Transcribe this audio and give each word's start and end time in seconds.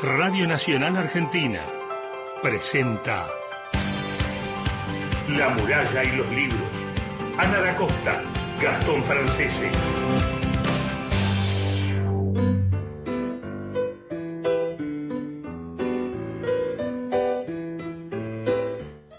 Radio 0.00 0.46
Nacional 0.46 0.96
Argentina 0.96 1.66
presenta 2.40 3.26
La 5.30 5.48
muralla 5.48 6.04
y 6.04 6.16
los 6.16 6.30
libros. 6.30 6.70
Ana 7.36 7.60
da 7.60 7.74
Costa, 7.74 8.22
Gastón 8.62 9.02
Francese. 9.02 9.72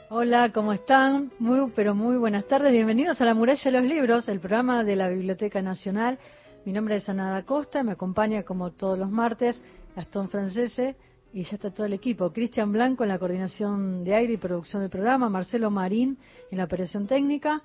Hola, 0.09 0.53
¿cómo 0.53 0.71
están? 0.71 1.33
Muy, 1.39 1.73
pero 1.75 1.93
muy 1.93 2.15
buenas 2.15 2.47
tardes. 2.47 2.71
Bienvenidos 2.71 3.19
a 3.19 3.25
La 3.25 3.33
Muralla 3.33 3.69
y 3.69 3.73
los 3.73 3.83
Libros, 3.83 4.29
el 4.29 4.39
programa 4.39 4.85
de 4.85 4.95
la 4.95 5.09
Biblioteca 5.09 5.61
Nacional. 5.61 6.19
Mi 6.63 6.71
nombre 6.71 6.95
es 6.95 7.09
Ana 7.09 7.31
da 7.31 7.43
Costa, 7.43 7.83
me 7.83 7.93
acompaña 7.93 8.43
como 8.43 8.71
todos 8.71 8.97
los 8.97 9.09
martes 9.09 9.61
Gastón 9.95 10.29
Francese 10.29 10.95
y 11.33 11.43
ya 11.43 11.55
está 11.55 11.71
todo 11.71 11.85
el 11.85 11.93
equipo. 11.93 12.31
Cristian 12.31 12.71
Blanco 12.71 13.03
en 13.03 13.09
la 13.09 13.19
coordinación 13.19 14.03
de 14.03 14.15
aire 14.15 14.33
y 14.33 14.37
producción 14.37 14.81
del 14.81 14.89
programa, 14.89 15.29
Marcelo 15.29 15.69
Marín 15.69 16.17
en 16.51 16.57
la 16.57 16.63
operación 16.65 17.07
técnica. 17.07 17.61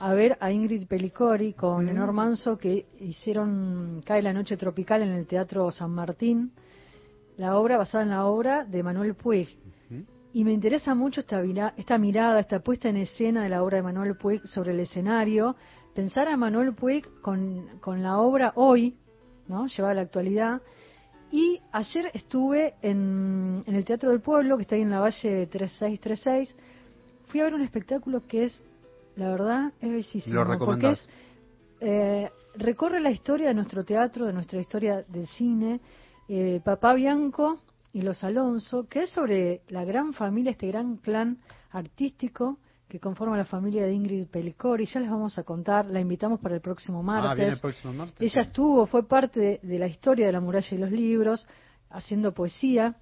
a 0.02 0.14
ver 0.14 0.36
a 0.40 0.50
Ingrid 0.50 0.88
Pelicori 0.88 1.52
con 1.52 1.86
Lenor 1.86 2.12
Manso 2.12 2.58
que 2.58 2.86
hicieron 2.98 4.02
Cae 4.04 4.20
la 4.20 4.32
noche 4.32 4.56
tropical 4.56 5.00
en 5.02 5.10
el 5.10 5.28
Teatro 5.28 5.70
San 5.70 5.92
Martín, 5.92 6.50
la 7.36 7.56
obra 7.56 7.76
basada 7.76 8.02
en 8.02 8.10
la 8.10 8.24
obra 8.24 8.64
de 8.64 8.82
Manuel 8.82 9.14
Puig. 9.14 9.56
Y 10.32 10.42
me 10.42 10.52
interesa 10.52 10.96
mucho 10.96 11.20
esta, 11.20 11.40
esta 11.76 11.98
mirada, 11.98 12.40
esta 12.40 12.58
puesta 12.58 12.88
en 12.88 12.96
escena 12.96 13.44
de 13.44 13.48
la 13.48 13.62
obra 13.62 13.76
de 13.76 13.84
Manuel 13.84 14.16
Puig 14.16 14.44
sobre 14.44 14.72
el 14.72 14.80
escenario, 14.80 15.54
pensar 15.94 16.26
a 16.26 16.36
Manuel 16.36 16.74
Puig 16.74 17.06
con, 17.20 17.78
con 17.80 18.02
la 18.02 18.18
obra 18.18 18.54
hoy, 18.56 18.96
¿no? 19.46 19.68
llevada 19.68 19.92
a 19.92 19.94
la 19.94 20.02
actualidad. 20.02 20.62
Y 21.30 21.60
ayer 21.70 22.10
estuve 22.12 22.74
en, 22.82 23.62
en 23.66 23.74
el 23.76 23.84
Teatro 23.84 24.10
del 24.10 24.20
Pueblo, 24.20 24.56
que 24.56 24.62
está 24.62 24.74
ahí 24.74 24.82
en 24.82 24.90
la 24.90 24.98
Valle 24.98 25.46
3636, 25.46 26.56
fui 27.28 27.38
a 27.38 27.44
ver 27.44 27.54
un 27.54 27.62
espectáculo 27.62 28.26
que 28.26 28.46
es 28.46 28.64
la 29.16 29.30
verdad 29.30 29.72
es 29.80 29.90
bellísimo. 29.90 30.44
Lo 30.44 30.58
porque 30.58 30.90
es, 30.90 31.08
eh, 31.80 32.30
recorre 32.54 33.00
la 33.00 33.10
historia 33.10 33.48
de 33.48 33.54
nuestro 33.54 33.84
teatro, 33.84 34.26
de 34.26 34.32
nuestra 34.32 34.60
historia 34.60 35.04
del 35.08 35.26
cine. 35.26 35.80
Eh, 36.28 36.60
Papá 36.64 36.94
Bianco 36.94 37.60
y 37.92 38.02
los 38.02 38.22
Alonso, 38.24 38.88
que 38.88 39.02
es 39.02 39.10
sobre 39.10 39.62
la 39.68 39.84
gran 39.84 40.12
familia, 40.14 40.52
este 40.52 40.68
gran 40.68 40.96
clan 40.96 41.38
artístico 41.70 42.58
que 42.88 43.00
conforma 43.00 43.38
la 43.38 43.46
familia 43.46 43.86
de 43.86 43.92
Ingrid 43.92 44.26
Pelicori. 44.26 44.84
Ya 44.84 45.00
les 45.00 45.10
vamos 45.10 45.38
a 45.38 45.44
contar, 45.44 45.86
la 45.86 45.98
invitamos 45.98 46.40
para 46.40 46.54
el 46.54 46.60
próximo 46.60 47.02
martes. 47.02 47.30
Ah, 47.30 47.34
viene 47.34 47.52
el 47.52 47.60
próximo 47.60 47.92
martes. 47.94 48.20
Ella 48.20 48.42
estuvo, 48.42 48.86
fue 48.86 49.08
parte 49.08 49.60
de 49.62 49.78
la 49.78 49.86
historia 49.86 50.26
de 50.26 50.32
la 50.32 50.40
muralla 50.40 50.68
y 50.70 50.78
los 50.78 50.90
libros, 50.90 51.46
haciendo 51.88 52.32
poesía. 52.32 52.96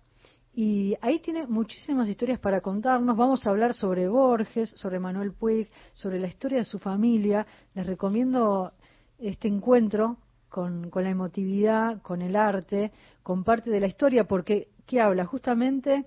Y 0.52 0.96
ahí 1.00 1.20
tiene 1.20 1.46
muchísimas 1.46 2.08
historias 2.08 2.40
para 2.40 2.60
contarnos. 2.60 3.16
Vamos 3.16 3.46
a 3.46 3.50
hablar 3.50 3.72
sobre 3.72 4.08
Borges, 4.08 4.70
sobre 4.70 4.98
Manuel 4.98 5.32
Puig, 5.32 5.68
sobre 5.92 6.18
la 6.18 6.26
historia 6.26 6.58
de 6.58 6.64
su 6.64 6.78
familia. 6.78 7.46
Les 7.74 7.86
recomiendo 7.86 8.72
este 9.18 9.46
encuentro 9.46 10.16
con, 10.48 10.90
la 10.92 11.10
emotividad, 11.10 12.02
con 12.02 12.20
el 12.20 12.34
arte, 12.34 12.90
con 13.22 13.44
parte 13.44 13.70
de 13.70 13.78
la 13.78 13.86
historia, 13.86 14.24
porque 14.24 14.68
¿qué 14.86 15.00
habla? 15.00 15.24
Justamente 15.24 16.06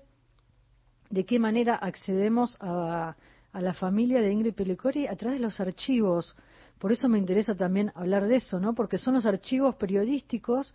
de 1.08 1.24
qué 1.24 1.38
manera 1.38 1.76
accedemos 1.76 2.58
a, 2.60 3.16
a 3.52 3.60
la 3.62 3.72
familia 3.72 4.20
de 4.20 4.30
Ingrid 4.30 4.54
Pelicori 4.54 5.06
a 5.06 5.16
través 5.16 5.38
de 5.38 5.44
los 5.44 5.58
archivos. 5.58 6.36
Por 6.78 6.92
eso 6.92 7.08
me 7.08 7.18
interesa 7.18 7.54
también 7.54 7.92
hablar 7.94 8.26
de 8.26 8.36
eso, 8.36 8.60
¿no? 8.60 8.74
Porque 8.74 8.98
son 8.98 9.14
los 9.14 9.24
archivos 9.24 9.76
periodísticos 9.76 10.74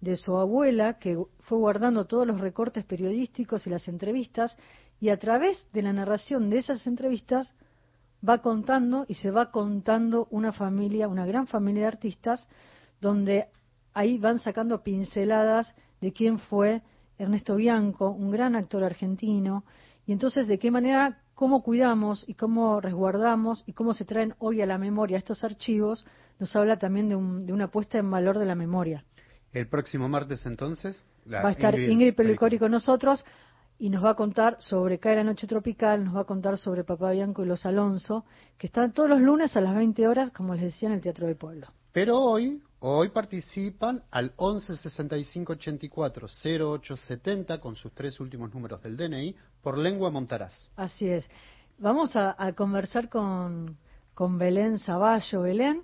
de 0.00 0.16
su 0.16 0.36
abuela, 0.36 0.98
que 0.98 1.18
fue 1.40 1.58
guardando 1.58 2.06
todos 2.06 2.26
los 2.26 2.40
recortes 2.40 2.84
periodísticos 2.84 3.66
y 3.66 3.70
las 3.70 3.88
entrevistas, 3.88 4.56
y 5.00 5.10
a 5.10 5.18
través 5.18 5.66
de 5.72 5.82
la 5.82 5.92
narración 5.92 6.50
de 6.50 6.58
esas 6.58 6.86
entrevistas 6.86 7.54
va 8.26 8.38
contando 8.38 9.04
y 9.08 9.14
se 9.14 9.30
va 9.30 9.50
contando 9.50 10.26
una 10.30 10.52
familia, 10.52 11.08
una 11.08 11.26
gran 11.26 11.46
familia 11.46 11.82
de 11.82 11.88
artistas, 11.88 12.48
donde 13.00 13.48
ahí 13.92 14.18
van 14.18 14.38
sacando 14.38 14.82
pinceladas 14.82 15.74
de 16.00 16.12
quién 16.12 16.38
fue 16.38 16.82
Ernesto 17.18 17.56
Bianco, 17.56 18.10
un 18.10 18.30
gran 18.30 18.56
actor 18.56 18.84
argentino, 18.84 19.64
y 20.06 20.12
entonces 20.12 20.46
de 20.46 20.58
qué 20.58 20.70
manera, 20.70 21.22
cómo 21.34 21.62
cuidamos 21.62 22.24
y 22.28 22.34
cómo 22.34 22.80
resguardamos 22.80 23.64
y 23.66 23.72
cómo 23.72 23.92
se 23.92 24.04
traen 24.04 24.34
hoy 24.38 24.60
a 24.60 24.66
la 24.66 24.78
memoria 24.78 25.18
estos 25.18 25.42
archivos, 25.42 26.06
nos 26.38 26.54
habla 26.54 26.78
también 26.78 27.08
de, 27.08 27.16
de 27.44 27.52
una 27.52 27.68
puesta 27.68 27.98
en 27.98 28.10
valor 28.10 28.38
de 28.38 28.46
la 28.46 28.54
memoria. 28.54 29.04
El 29.56 29.68
próximo 29.68 30.06
martes 30.06 30.44
entonces 30.44 31.02
va 31.32 31.48
a 31.48 31.52
estar 31.52 31.80
Ingrid, 31.80 32.14
Pelicori 32.14 32.58
con 32.58 32.70
nosotros 32.70 33.24
y 33.78 33.88
nos 33.88 34.04
va 34.04 34.10
a 34.10 34.14
contar 34.14 34.56
sobre 34.58 34.98
Cae 34.98 35.16
la 35.16 35.24
Noche 35.24 35.46
Tropical, 35.46 36.04
nos 36.04 36.14
va 36.14 36.20
a 36.20 36.24
contar 36.24 36.58
sobre 36.58 36.84
Papá 36.84 37.12
Bianco 37.12 37.42
y 37.42 37.46
los 37.46 37.64
Alonso, 37.64 38.26
que 38.58 38.66
están 38.66 38.92
todos 38.92 39.08
los 39.08 39.18
lunes 39.18 39.56
a 39.56 39.62
las 39.62 39.74
20 39.74 40.06
horas, 40.08 40.30
como 40.30 40.52
les 40.54 40.64
decía, 40.64 40.90
en 40.90 40.96
el 40.96 41.00
Teatro 41.00 41.26
del 41.26 41.36
Pueblo. 41.36 41.68
Pero 41.90 42.18
hoy, 42.18 42.62
hoy 42.80 43.08
participan 43.08 44.02
al 44.10 44.34
11 44.36 44.76
65 44.76 45.54
84 45.54 46.26
08 46.60 46.96
70 46.96 47.58
con 47.58 47.76
sus 47.76 47.92
tres 47.94 48.20
últimos 48.20 48.52
números 48.52 48.82
del 48.82 48.98
DNI 48.98 49.34
por 49.62 49.78
lengua 49.78 50.10
Montaraz. 50.10 50.68
Así 50.76 51.08
es. 51.08 51.26
Vamos 51.78 52.14
a, 52.14 52.36
a 52.36 52.52
conversar 52.52 53.08
con, 53.08 53.78
con 54.12 54.36
Belén 54.36 54.78
Zaballo. 54.78 55.40
Belén 55.40 55.82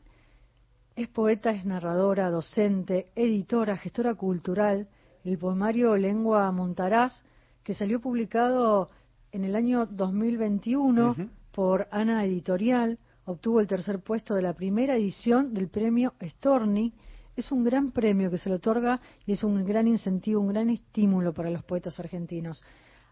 es 0.97 1.09
poeta, 1.09 1.51
es 1.51 1.65
narradora, 1.65 2.31
docente, 2.31 3.09
editora, 3.15 3.77
gestora 3.77 4.15
cultural. 4.15 4.89
El 5.25 5.39
poemario 5.39 5.97
Lengua 5.97 6.51
Montaraz, 6.53 7.25
que 7.63 7.75
salió 7.75 8.01
publicado 8.01 8.91
en 9.31 9.45
el 9.45 9.57
año 9.57 9.87
2021 9.87 11.17
por 11.53 11.89
Ana 11.91 12.25
Editorial, 12.25 12.99
obtuvo 13.25 13.61
el 13.61 13.69
tercer 13.69 14.01
puesto 14.01 14.35
de 14.35 14.43
la 14.43 14.53
primera 14.53 14.97
edición 14.97 15.55
del 15.55 15.69
premio 15.69 16.13
Storni. 16.21 16.93
Es 17.37 17.51
un 17.53 17.65
gran 17.65 17.93
premio 17.93 18.31
que 18.31 18.37
se 18.37 18.51
le 18.51 18.57
otorga 18.57 19.01
y 19.25 19.33
es 19.33 19.45
un 19.45 19.65
gran 19.65 19.89
incentivo, 19.89 20.41
un 20.41 20.49
gran 20.49 20.69
estímulo 20.69 21.33
para 21.33 21.51
los 21.51 21.65
poetas 21.65 21.99
argentinos. 21.99 22.63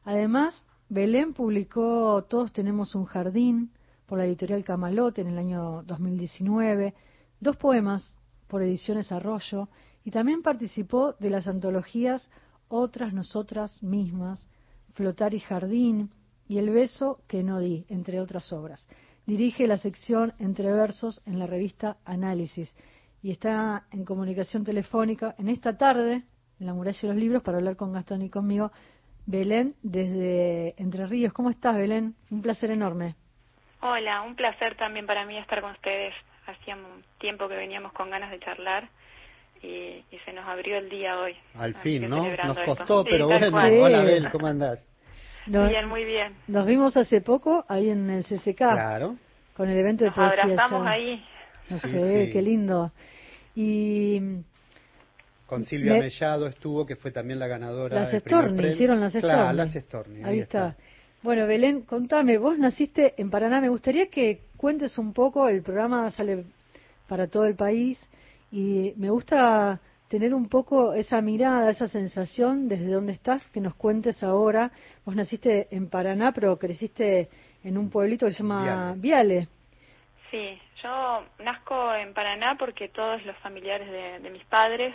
Además, 0.04 0.66
Belén 0.90 1.32
publicó 1.32 2.22
Todos 2.24 2.52
tenemos 2.52 2.94
un 2.94 3.06
jardín 3.06 3.70
por 4.04 4.18
la 4.18 4.26
editorial 4.26 4.64
Camalote 4.64 5.22
en 5.22 5.28
el 5.28 5.38
año 5.38 5.82
2019 5.84 6.94
dos 7.40 7.56
poemas 7.56 8.16
por 8.46 8.62
Ediciones 8.62 9.12
Arroyo 9.12 9.68
y 10.04 10.10
también 10.10 10.42
participó 10.42 11.14
de 11.14 11.30
las 11.30 11.48
antologías 11.48 12.30
Otras 12.68 13.12
Nosotras 13.12 13.82
Mismas, 13.82 14.48
Flotar 14.94 15.34
y 15.34 15.40
Jardín 15.40 16.10
y 16.48 16.58
El 16.58 16.70
Beso 16.70 17.20
que 17.26 17.42
no 17.42 17.60
di, 17.60 17.86
entre 17.88 18.20
otras 18.20 18.52
obras. 18.52 18.88
Dirige 19.26 19.66
la 19.66 19.76
sección 19.76 20.34
Entre 20.38 20.70
Versos 20.72 21.22
en 21.26 21.38
la 21.38 21.46
revista 21.46 21.98
Análisis 22.04 22.74
y 23.22 23.30
está 23.30 23.86
en 23.90 24.04
comunicación 24.04 24.64
telefónica 24.64 25.34
en 25.38 25.48
esta 25.48 25.76
tarde, 25.76 26.24
en 26.58 26.66
la 26.66 26.74
muralla 26.74 27.00
de 27.00 27.08
los 27.08 27.16
libros 27.16 27.42
para 27.42 27.58
hablar 27.58 27.76
con 27.76 27.92
Gastón 27.92 28.22
y 28.22 28.30
conmigo. 28.30 28.72
Belén, 29.26 29.74
desde 29.82 30.74
Entre 30.78 31.06
Ríos. 31.06 31.32
¿Cómo 31.32 31.50
estás, 31.50 31.76
Belén? 31.76 32.14
Un 32.30 32.42
placer 32.42 32.70
enorme. 32.70 33.14
Hola, 33.82 34.22
un 34.22 34.34
placer 34.34 34.76
también 34.76 35.06
para 35.06 35.24
mí 35.24 35.38
estar 35.38 35.60
con 35.60 35.70
ustedes. 35.72 36.14
Hacía 36.50 36.74
un 36.74 37.04
tiempo 37.18 37.48
que 37.48 37.54
veníamos 37.54 37.92
con 37.92 38.10
ganas 38.10 38.30
de 38.30 38.40
charlar 38.40 38.88
y, 39.62 40.04
se 40.24 40.32
nos 40.32 40.46
abrió 40.46 40.78
el 40.78 40.88
día 40.88 41.18
hoy. 41.18 41.36
Al 41.54 41.74
fin, 41.74 42.08
¿no? 42.08 42.26
Nos 42.28 42.58
costó, 42.58 43.04
pero 43.04 43.26
bueno. 43.26 43.46
Hola, 43.48 44.02
Belén, 44.02 44.28
¿cómo 44.30 44.46
andás? 44.46 44.84
bien, 45.46 45.88
muy 45.88 46.04
bien. 46.04 46.34
Nos 46.46 46.66
vimos 46.66 46.96
hace 46.96 47.20
poco 47.20 47.64
ahí 47.68 47.90
en 47.90 48.08
el 48.10 48.24
CCK. 48.24 48.56
Claro. 48.56 49.16
Con 49.54 49.68
el 49.68 49.78
evento 49.78 50.04
de 50.04 50.12
poesía. 50.12 50.42
Abrazamos 50.44 50.86
ahí. 50.86 51.24
No 51.70 51.78
sé, 51.78 52.30
qué 52.32 52.42
lindo. 52.42 52.92
Y 53.54 54.20
con 55.46 55.64
Silvia 55.64 55.94
Mellado 55.94 56.46
estuvo, 56.46 56.86
que 56.86 56.96
fue 56.96 57.10
también 57.10 57.38
la 57.38 57.46
ganadora. 57.46 58.00
Las 58.00 58.12
Storni, 58.12 58.68
hicieron 58.68 59.00
las 59.00 59.12
Storni. 59.12 59.28
Claro, 59.28 59.52
las 59.52 59.72
Storni. 59.72 60.22
Ahí, 60.22 60.38
está. 60.38 60.76
Bueno, 61.22 61.46
Belén, 61.46 61.82
contame, 61.82 62.38
vos 62.38 62.58
naciste 62.58 63.14
en 63.18 63.30
Paraná. 63.30 63.60
Me 63.60 63.68
gustaría 63.68 64.08
que 64.08 64.40
cuentes 64.60 64.98
un 64.98 65.14
poco, 65.14 65.48
el 65.48 65.62
programa 65.62 66.10
sale 66.10 66.44
para 67.08 67.28
todo 67.28 67.46
el 67.46 67.56
país 67.56 67.98
y 68.52 68.92
me 68.96 69.08
gusta 69.08 69.80
tener 70.06 70.34
un 70.34 70.50
poco 70.50 70.92
esa 70.92 71.22
mirada, 71.22 71.70
esa 71.70 71.86
sensación 71.86 72.68
desde 72.68 72.92
donde 72.92 73.14
estás, 73.14 73.48
que 73.48 73.60
nos 73.60 73.74
cuentes 73.74 74.22
ahora. 74.22 74.70
Vos 75.06 75.16
naciste 75.16 75.68
en 75.70 75.88
Paraná, 75.88 76.32
pero 76.32 76.58
creciste 76.58 77.30
en 77.64 77.78
un 77.78 77.88
pueblito 77.88 78.26
que 78.26 78.32
se 78.32 78.42
llama 78.42 78.92
Viale. 78.98 79.48
Sí, 80.30 80.60
yo 80.82 81.24
nazco 81.38 81.94
en 81.94 82.12
Paraná 82.12 82.56
porque 82.58 82.90
todos 82.90 83.24
los 83.24 83.36
familiares 83.38 84.22
de 84.22 84.30
mis 84.30 84.44
padres 84.44 84.94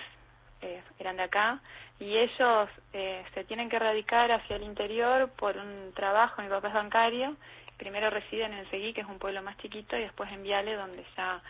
eh, 0.61 0.81
eran 0.99 1.17
de 1.17 1.23
acá, 1.23 1.59
y 1.99 2.17
ellos 2.17 2.69
eh, 2.93 3.23
se 3.33 3.43
tienen 3.43 3.69
que 3.69 3.77
radicar 3.77 4.31
hacia 4.31 4.55
el 4.55 4.63
interior 4.63 5.29
por 5.37 5.55
un 5.57 5.93
trabajo, 5.93 6.41
mi 6.41 6.49
papá 6.49 6.69
es 6.69 6.73
bancario, 6.73 7.35
primero 7.77 8.09
residen 8.09 8.53
en 8.53 8.69
Seguí, 8.69 8.93
que 8.93 9.01
es 9.01 9.07
un 9.07 9.19
pueblo 9.19 9.41
más 9.41 9.57
chiquito, 9.57 9.97
y 9.97 10.01
después 10.01 10.31
en 10.31 10.43
Viale, 10.43 10.75
donde 10.75 11.05
ya 11.15 11.41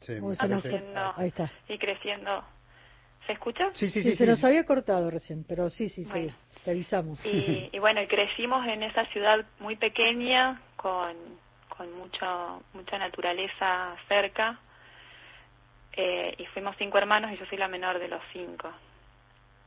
sí, 0.00 0.14
creciendo 0.20 1.14
Ahí 1.16 1.28
está. 1.28 1.50
y 1.68 1.78
creciendo. 1.78 2.44
¿Se 3.26 3.32
escucha? 3.32 3.70
Sí, 3.72 3.88
sí, 3.90 4.02
sí, 4.02 4.14
se 4.14 4.26
nos 4.26 4.44
había 4.44 4.64
cortado 4.64 5.10
recién, 5.10 5.44
pero 5.48 5.68
sí, 5.68 5.88
sí, 5.88 6.04
sí, 6.04 6.28
te 6.64 6.70
avisamos. 6.70 7.24
Y, 7.26 7.70
y 7.72 7.78
bueno, 7.80 8.00
crecimos 8.08 8.64
en 8.68 8.84
esa 8.84 9.04
ciudad 9.06 9.44
muy 9.58 9.74
pequeña, 9.76 10.60
con, 10.76 11.16
con 11.68 11.92
mucho, 11.94 12.62
mucha 12.72 12.98
naturaleza 12.98 13.96
cerca, 14.06 14.60
eh, 15.96 16.34
y 16.38 16.44
fuimos 16.46 16.76
cinco 16.78 16.98
hermanos 16.98 17.32
y 17.32 17.36
yo 17.36 17.46
soy 17.46 17.58
la 17.58 17.68
menor 17.68 17.98
de 17.98 18.08
los 18.08 18.22
cinco. 18.32 18.70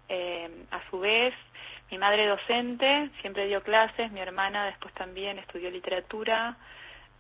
Eh, 0.08 0.66
a 0.72 0.90
su 0.90 1.00
vez, 1.00 1.34
mi 1.92 1.98
madre 1.98 2.28
docente, 2.28 3.10
siempre 3.22 3.48
dio 3.48 3.64
clases, 3.64 4.12
mi 4.12 4.20
hermana 4.20 4.66
después 4.66 4.94
también 4.94 5.40
estudió 5.40 5.72
literatura, 5.72 6.58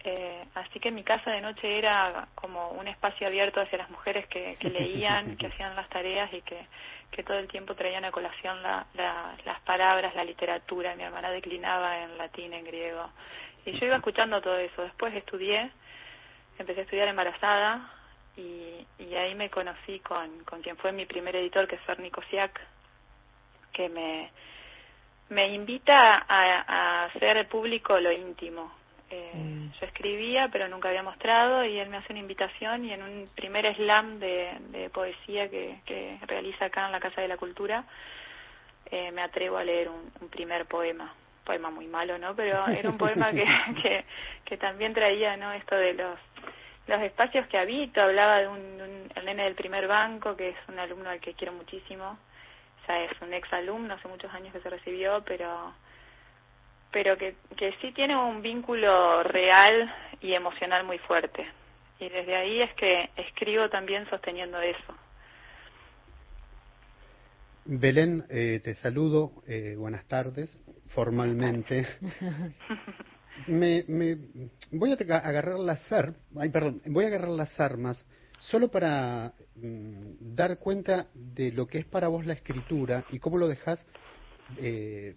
eh, 0.01 0.45
así 0.55 0.79
que 0.79 0.91
mi 0.91 1.03
casa 1.03 1.31
de 1.31 1.41
noche 1.41 1.77
era 1.77 2.27
como 2.35 2.69
un 2.71 2.87
espacio 2.87 3.27
abierto 3.27 3.59
hacia 3.59 3.79
las 3.79 3.89
mujeres 3.89 4.27
que, 4.27 4.55
leían, 4.69 5.35
que 5.37 5.47
hacían 5.47 5.75
las 5.75 5.89
tareas 5.89 6.31
y 6.33 6.41
que, 6.41 6.65
que 7.11 7.23
todo 7.23 7.37
el 7.37 7.47
tiempo 7.47 7.75
traían 7.75 8.05
a 8.05 8.11
colación 8.11 8.61
la, 8.63 8.85
las 8.93 9.59
palabras, 9.61 10.15
la 10.15 10.23
literatura. 10.23 10.95
Mi 10.95 11.03
hermana 11.03 11.31
declinaba 11.31 12.03
en 12.03 12.17
latín, 12.17 12.53
en 12.53 12.63
griego. 12.63 13.09
Y 13.65 13.77
yo 13.77 13.87
iba 13.87 13.97
escuchando 13.97 14.41
todo 14.41 14.57
eso. 14.57 14.83
Después 14.83 15.13
estudié, 15.13 15.69
empecé 16.57 16.81
a 16.81 16.83
estudiar 16.83 17.07
embarazada, 17.09 17.91
y, 18.37 18.85
ahí 19.15 19.35
me 19.35 19.49
conocí 19.49 19.99
con, 19.99 20.45
con 20.45 20.61
quien 20.61 20.77
fue 20.77 20.93
mi 20.93 21.05
primer 21.05 21.35
editor, 21.35 21.67
que 21.67 21.75
es 21.75 21.81
Ferni 21.81 22.09
Kosiak, 22.09 22.57
que 23.73 23.89
me, 23.89 24.31
me 25.29 25.53
invita 25.53 26.25
a, 26.27 27.05
hacer 27.05 27.47
público 27.47 27.99
lo 27.99 28.11
íntimo. 28.11 28.71
Eh, 29.09 29.31
mm. 29.33 29.71
Yo 29.79 29.85
escribía, 29.85 30.49
pero 30.51 30.67
nunca 30.67 30.89
había 30.89 31.03
mostrado, 31.03 31.63
y 31.63 31.79
él 31.79 31.89
me 31.89 31.97
hace 31.97 32.13
una 32.13 32.21
invitación 32.21 32.85
y 32.85 32.93
en 32.93 33.01
un 33.01 33.29
primer 33.35 33.75
slam 33.75 34.19
de, 34.19 34.89
poesía 34.93 35.49
que, 35.49 35.79
que, 35.85 36.17
realiza 36.27 36.65
acá 36.65 36.85
en 36.85 36.91
la 36.91 36.99
Casa 36.99 37.21
de 37.21 37.27
la 37.27 37.37
Cultura, 37.37 37.85
eh, 38.91 39.11
me 39.11 39.21
atrevo 39.21 39.57
a 39.57 39.63
leer 39.63 39.89
un, 39.89 40.11
un 40.21 40.29
primer 40.29 40.65
poema 40.65 41.13
poema 41.43 41.71
muy 41.71 41.87
malo, 41.87 42.19
¿no? 42.19 42.35
Pero 42.35 42.67
era 42.67 42.89
un 42.89 42.97
poema 42.99 43.31
que, 43.31 43.43
que, 43.81 44.05
que 44.45 44.57
también 44.57 44.93
traía, 44.93 45.35
¿no? 45.35 45.51
Esto 45.53 45.75
de 45.75 45.93
los 45.93 46.19
los 46.89 47.01
espacios 47.01 47.47
que 47.47 47.57
habito, 47.57 48.01
hablaba 48.01 48.39
de 48.39 48.47
un, 48.47 49.11
el 49.15 49.25
nene 49.25 49.43
del 49.43 49.55
primer 49.55 49.87
banco, 49.87 50.35
que 50.35 50.49
es 50.49 50.55
un 50.67 50.79
alumno 50.79 51.09
al 51.09 51.19
que 51.19 51.33
quiero 51.33 51.53
muchísimo, 51.53 52.17
ya 52.97 53.05
es 53.05 53.21
un 53.21 53.33
ex 53.33 53.51
alumno, 53.53 53.93
hace 53.93 54.07
muchos 54.07 54.33
años 54.33 54.53
que 54.53 54.61
se 54.61 54.69
recibió, 54.69 55.23
pero 55.25 55.73
pero 56.91 57.17
que, 57.17 57.35
que 57.55 57.73
sí 57.81 57.91
tiene 57.91 58.15
un 58.15 58.41
vínculo 58.41 59.21
real 59.23 59.93
y 60.21 60.33
emocional 60.33 60.85
muy 60.85 60.97
fuerte. 60.97 61.45
Y 61.99 62.09
desde 62.09 62.35
ahí 62.35 62.61
es 62.61 62.73
que 62.73 63.09
escribo 63.15 63.69
también 63.69 64.09
sosteniendo 64.09 64.59
eso. 64.59 64.95
Belén, 67.65 68.25
eh, 68.29 68.61
te 68.63 68.73
saludo, 68.75 69.43
eh, 69.47 69.75
buenas 69.77 70.07
tardes, 70.07 70.57
formalmente. 70.87 71.85
me, 73.47 73.83
me, 73.87 74.17
voy 74.71 74.91
a 74.91 75.17
agarrar 75.17 75.59
las 75.59 75.87
perdón, 76.51 76.81
voy 76.85 77.05
a 77.05 77.09
agarrar 77.09 77.29
las 77.29 77.59
armas 77.59 78.03
solo 78.39 78.69
para 78.69 79.33
mm, 79.55 80.35
dar 80.35 80.57
cuenta 80.57 81.07
de 81.13 81.51
lo 81.51 81.67
que 81.67 81.79
es 81.79 81.85
para 81.85 82.07
vos 82.07 82.25
la 82.25 82.33
escritura 82.33 83.05
y 83.11 83.19
cómo 83.19 83.37
lo 83.37 83.47
dejas 83.47 83.85
eh, 84.57 85.15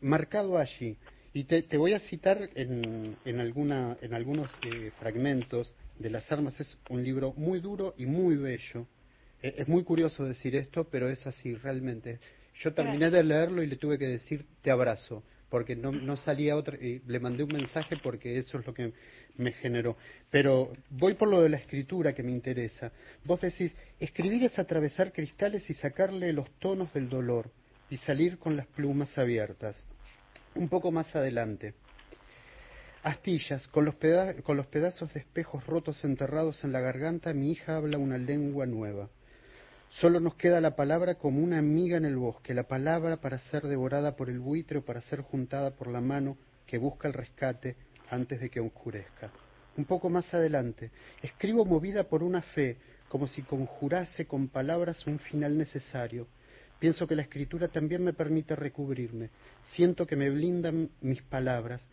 marcado 0.00 0.58
allí. 0.58 0.96
Y 1.32 1.44
te, 1.44 1.62
te, 1.62 1.76
voy 1.76 1.92
a 1.92 2.00
citar 2.00 2.48
en, 2.54 3.16
en, 3.24 3.40
alguna, 3.40 3.96
en 4.00 4.14
algunos 4.14 4.50
eh, 4.62 4.90
fragmentos 4.98 5.72
de 5.98 6.10
Las 6.10 6.30
Armas. 6.32 6.58
Es 6.60 6.78
un 6.88 7.04
libro 7.04 7.34
muy 7.36 7.60
duro 7.60 7.94
y 7.96 8.06
muy 8.06 8.36
bello. 8.36 8.86
Eh, 9.42 9.54
es 9.58 9.68
muy 9.68 9.84
curioso 9.84 10.24
decir 10.24 10.56
esto, 10.56 10.84
pero 10.84 11.08
es 11.08 11.26
así 11.26 11.54
realmente. 11.54 12.18
Yo 12.60 12.72
terminé 12.74 13.10
de 13.10 13.22
leerlo 13.22 13.62
y 13.62 13.66
le 13.66 13.76
tuve 13.76 13.98
que 13.98 14.08
decir 14.08 14.46
te 14.62 14.70
abrazo 14.70 15.22
porque 15.48 15.76
no, 15.76 15.92
no 15.92 16.16
salía 16.16 16.56
otra, 16.56 16.76
y 16.76 17.00
le 17.06 17.20
mandé 17.20 17.42
un 17.42 17.52
mensaje 17.52 17.96
porque 18.02 18.36
eso 18.36 18.58
es 18.58 18.66
lo 18.66 18.74
que 18.74 18.92
me 19.38 19.52
generó. 19.52 19.96
Pero 20.30 20.72
voy 20.90 21.14
por 21.14 21.28
lo 21.28 21.40
de 21.40 21.48
la 21.48 21.56
escritura 21.56 22.14
que 22.14 22.22
me 22.22 22.32
interesa. 22.32 22.92
Vos 23.24 23.40
decís, 23.40 23.72
escribir 23.98 24.44
es 24.44 24.58
atravesar 24.58 25.12
cristales 25.12 25.68
y 25.70 25.74
sacarle 25.74 26.32
los 26.32 26.50
tonos 26.58 26.92
del 26.92 27.08
dolor 27.08 27.50
y 27.88 27.96
salir 27.96 28.38
con 28.38 28.56
las 28.56 28.66
plumas 28.66 29.16
abiertas. 29.16 29.82
Un 30.54 30.68
poco 30.68 30.90
más 30.90 31.14
adelante. 31.16 31.74
Astillas, 33.02 33.66
con 33.68 33.84
los, 33.84 33.94
con 34.42 34.56
los 34.56 34.66
pedazos 34.66 35.14
de 35.14 35.20
espejos 35.20 35.64
rotos 35.66 36.04
enterrados 36.04 36.64
en 36.64 36.72
la 36.72 36.80
garganta, 36.80 37.32
mi 37.32 37.52
hija 37.52 37.76
habla 37.76 37.96
una 37.96 38.18
lengua 38.18 38.66
nueva. 38.66 39.08
Solo 39.88 40.20
nos 40.20 40.34
queda 40.34 40.60
la 40.60 40.76
palabra 40.76 41.14
como 41.14 41.42
una 41.42 41.58
amiga 41.58 41.96
en 41.96 42.04
el 42.04 42.16
bosque, 42.16 42.52
la 42.52 42.64
palabra 42.64 43.18
para 43.18 43.38
ser 43.38 43.62
devorada 43.62 44.16
por 44.16 44.28
el 44.28 44.38
buitre 44.38 44.78
o 44.78 44.84
para 44.84 45.00
ser 45.00 45.22
juntada 45.22 45.70
por 45.70 45.88
la 45.88 46.00
mano 46.00 46.36
que 46.66 46.76
busca 46.76 47.08
el 47.08 47.14
rescate 47.14 47.76
antes 48.10 48.40
de 48.40 48.50
que 48.50 48.60
oscurezca. 48.60 49.30
Un 49.76 49.84
poco 49.84 50.10
más 50.10 50.32
adelante, 50.34 50.90
escribo 51.22 51.64
movida 51.64 52.04
por 52.04 52.22
una 52.22 52.42
fe, 52.42 52.76
como 53.08 53.26
si 53.26 53.42
conjurase 53.42 54.26
con 54.26 54.48
palabras 54.48 55.06
un 55.06 55.18
final 55.18 55.56
necesario. 55.56 56.26
Pienso 56.78 57.06
que 57.06 57.16
la 57.16 57.22
escritura 57.22 57.68
también 57.68 58.04
me 58.04 58.12
permite 58.12 58.54
recubrirme. 58.54 59.30
Siento 59.62 60.06
que 60.06 60.16
me 60.16 60.30
blindan 60.30 60.90
mis 61.00 61.22
palabras, 61.22 61.86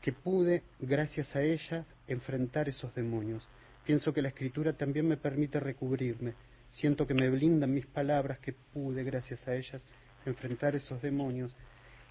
que 0.00 0.12
pude, 0.12 0.62
gracias 0.78 1.34
a 1.36 1.42
ellas, 1.42 1.86
enfrentar 2.06 2.68
esos 2.68 2.94
demonios. 2.94 3.48
Pienso 3.84 4.12
que 4.12 4.22
la 4.22 4.28
escritura 4.28 4.72
también 4.72 5.06
me 5.08 5.16
permite 5.16 5.60
recubrirme 5.60 6.34
Siento 6.70 7.06
que 7.06 7.14
me 7.14 7.30
blindan 7.30 7.72
mis 7.72 7.86
palabras, 7.86 8.38
que 8.38 8.52
pude, 8.52 9.04
gracias 9.04 9.46
a 9.48 9.54
ellas, 9.54 9.82
enfrentar 10.24 10.74
esos 10.74 11.00
demonios. 11.00 11.54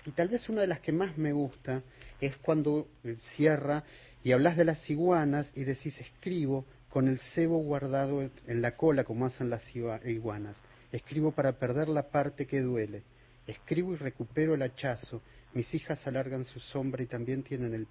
Y 0.06 0.12
tal 0.12 0.30
vez 0.30 0.48
una 0.50 0.62
de 0.62 0.68
las 0.68 0.80
que 0.80 0.92
más 0.92 1.18
me 1.18 1.34
gusta 1.34 1.82
es 2.22 2.38
cuando 2.38 2.88
eh, 3.04 3.18
cierra 3.36 3.84
y 4.24 4.32
hablas 4.32 4.56
de 4.56 4.66
las 4.66 4.90
iguanas 4.90 5.52
y 5.56 5.64
decís 5.64 6.00
escribo 6.00 6.66
con 6.90 7.08
el 7.08 7.20
cebo 7.20 7.58
guardado 7.60 8.30
en 8.48 8.62
la 8.62 8.72
cola 8.78 9.04
como 9.04 9.26
hacen 9.26 9.50
las 9.50 9.64
iguanas. 9.76 10.58
Escribo 10.92 11.32
para 11.32 11.60
perder 11.60 11.90
la 11.90 12.10
parte 12.10 12.46
que 12.46 12.62
duele. 12.62 13.04
Escribo 13.48 13.94
y 13.94 13.98
recupero 13.98 14.54
el 14.56 14.62
hachazo. 14.62 15.22
Mis 15.54 15.74
hijas 15.74 16.06
alargan 16.08 16.46
su 16.46 16.60
sombra 16.60 17.04
y 17.04 17.08
también 17.08 17.44
tienen 17.44 17.74
el, 17.74 17.88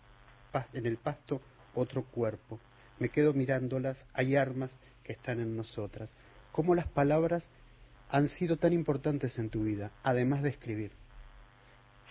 en 0.73 0.87
el 0.87 0.97
pasto 0.97 1.43
otro 1.75 2.05
cuerpo. 2.05 2.59
Me 2.99 3.11
quedo 3.11 3.35
mirándolas. 3.35 4.07
Hay 4.15 4.37
armas 4.37 4.71
que 5.03 5.13
están 5.13 5.41
en 5.41 5.55
nosotras 5.57 6.11
cómo 6.55 6.77
las 6.77 6.87
palabras 6.87 7.45
han 8.09 8.29
sido 8.29 8.59
tan 8.59 8.73
importantes 8.73 9.41
en 9.41 9.51
tu 9.51 9.65
vida, 9.65 9.91
además 10.05 10.41
de 10.45 10.51
escribir. 10.51 10.93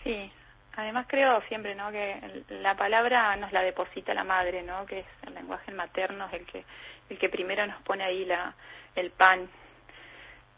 Sí, 0.03 0.31
además 0.75 1.05
creo 1.07 1.41
siempre, 1.43 1.75
¿no? 1.75 1.91
Que 1.91 2.43
la 2.49 2.75
palabra 2.75 3.35
nos 3.37 3.51
la 3.51 3.61
deposita 3.61 4.13
la 4.13 4.23
madre, 4.23 4.63
¿no? 4.63 4.85
Que 4.85 4.99
es 4.99 5.05
el 5.27 5.33
lenguaje 5.33 5.71
materno, 5.71 6.27
es 6.27 6.33
el 6.33 6.45
que 6.45 6.63
el 7.09 7.17
que 7.17 7.29
primero 7.29 7.65
nos 7.67 7.81
pone 7.83 8.03
ahí 8.03 8.25
la 8.25 8.53
el 8.95 9.11
pan. 9.11 9.49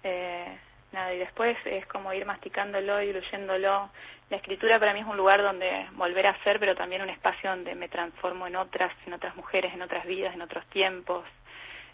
Eh, 0.03 0.57
nada, 0.91 1.13
y 1.13 1.17
después 1.19 1.57
es 1.65 1.85
como 1.87 2.13
ir 2.13 2.25
masticándolo, 2.25 3.01
y 3.01 3.13
leyéndolo. 3.13 3.89
La 4.29 4.37
escritura 4.37 4.79
para 4.79 4.93
mí 4.93 5.01
es 5.01 5.05
un 5.05 5.17
lugar 5.17 5.41
donde 5.41 5.87
volver 5.93 6.27
a 6.27 6.43
ser, 6.43 6.59
pero 6.59 6.75
también 6.75 7.01
un 7.01 7.09
espacio 7.09 7.49
donde 7.51 7.75
me 7.75 7.89
transformo 7.89 8.47
en 8.47 8.55
otras, 8.55 8.91
en 9.05 9.13
otras 9.13 9.35
mujeres, 9.35 9.73
en 9.73 9.81
otras 9.83 10.05
vidas, 10.05 10.33
en 10.33 10.41
otros 10.41 10.65
tiempos, 10.67 11.25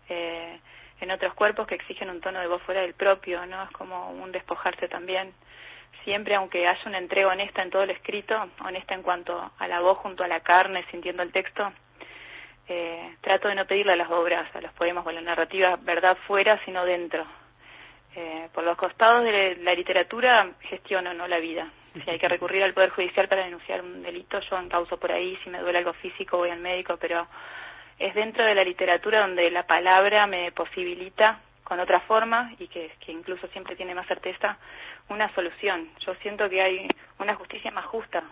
eh, 0.08 0.60
en 1.02 1.12
otros 1.12 1.34
cuerpos 1.34 1.68
que 1.68 1.76
exigen 1.76 2.10
un 2.10 2.22
tono 2.22 2.40
de 2.40 2.48
voz 2.48 2.62
fuera 2.62 2.82
del 2.82 2.94
propio, 2.94 3.46
¿no? 3.46 3.64
Es 3.64 3.72
como 3.72 4.12
un 4.12 4.32
despojarse 4.32 4.88
también. 4.88 5.34
Siempre, 6.04 6.36
aunque 6.36 6.68
haya 6.68 6.82
una 6.88 6.98
entrega 6.98 7.30
honesta 7.30 7.62
en 7.62 7.70
todo 7.70 7.86
lo 7.86 7.92
escrito, 7.92 8.36
honesta 8.66 8.96
en 8.96 9.04
cuanto 9.04 9.52
a 9.58 9.68
la 9.68 9.82
voz 9.82 9.98
junto 10.00 10.24
a 10.24 10.28
la 10.28 10.40
carne, 10.40 10.84
sintiendo 10.90 11.22
el 11.22 11.32
texto, 11.32 11.72
eh, 12.68 13.16
trato 13.22 13.48
de 13.48 13.56
no 13.56 13.66
pedirle 13.66 13.94
a 13.94 13.98
las 13.98 14.10
obras, 14.10 14.54
a 14.56 14.62
los 14.62 14.72
poemas 14.74 15.06
o 15.06 15.10
a 15.10 15.14
la 15.14 15.22
narrativa 15.22 15.78
verdad 15.82 16.18
fuera, 16.26 16.60
sino 16.66 16.86
dentro. 16.86 17.26
Eh, 18.16 18.50
por 18.54 18.64
los 18.64 18.78
costados 18.78 19.24
de 19.24 19.58
la 19.62 19.74
literatura 19.74 20.50
gestiono 20.62 21.14
no 21.14 21.28
la 21.28 21.40
vida. 21.40 21.70
Si 21.94 22.10
hay 22.10 22.20
que 22.20 22.28
recurrir 22.30 22.64
al 22.64 22.74
Poder 22.74 22.90
Judicial 22.90 23.28
para 23.28 23.46
denunciar 23.46 23.82
un 23.82 24.02
delito, 24.02 24.40
yo 24.40 24.58
encauso 24.58 24.98
por 24.98 25.12
ahí, 25.12 25.38
si 25.44 25.50
me 25.50 25.60
duele 25.60 25.80
algo 25.80 25.94
físico 25.94 26.38
voy 26.38 26.50
al 26.50 26.60
médico, 26.60 26.98
pero 26.98 27.28
es 28.00 28.16
dentro 28.16 28.44
de 28.44 28.56
la 28.56 28.64
literatura 28.64 29.22
donde 29.22 29.52
la 29.52 29.68
palabra 29.68 30.26
me 30.28 30.52
posibilita 30.52 31.40
con 31.72 31.80
otra 31.80 32.02
forma 32.02 32.52
y 32.60 32.68
que, 32.68 32.92
que 33.00 33.14
incluso 33.14 33.48
siempre 33.48 33.78
tiene 33.78 33.96
más 33.96 34.06
certeza 34.06 34.58
una 35.08 35.34
solución. 35.34 35.88
Yo 36.06 36.14
siento 36.16 36.50
que 36.50 36.62
hay 36.62 36.86
una 37.18 37.34
justicia 37.36 37.72
más 37.72 37.86
justa 37.86 38.26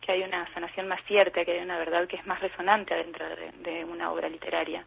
que 0.00 0.12
hay 0.12 0.22
una 0.22 0.46
sanación 0.54 0.86
más 0.86 1.02
cierta, 1.02 1.44
que 1.44 1.50
hay 1.50 1.64
una 1.64 1.78
verdad 1.78 2.06
que 2.06 2.14
es 2.14 2.24
más 2.28 2.38
resonante 2.38 2.94
dentro 2.94 3.26
de, 3.28 3.84
una 3.84 4.12
obra 4.12 4.28
literaria 4.28 4.84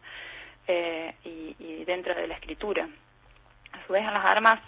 eh, 0.66 1.14
y, 1.24 1.84
dentro 1.84 2.14
de 2.14 2.26
la 2.26 2.36
escritura. 2.36 2.88
A 3.72 3.86
su 3.86 3.92
vez, 3.92 4.02
en 4.02 4.14
las 4.14 4.24
armas 4.24 4.60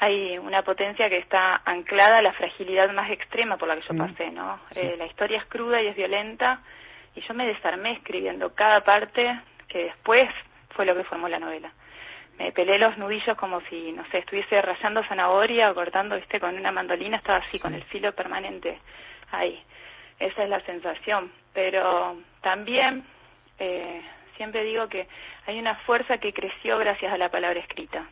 hay 0.00 0.36
una 0.36 0.60
potencia 0.60 1.08
que 1.08 1.16
está 1.16 1.62
anclada 1.64 2.18
a 2.18 2.22
la 2.22 2.34
fragilidad 2.34 2.92
más 2.92 3.10
extrema 3.10 3.56
por 3.56 3.68
la 3.68 3.76
que 3.76 3.88
yo 3.88 3.94
mm. 3.94 3.98
pasé, 3.98 4.30
¿no? 4.30 4.60
Eh, 4.76 4.94
la 4.98 5.06
historia 5.06 5.38
es 5.38 5.46
cruda 5.46 5.80
y 5.80 5.86
es 5.86 5.96
violenta 5.96 6.60
y 7.14 7.22
yo 7.22 7.32
me 7.32 7.46
desarmé 7.46 7.92
escribiendo 7.92 8.54
cada 8.54 8.84
parte 8.84 9.40
que 9.68 9.84
después 9.84 10.28
fue 10.76 10.84
lo 10.84 10.94
que 10.94 11.04
formó 11.04 11.28
la 11.28 11.38
novela. 11.38 11.72
Me 12.42 12.50
pelé 12.50 12.76
los 12.76 12.98
nudillos 12.98 13.36
como 13.36 13.60
si, 13.62 13.92
no 13.92 14.04
sé, 14.10 14.18
estuviese 14.18 14.60
rayando 14.60 15.04
zanahoria 15.04 15.70
o 15.70 15.74
cortando, 15.76 16.16
viste, 16.16 16.40
con 16.40 16.56
una 16.56 16.72
mandolina, 16.72 17.18
estaba 17.18 17.38
así, 17.38 17.60
con 17.60 17.72
el 17.72 17.84
filo 17.84 18.12
permanente 18.16 18.80
ahí. 19.30 19.62
Esa 20.18 20.42
es 20.42 20.50
la 20.50 20.60
sensación. 20.62 21.30
Pero 21.54 22.16
también 22.40 23.04
eh, 23.60 24.02
siempre 24.36 24.64
digo 24.64 24.88
que 24.88 25.06
hay 25.46 25.60
una 25.60 25.76
fuerza 25.86 26.18
que 26.18 26.32
creció 26.32 26.78
gracias 26.78 27.12
a 27.12 27.16
la 27.16 27.28
palabra 27.28 27.60
escrita. 27.60 28.08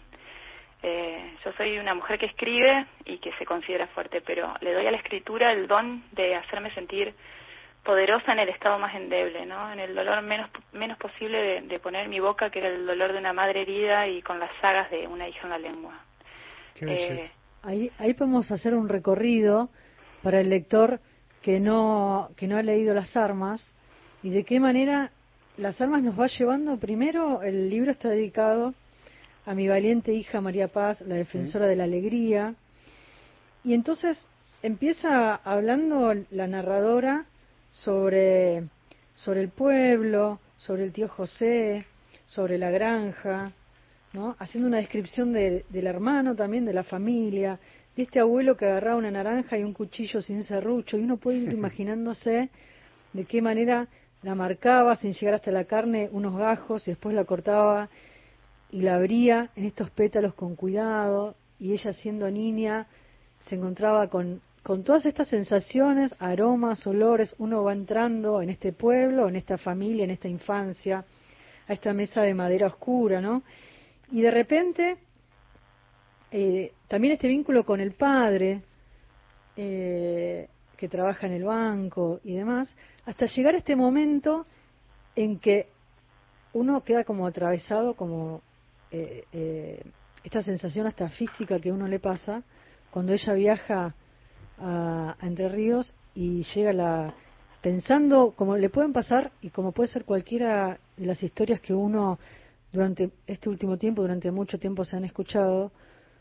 Eh, 0.85 1.35
yo 1.45 1.53
soy 1.55 1.79
una 1.79 1.95
mujer 1.95 2.17
que 2.17 2.27
escribe 2.27 2.87
y 3.07 3.19
que 3.19 3.33
se 3.33 3.45
considera 3.45 3.89
fuerte, 3.89 4.21
pero 4.21 4.55
le 4.61 4.73
doy 4.73 4.87
a 4.87 4.93
la 4.93 4.99
escritura 4.99 5.51
el 5.51 5.67
don 5.67 6.05
de 6.13 6.37
hacerme 6.37 6.73
sentir 6.75 7.13
poderosa 7.85 8.33
en 8.33 8.41
el 8.41 8.49
estado 8.51 8.79
más 8.79 8.95
endeble, 8.95 9.47
¿no? 9.47 9.73
En 9.73 9.81
el 9.81 9.95
dolor 9.95 10.23
menos 10.23 10.51
menos 10.73 10.99
posible 10.99 11.63
de, 11.63 11.79
poner 11.81 12.09
mi 12.09 12.21
boca, 12.21 12.51
que 12.51 12.59
era 12.59 12.69
el 12.69 12.87
dolor 12.87 13.13
de 13.13 13.19
una 13.19 13.33
madre 13.33 13.63
herida 13.63 14.07
y 14.07 14.23
con 14.23 14.39
las 14.39 14.51
sagas 14.61 14.91
de 14.91 15.07
una 15.07 15.29
hija 15.29 15.41
en 15.45 15.51
la 15.51 15.59
lengua. 15.59 15.95
Eh, 16.81 17.31
ahí 17.63 17.91
ahí 17.99 18.15
podemos 18.15 18.51
hacer 18.51 18.75
un 18.75 18.89
recorrido 18.89 19.71
para 20.23 20.41
el 20.41 20.51
lector 20.51 21.01
que 21.43 21.61
no, 21.61 22.31
que 22.37 22.47
no 22.47 22.57
ha 22.57 22.63
leído 22.63 22.95
las 22.95 23.17
armas 23.17 23.75
y 24.23 24.31
de 24.31 24.45
qué 24.45 24.61
manera 24.61 25.11
las 25.57 25.81
armas 25.81 26.03
nos 26.03 26.19
va 26.19 26.27
llevando. 26.27 26.79
Primero, 26.79 27.43
el 27.43 27.71
libro 27.71 27.91
está 27.91 28.09
dedicado 28.09 28.75
a 29.47 29.55
mi 29.55 29.69
valiente 29.69 30.13
hija 30.13 30.41
María 30.41 30.69
Paz, 30.69 31.01
la 31.03 31.15
defensora 31.15 31.67
de 31.67 31.77
la 31.77 31.85
alegría. 31.85 32.55
Y 33.65 33.75
entonces 33.75 34.29
empieza 34.63 35.35
hablando 35.35 36.15
la 36.31 36.47
narradora 36.47 37.25
sobre, 37.71 38.65
sobre 39.15 39.41
el 39.41 39.49
pueblo, 39.49 40.41
sobre 40.57 40.85
el 40.85 40.93
tío 40.93 41.09
José, 41.09 41.87
sobre 42.27 42.59
la 42.59 42.71
granja, 42.71 43.53
¿no? 44.13 44.37
haciendo 44.39 44.69
una 44.69 44.79
descripción 44.79 45.33
del 45.33 45.87
hermano 45.87 46.35
también, 46.35 46.65
de 46.65 46.73
la 46.73 46.85
familia, 46.85 47.59
de 47.97 48.03
este 48.03 48.21
abuelo 48.21 48.57
que 48.57 48.67
agarraba 48.67 48.97
una 48.97 49.11
naranja 49.11 49.59
y 49.59 49.65
un 49.65 49.73
cuchillo 49.73 50.21
sin 50.21 50.43
serrucho, 50.45 50.97
y 50.97 51.03
uno 51.03 51.17
puede 51.17 51.39
ir 51.39 51.53
imaginándose 51.53 52.51
de 53.13 53.25
qué 53.25 53.43
manera 53.43 53.89
la 54.23 54.35
marcaba 54.35 54.97
sin 54.97 55.13
llegar 55.13 55.35
hasta 55.35 55.51
la 55.51 55.65
carne, 55.65 56.09
unos 56.13 56.37
gajos, 56.37 56.87
y 56.87 56.91
después 56.91 57.15
la 57.15 57.25
cortaba 57.25 57.89
y 58.71 58.83
la 58.83 58.97
abría 58.97 59.51
en 59.57 59.65
estos 59.65 59.91
pétalos 59.91 60.35
con 60.35 60.55
cuidado, 60.55 61.35
y 61.59 61.73
ella 61.73 61.93
siendo 61.93 62.31
niña 62.31 62.87
se 63.47 63.57
encontraba 63.57 64.09
con, 64.09 64.41
con 64.63 64.85
todas 64.85 65.07
estas 65.07 65.29
sensaciones, 65.29 66.15
aromas, 66.19 66.87
olores, 66.87 67.35
uno 67.39 67.65
va 67.65 67.73
entrando 67.73 68.43
en 68.43 68.51
este 68.51 68.73
pueblo, 68.73 69.29
en 69.29 69.37
esta 69.37 69.57
familia, 69.57 70.05
en 70.05 70.11
esta 70.11 70.29
infancia, 70.29 71.05
a 71.67 71.73
esta 71.73 71.93
mesa 71.95 72.23
de 72.23 72.35
madera 72.35 72.67
oscura, 72.67 73.21
¿no? 73.21 73.43
Y 74.11 74.21
de 74.21 74.31
repente 74.31 74.99
eh, 76.31 76.73
también 76.89 77.15
este 77.15 77.29
vínculo 77.29 77.65
con 77.65 77.81
el 77.81 77.93
padre, 77.93 78.63
eh, 79.57 80.49
que 80.77 80.89
trabaja 80.89 81.27
en 81.27 81.33
el 81.33 81.45
banco 81.45 82.21
y 82.23 82.35
demás, 82.35 82.75
hasta 83.07 83.27
llegar 83.27 83.55
a 83.55 83.59
este 83.59 83.77
momento 83.77 84.47
en 85.17 85.39
que 85.39 85.69
uno 86.53 86.83
queda 86.85 87.05
como 87.05 87.27
atravesado, 87.27 87.95
como 87.95 88.43
eh, 88.91 89.83
esta 90.23 90.43
sensación 90.43 90.87
hasta 90.87 91.09
física 91.09 91.59
que 91.61 91.73
uno 91.73 91.87
le 91.87 91.99
pasa 91.99 92.43
cuando 92.91 93.13
ella 93.13 93.33
viaja 93.35 93.95
a, 94.61 95.17
a, 95.19 95.27
Entre 95.27 95.49
Ríos 95.49 95.95
y 96.15 96.43
llega 96.55 96.73
la 96.73 97.15
pensando 97.63 98.33
como 98.37 98.57
le 98.57 98.71
pueden 98.71 98.93
pasar 98.93 99.33
y 99.43 99.51
como 99.51 99.73
puede 99.73 99.89
ser 99.89 100.05
cualquiera 100.05 100.79
de 100.97 101.07
las 101.07 101.23
historias 101.23 101.61
que 101.61 101.75
uno 101.75 102.19
durante 102.73 103.11
este 103.27 103.49
último 103.49 103.77
tiempo, 103.77 104.03
durante 104.03 104.31
mucho 104.31 104.59
tiempo 104.59 104.85
se 104.85 104.97
han 104.97 105.05
escuchado, 105.05 105.73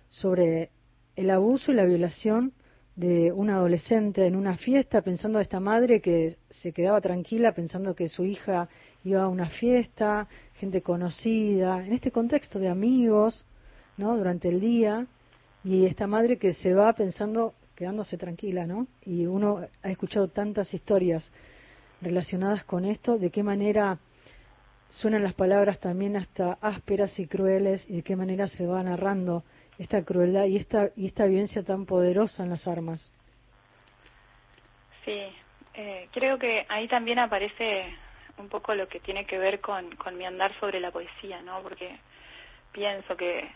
sobre 0.09 0.71
el 1.15 1.29
abuso 1.29 1.71
y 1.71 1.75
la 1.75 1.85
violación 1.85 2.53
de 2.95 3.31
un 3.31 3.49
adolescente 3.49 4.25
en 4.25 4.35
una 4.35 4.57
fiesta, 4.57 5.01
pensando 5.01 5.39
a 5.39 5.41
esta 5.41 5.59
madre 5.59 6.01
que 6.01 6.37
se 6.49 6.73
quedaba 6.73 6.99
tranquila 6.99 7.53
pensando 7.53 7.95
que 7.95 8.09
su 8.09 8.25
hija 8.25 8.67
iba 9.05 9.23
a 9.23 9.27
una 9.27 9.49
fiesta, 9.49 10.27
gente 10.55 10.81
conocida, 10.81 11.85
en 11.85 11.93
este 11.93 12.11
contexto 12.11 12.59
de 12.59 12.67
amigos, 12.67 13.45
¿no? 13.97 14.17
Durante 14.17 14.49
el 14.49 14.59
día, 14.59 15.07
y 15.63 15.85
esta 15.85 16.07
madre 16.07 16.37
que 16.37 16.53
se 16.53 16.73
va 16.73 16.91
pensando, 16.93 17.53
quedándose 17.79 18.17
tranquila, 18.17 18.67
¿no? 18.67 18.87
Y 19.05 19.25
uno 19.25 19.65
ha 19.81 19.89
escuchado 19.89 20.27
tantas 20.27 20.73
historias 20.73 21.31
relacionadas 22.01 22.65
con 22.65 22.83
esto, 22.83 23.17
de 23.17 23.31
qué 23.31 23.41
manera 23.41 23.97
suenan 24.89 25.23
las 25.23 25.33
palabras 25.33 25.79
también 25.79 26.17
hasta 26.17 26.57
ásperas 26.61 27.17
y 27.19 27.25
crueles, 27.25 27.89
y 27.89 27.97
de 27.97 28.03
qué 28.03 28.17
manera 28.17 28.47
se 28.47 28.67
va 28.67 28.83
narrando 28.83 29.45
esta 29.77 30.03
crueldad 30.03 30.43
y 30.45 30.57
esta, 30.57 30.89
y 30.97 31.05
esta 31.05 31.25
violencia 31.25 31.63
tan 31.63 31.85
poderosa 31.85 32.43
en 32.43 32.49
las 32.49 32.67
armas. 32.67 33.13
Sí, 35.05 35.21
eh, 35.75 36.09
creo 36.11 36.37
que 36.37 36.65
ahí 36.67 36.89
también 36.89 37.19
aparece 37.19 37.85
un 38.37 38.49
poco 38.49 38.75
lo 38.75 38.89
que 38.89 38.99
tiene 38.99 39.25
que 39.25 39.37
ver 39.37 39.61
con, 39.61 39.95
con 39.95 40.17
mi 40.17 40.25
andar 40.25 40.51
sobre 40.59 40.81
la 40.81 40.91
poesía, 40.91 41.41
¿no? 41.43 41.61
Porque 41.61 41.97
pienso 42.73 43.15
que, 43.15 43.49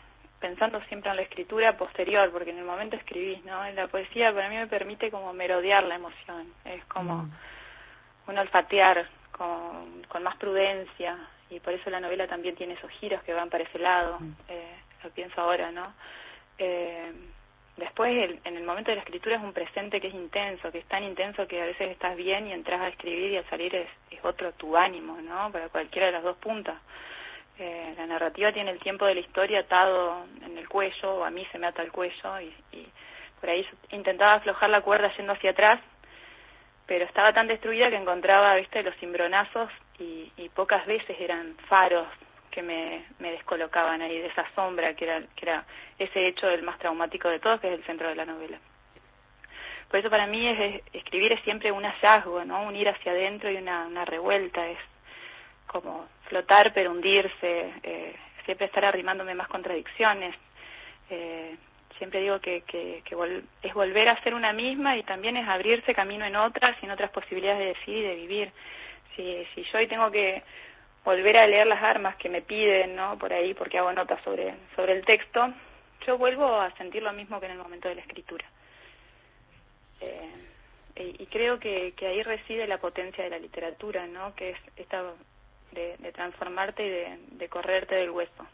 pensando 0.44 0.82
siempre 0.90 1.10
en 1.10 1.16
la 1.16 1.22
escritura 1.22 1.78
posterior, 1.78 2.30
porque 2.30 2.50
en 2.50 2.58
el 2.58 2.66
momento 2.66 2.98
escribís, 2.98 3.42
¿no? 3.46 3.64
La 3.72 3.88
poesía 3.88 4.34
para 4.34 4.50
mí 4.50 4.58
me 4.58 4.68
permite 4.68 5.10
como 5.10 5.32
merodear 5.32 5.86
la 5.86 5.96
emoción, 5.96 6.54
es 6.66 6.84
como 6.86 7.24
mm. 7.24 7.32
un 8.28 8.38
olfatear 8.38 9.08
con, 9.32 10.04
con 10.10 10.22
más 10.22 10.36
prudencia, 10.36 11.18
y 11.50 11.62
por 11.62 11.72
eso 11.72 11.90
la 11.90 12.02
novela 12.02 12.28
también 12.28 12.56
tiene 12.56 12.74
esos 12.74 12.92
giros 12.92 13.24
que 13.24 13.34
van 13.34 13.50
para 13.50 13.64
ese 13.64 13.80
lado. 13.80 14.20
Mm. 14.20 14.34
Eh, 14.50 14.76
lo 15.06 15.10
pienso 15.12 15.40
ahora, 15.40 15.72
¿no? 15.72 15.94
Eh, 16.58 17.14
después, 17.78 18.38
en 18.44 18.58
el 18.58 18.64
momento 18.66 18.92
de 18.92 18.96
la 18.96 19.04
escritura 19.04 19.38
es 19.38 19.42
un 19.42 19.54
presente 19.54 20.02
que 20.02 20.10
es 20.10 20.14
intenso, 20.14 20.74
que 20.74 20.80
es 20.80 20.86
tan 20.88 21.06
intenso 21.06 21.48
que 21.48 21.62
a 21.62 21.66
veces 21.68 21.90
estás 21.90 22.18
bien 22.18 22.48
y 22.48 22.52
entras 22.52 22.82
a 22.82 22.90
escribir 22.90 23.32
y 23.32 23.38
al 23.38 23.50
salir 23.50 23.74
es, 23.74 23.88
es 24.12 24.20
otro 24.26 24.52
tu 24.54 24.76
ánimo, 24.76 25.22
¿no? 25.22 25.54
Para 25.54 25.70
cualquiera 25.70 26.08
de 26.08 26.12
las 26.12 26.24
dos 26.24 26.36
puntas. 26.36 26.76
Eh, 27.66 27.94
la 27.96 28.06
narrativa 28.06 28.52
tiene 28.52 28.72
el 28.72 28.80
tiempo 28.80 29.06
de 29.06 29.16
la 29.16 29.22
historia 29.22 29.62
atado 29.62 30.26
en 30.46 30.58
el 30.58 30.68
cuello, 30.68 31.16
o 31.16 31.24
a 31.24 31.30
mí 31.30 31.48
se 31.50 31.58
me 31.58 31.68
ata 31.68 31.82
el 31.82 31.94
cuello, 31.94 32.42
y, 32.42 32.54
por 33.40 33.50
ahí 33.50 33.66
intentaba 33.92 34.34
aflojar 34.34 34.70
la 34.70 34.82
cuerda 34.82 35.16
yendo 35.16 35.32
hacia 35.32 35.52
atrás, 35.52 35.80
pero 36.86 37.06
estaba 37.06 37.32
tan 37.32 37.48
destruida 37.48 37.90
que 37.90 37.96
encontraba, 37.96 38.56
viste, 38.56 38.84
los 38.84 38.96
cimbronazos 38.98 39.70
y, 39.98 40.30
y 40.36 40.50
pocas 40.50 40.86
veces 40.86 41.16
eran 41.18 41.56
faros 41.70 42.08
que 42.52 42.62
me, 42.62 43.06
descolocaban 43.20 44.02
ahí 44.02 44.20
de 44.20 44.28
esa 44.28 44.46
sombra 44.56 44.94
que 44.96 45.06
era, 45.06 45.22
que 45.22 45.46
era 45.46 45.66
ese 45.98 46.28
hecho 46.28 46.50
el 46.50 46.64
más 46.64 46.78
traumático 46.80 47.30
de 47.30 47.40
todos, 47.40 47.62
que 47.62 47.68
es 47.68 47.80
el 47.80 47.86
centro 47.86 48.10
de 48.10 48.16
la 48.16 48.26
novela. 48.26 48.60
Por 49.90 50.02
eso 50.02 50.10
para 50.10 50.28
mí 50.28 50.46
es, 50.50 50.84
escribir 50.92 51.32
es 51.32 51.42
siempre 51.44 51.72
un 51.72 51.84
hallazgo, 51.84 52.44
¿no? 52.44 52.64
Un 52.64 52.76
ir 52.76 52.90
hacia 52.90 53.14
adentro 53.14 53.50
y 53.50 53.56
una, 53.56 53.88
una 53.88 54.04
revuelta, 54.04 54.68
es 54.68 54.80
como 55.74 56.08
flotar 56.30 56.72
pero 56.74 56.92
hundirse, 56.92 57.74
eh, 57.84 58.16
siempre 58.46 58.68
estar 58.68 58.86
arrimándome 58.86 59.36
más 59.36 59.48
contradicciones. 59.48 60.36
Eh, 61.10 61.58
siempre 61.98 62.22
digo 62.22 62.40
que, 62.40 62.62
que, 62.62 63.04
es 63.62 63.74
volver 63.74 64.10
a 64.10 64.22
ser 64.24 64.34
una 64.34 64.54
misma 64.54 64.96
y 64.98 65.04
también 65.04 65.38
es 65.38 65.48
abrirse 65.48 65.94
camino 65.94 66.26
en 66.26 66.36
otras 66.36 66.78
y 66.82 66.86
en 66.86 66.92
otras 66.92 67.12
posibilidades 67.12 67.60
de 67.60 67.66
decir 67.66 67.98
y 67.98 68.08
de 68.08 68.16
vivir. 68.16 68.52
Si, 69.16 69.46
si 69.54 69.64
yo 69.64 69.78
hoy 69.78 69.88
tengo 69.88 70.10
que 70.12 70.44
volver 71.04 71.38
a 71.38 71.48
leer 71.48 71.68
las 71.68 71.84
armas 71.84 72.16
que 72.16 72.30
me 72.30 72.42
piden, 72.42 72.96
¿no? 72.96 73.18
Por 73.18 73.34
ahí, 73.34 73.54
porque 73.54 73.78
hago 73.78 73.92
notas 73.92 74.22
sobre, 74.24 74.54
sobre 74.76 74.94
el 74.94 75.06
texto, 75.06 75.54
yo 76.06 76.18
vuelvo 76.18 76.60
a 76.60 76.72
sentir 76.78 77.04
lo 77.04 77.14
mismo 77.14 77.40
que 77.40 77.46
en 77.46 77.54
el 77.54 77.58
momento 77.58 77.90
de 77.90 77.96
la 77.96 78.02
escritura. 78.02 78.46
Eh, 80.02 80.30
y, 80.96 81.26
creo 81.26 81.60
que, 81.60 81.94
que, 81.98 82.06
ahí 82.06 82.22
reside 82.22 82.68
la 82.68 82.78
potencia 82.78 83.24
de 83.24 83.30
la 83.32 83.40
literatura, 83.40 84.06
¿no? 84.06 84.36
Que 84.36 84.52
es 84.52 84.58
esta 84.76 85.04
de, 85.74 86.12
transformarte 86.14 86.86
y 86.86 86.90
de, 86.90 87.20
de, 87.38 87.50
correrte 87.50 87.96
del 87.96 88.12
hueso. 88.12 88.48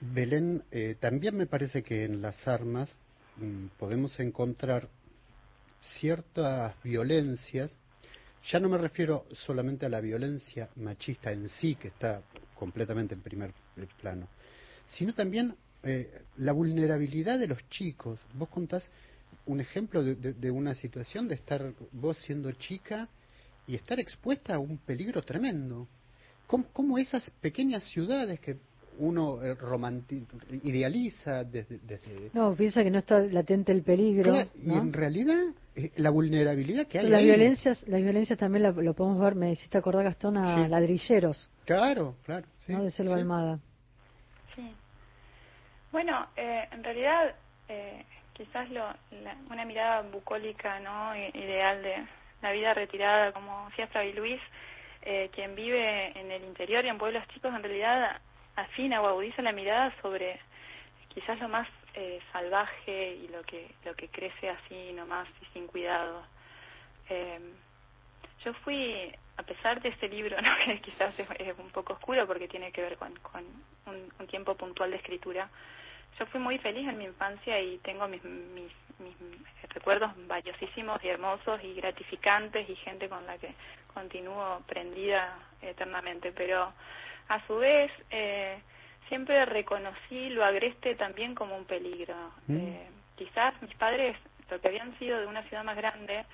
Belén, 0.00 0.62
eh, 0.70 0.96
también 1.00 1.36
me 1.36 1.46
parece 1.46 1.82
que 1.82 2.04
en 2.04 2.20
las 2.20 2.46
armas 2.46 2.96
mm, 3.36 3.66
podemos 3.78 4.18
encontrar 4.20 4.88
ciertas 5.80 6.74
violencias 6.82 7.78
ya 8.50 8.60
no 8.60 8.68
me 8.68 8.76
refiero 8.76 9.24
solamente 9.32 9.86
a 9.86 9.88
la 9.88 10.00
violencia 10.00 10.68
machista 10.76 11.32
en 11.32 11.48
sí, 11.48 11.76
que 11.76 11.88
está 11.88 12.22
completamente 12.54 13.14
en 13.14 13.22
primer 13.22 13.52
plano, 14.00 14.28
sino 14.86 15.14
también 15.14 15.54
eh, 15.82 16.22
la 16.36 16.52
vulnerabilidad 16.52 17.38
de 17.38 17.46
los 17.46 17.66
chicos. 17.70 18.26
Vos 18.34 18.50
contás 18.50 18.90
un 19.46 19.60
ejemplo 19.60 20.02
de, 20.02 20.50
una 20.50 20.74
situación 20.74 21.26
de 21.26 21.34
estar 21.36 21.72
vos 21.92 22.18
siendo 22.18 22.52
chica 22.52 23.08
y 23.66 23.74
estar 23.74 23.98
expuesta 23.98 24.54
a 24.54 24.58
un 24.58 24.78
peligro 24.78 25.22
tremendo. 25.22 25.88
¿Cómo, 26.46 26.98
esas 26.98 27.30
pequeñas 27.40 27.84
ciudades 27.84 28.38
que 28.40 28.58
uno 28.98 29.42
eh, 29.42 29.56
idealiza 30.62 31.42
desde, 31.42 31.80
No, 32.32 32.54
piensa 32.54 32.84
que 32.84 32.90
no 32.90 32.98
está 32.98 33.18
latente 33.20 33.72
el 33.72 33.82
peligro. 33.82 34.34
Y 34.56 34.72
en 34.72 34.92
realidad 34.92 35.42
eh, 35.74 35.90
la 35.96 36.10
vulnerabilidad 36.10 36.86
que 36.86 37.00
hay. 37.00 37.08
Las 37.08 37.22
violencias, 37.22 37.88
las 37.88 38.00
violencias 38.00 38.38
también 38.38 38.62
lo 38.62 38.94
podemos 38.94 39.20
ver, 39.20 39.34
me 39.34 39.52
hiciste 39.52 39.78
acordar 39.78 40.04
Gastón, 40.04 40.36
a 40.36 40.68
ladrilleros. 40.68 41.50
Claro, 41.64 42.14
claro. 42.24 42.46
¿no? 42.68 42.84
De 42.84 42.90
Selva 42.90 43.16
Almada. 43.16 43.58
Sí. 44.54 44.72
Bueno, 45.90 46.28
eh, 46.36 46.68
en 46.70 46.84
realidad, 46.84 47.34
eh, 47.68 48.04
quizás 48.32 48.70
lo, 48.70 48.84
una 49.50 49.64
mirada 49.64 50.02
bucólica, 50.02 50.78
¿no? 50.80 51.16
Ideal 51.16 51.82
de 51.82 52.06
la 52.44 52.52
vida 52.52 52.74
retirada, 52.74 53.32
como 53.32 53.66
decía 53.70 53.86
Fabi 53.88 54.12
Luis, 54.12 54.40
eh, 55.02 55.30
quien 55.32 55.54
vive 55.54 56.18
en 56.18 56.30
el 56.30 56.44
interior 56.44 56.84
y 56.84 56.88
en 56.88 56.98
pueblos 56.98 57.26
chicos, 57.28 57.52
en 57.54 57.62
realidad 57.62 58.20
afina 58.54 59.00
o 59.00 59.08
agudiza 59.08 59.42
la 59.42 59.52
mirada 59.52 59.94
sobre 60.02 60.38
quizás 61.08 61.40
lo 61.40 61.48
más 61.48 61.66
eh, 61.94 62.20
salvaje 62.32 63.14
y 63.14 63.28
lo 63.28 63.42
que 63.44 63.74
lo 63.84 63.94
que 63.94 64.08
crece 64.08 64.50
así 64.50 64.92
nomás 64.92 65.26
y 65.40 65.46
sin 65.52 65.66
cuidado. 65.66 66.22
Eh, 67.08 67.40
yo 68.44 68.52
fui, 68.64 69.10
a 69.38 69.42
pesar 69.42 69.80
de 69.80 69.88
este 69.88 70.08
libro, 70.08 70.36
¿no? 70.42 70.50
que 70.64 70.80
quizás 70.80 71.18
es, 71.18 71.58
un 71.58 71.70
poco 71.70 71.94
oscuro 71.94 72.26
porque 72.26 72.46
tiene 72.46 72.72
que 72.72 72.82
ver 72.82 72.96
con, 72.98 73.14
con 73.20 73.42
un, 73.86 74.26
tiempo 74.26 74.54
puntual 74.54 74.90
de 74.90 74.96
escritura, 74.96 75.48
yo 76.18 76.26
fui 76.26 76.40
muy 76.40 76.58
feliz 76.58 76.88
en 76.88 76.98
mi 76.98 77.04
infancia 77.04 77.60
y 77.60 77.78
tengo 77.78 78.06
mis, 78.08 78.22
mis, 78.24 78.72
mis 78.98 79.72
recuerdos 79.72 80.12
valiosísimos 80.26 81.02
y 81.04 81.08
hermosos 81.08 81.62
y 81.62 81.74
gratificantes 81.74 82.68
y 82.68 82.76
gente 82.76 83.08
con 83.08 83.26
la 83.26 83.38
que 83.38 83.54
continúo 83.92 84.62
prendida 84.66 85.38
eternamente, 85.62 86.32
pero 86.32 86.72
a 87.28 87.46
su 87.46 87.56
vez 87.56 87.90
eh, 88.10 88.60
siempre 89.08 89.44
reconocí 89.44 90.30
lo 90.30 90.44
agreste 90.44 90.94
también 90.94 91.34
como 91.34 91.56
un 91.56 91.64
peligro. 91.64 92.14
Mm. 92.46 92.56
Eh, 92.56 92.90
quizás 93.16 93.60
mis 93.62 93.74
padres, 93.76 94.16
lo 94.50 94.60
que 94.60 94.68
habían 94.68 94.98
sido 94.98 95.18
de 95.20 95.26
una 95.26 95.42
ciudad 95.44 95.64
más 95.64 95.76
grande, 95.76 96.24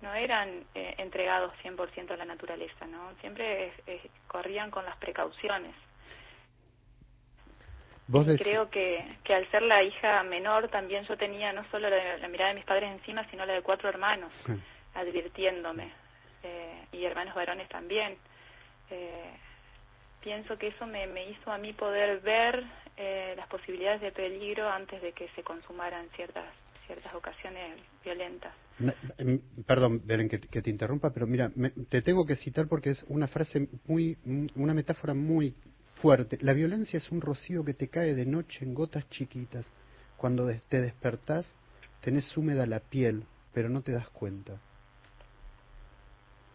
no 0.00 0.12
eran 0.14 0.64
eh, 0.74 0.94
entregados 0.98 1.52
100% 1.62 2.10
a 2.10 2.16
la 2.16 2.24
naturaleza, 2.24 2.86
¿no? 2.86 3.12
Siempre 3.20 3.72
corrían 4.26 4.70
con 4.70 4.84
las 4.84 4.96
precauciones. 4.96 5.74
Creo 8.38 8.68
que, 8.68 9.16
que 9.24 9.34
al 9.34 9.50
ser 9.50 9.62
la 9.62 9.82
hija 9.82 10.22
menor 10.24 10.68
también 10.68 11.04
yo 11.04 11.16
tenía 11.16 11.52
no 11.52 11.64
solo 11.70 11.88
la, 11.88 12.28
mirada 12.28 12.50
de 12.50 12.56
mis 12.56 12.64
padres 12.64 12.90
encima, 12.90 13.28
sino 13.30 13.46
la 13.46 13.54
de 13.54 13.62
cuatro 13.62 13.88
hermanos, 13.88 14.32
advirtiéndome, 14.94 15.90
eh, 16.42 16.86
y 16.92 17.04
hermanos 17.04 17.34
varones 17.34 17.68
también. 17.68 18.16
Eh, 18.90 19.30
pienso 20.20 20.58
que 20.58 20.68
eso 20.68 20.86
me, 20.86 21.06
me 21.06 21.30
hizo 21.30 21.50
a 21.50 21.58
mí 21.58 21.72
poder 21.72 22.20
ver 22.20 22.64
eh, 22.96 23.34
las 23.36 23.46
posibilidades 23.48 24.00
de 24.00 24.12
peligro 24.12 24.68
antes 24.68 25.00
de 25.00 25.12
que 25.12 25.28
se 25.30 25.42
consumaran 25.42 26.08
ciertas 26.16 26.44
ciertas 26.86 27.14
ocasiones 27.14 27.78
violentas. 28.04 28.52
Perdón, 29.66 30.02
Beren, 30.04 30.28
que, 30.28 30.38
te 30.38 30.70
interrumpa, 30.70 31.12
pero 31.12 31.26
mira, 31.26 31.50
te 31.88 32.02
tengo 32.02 32.26
que 32.26 32.36
citar 32.36 32.66
porque 32.68 32.90
es 32.90 33.04
una 33.08 33.28
frase 33.28 33.68
muy, 33.86 34.18
una 34.56 34.74
metáfora 34.74 35.14
muy 35.14 35.54
fuerte. 36.02 36.36
La 36.42 36.52
violencia 36.52 36.98
es 36.98 37.10
un 37.10 37.20
rocío 37.22 37.64
que 37.64 37.72
te 37.72 37.88
cae 37.88 38.14
de 38.14 38.26
noche 38.26 38.64
en 38.64 38.74
gotas 38.74 39.08
chiquitas. 39.08 39.72
Cuando 40.18 40.48
te 40.68 40.80
despertás, 40.80 41.54
tenés 42.00 42.36
húmeda 42.36 42.66
la 42.66 42.80
piel, 42.80 43.24
pero 43.54 43.68
no 43.68 43.82
te 43.82 43.92
das 43.92 44.10
cuenta. 44.10 44.60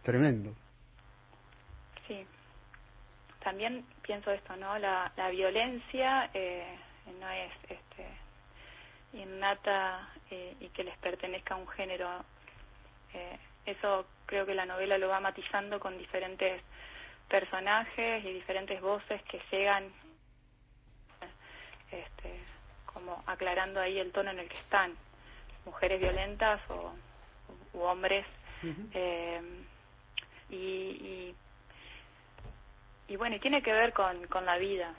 Tremendo. 0.04 0.54
Sí 2.08 2.26
también 3.48 3.86
pienso 4.02 4.30
esto, 4.30 4.58
¿no? 4.58 4.78
La, 4.78 5.10
la 5.16 5.30
violencia 5.30 6.30
eh, 6.34 6.66
no 7.18 7.30
es 7.30 7.54
este, 7.70 8.06
innata 9.14 10.10
eh, 10.30 10.54
y 10.60 10.68
que 10.68 10.84
les 10.84 10.98
pertenezca 10.98 11.54
a 11.54 11.58
un 11.58 11.68
género. 11.70 12.26
Eh, 13.14 13.38
eso 13.66 14.06
creo 14.26 14.46
que 14.46 14.54
la 14.54 14.66
novela 14.66 14.98
lo 14.98 15.08
va 15.08 15.22
matizando 15.22 15.80
con 15.80 15.98
diferentes 15.98 16.62
personajes 17.30 18.24
y 18.26 18.34
diferentes 18.34 18.82
voces 18.82 19.22
que 19.24 19.42
llegan 19.52 19.92
este, 21.92 22.40
como 22.86 23.24
aclarando 23.28 23.80
ahí 23.80 24.00
el 24.00 24.12
tono 24.12 24.32
en 24.32 24.40
el 24.40 24.50
que 24.50 24.58
están 24.58 24.94
mujeres 25.66 26.00
violentas 26.00 26.62
o 26.70 26.94
u 27.74 27.82
hombres 27.82 28.26
y, 30.50 30.56
y 30.56 31.36
y 33.08 33.16
bueno, 33.16 33.38
y 33.38 33.40
tiene 33.40 33.62
que 33.62 33.72
ver 33.72 33.94
con, 33.94 34.28
con 34.28 34.46
la 34.46 34.58
vida. 34.58 34.94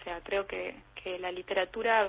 O 0.00 0.04
sea, 0.04 0.20
creo 0.20 0.46
que, 0.46 0.76
que 1.02 1.18
la 1.18 1.32
literatura, 1.32 2.08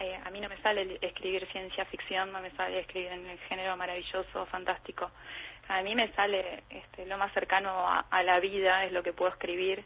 eh, 0.00 0.18
a 0.24 0.30
mí 0.30 0.40
no 0.40 0.48
me 0.48 0.60
sale 0.62 0.98
escribir 1.00 1.46
ciencia 1.52 1.84
ficción, 1.86 2.32
no 2.32 2.40
me 2.40 2.50
sale 2.52 2.80
escribir 2.80 3.12
en 3.12 3.26
el 3.26 3.38
género 3.40 3.76
maravilloso, 3.76 4.46
fantástico. 4.46 5.10
A 5.68 5.82
mí 5.82 5.94
me 5.94 6.12
sale 6.12 6.64
este, 6.70 7.06
lo 7.06 7.18
más 7.18 7.32
cercano 7.32 7.70
a, 7.88 8.22
la 8.22 8.40
vida, 8.40 8.84
es 8.84 8.92
lo 8.92 9.02
que 9.02 9.12
puedo 9.12 9.30
escribir. 9.30 9.84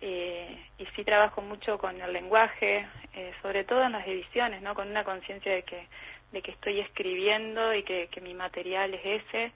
Eh, 0.00 0.56
y 0.78 0.86
sí 0.94 1.04
trabajo 1.04 1.40
mucho 1.40 1.78
con 1.78 2.00
el 2.00 2.12
lenguaje, 2.12 2.86
eh, 3.14 3.32
sobre 3.42 3.64
todo 3.64 3.82
en 3.84 3.92
las 3.92 4.06
ediciones, 4.06 4.62
¿no? 4.62 4.74
Con 4.74 4.88
una 4.88 5.02
conciencia 5.04 5.52
de 5.52 5.62
que, 5.62 5.86
de 6.32 6.42
que 6.42 6.52
estoy 6.52 6.80
escribiendo 6.80 7.74
y 7.74 7.82
que, 7.82 8.08
que 8.08 8.20
mi 8.20 8.34
material 8.34 8.94
es 8.94 9.22
ese. 9.22 9.52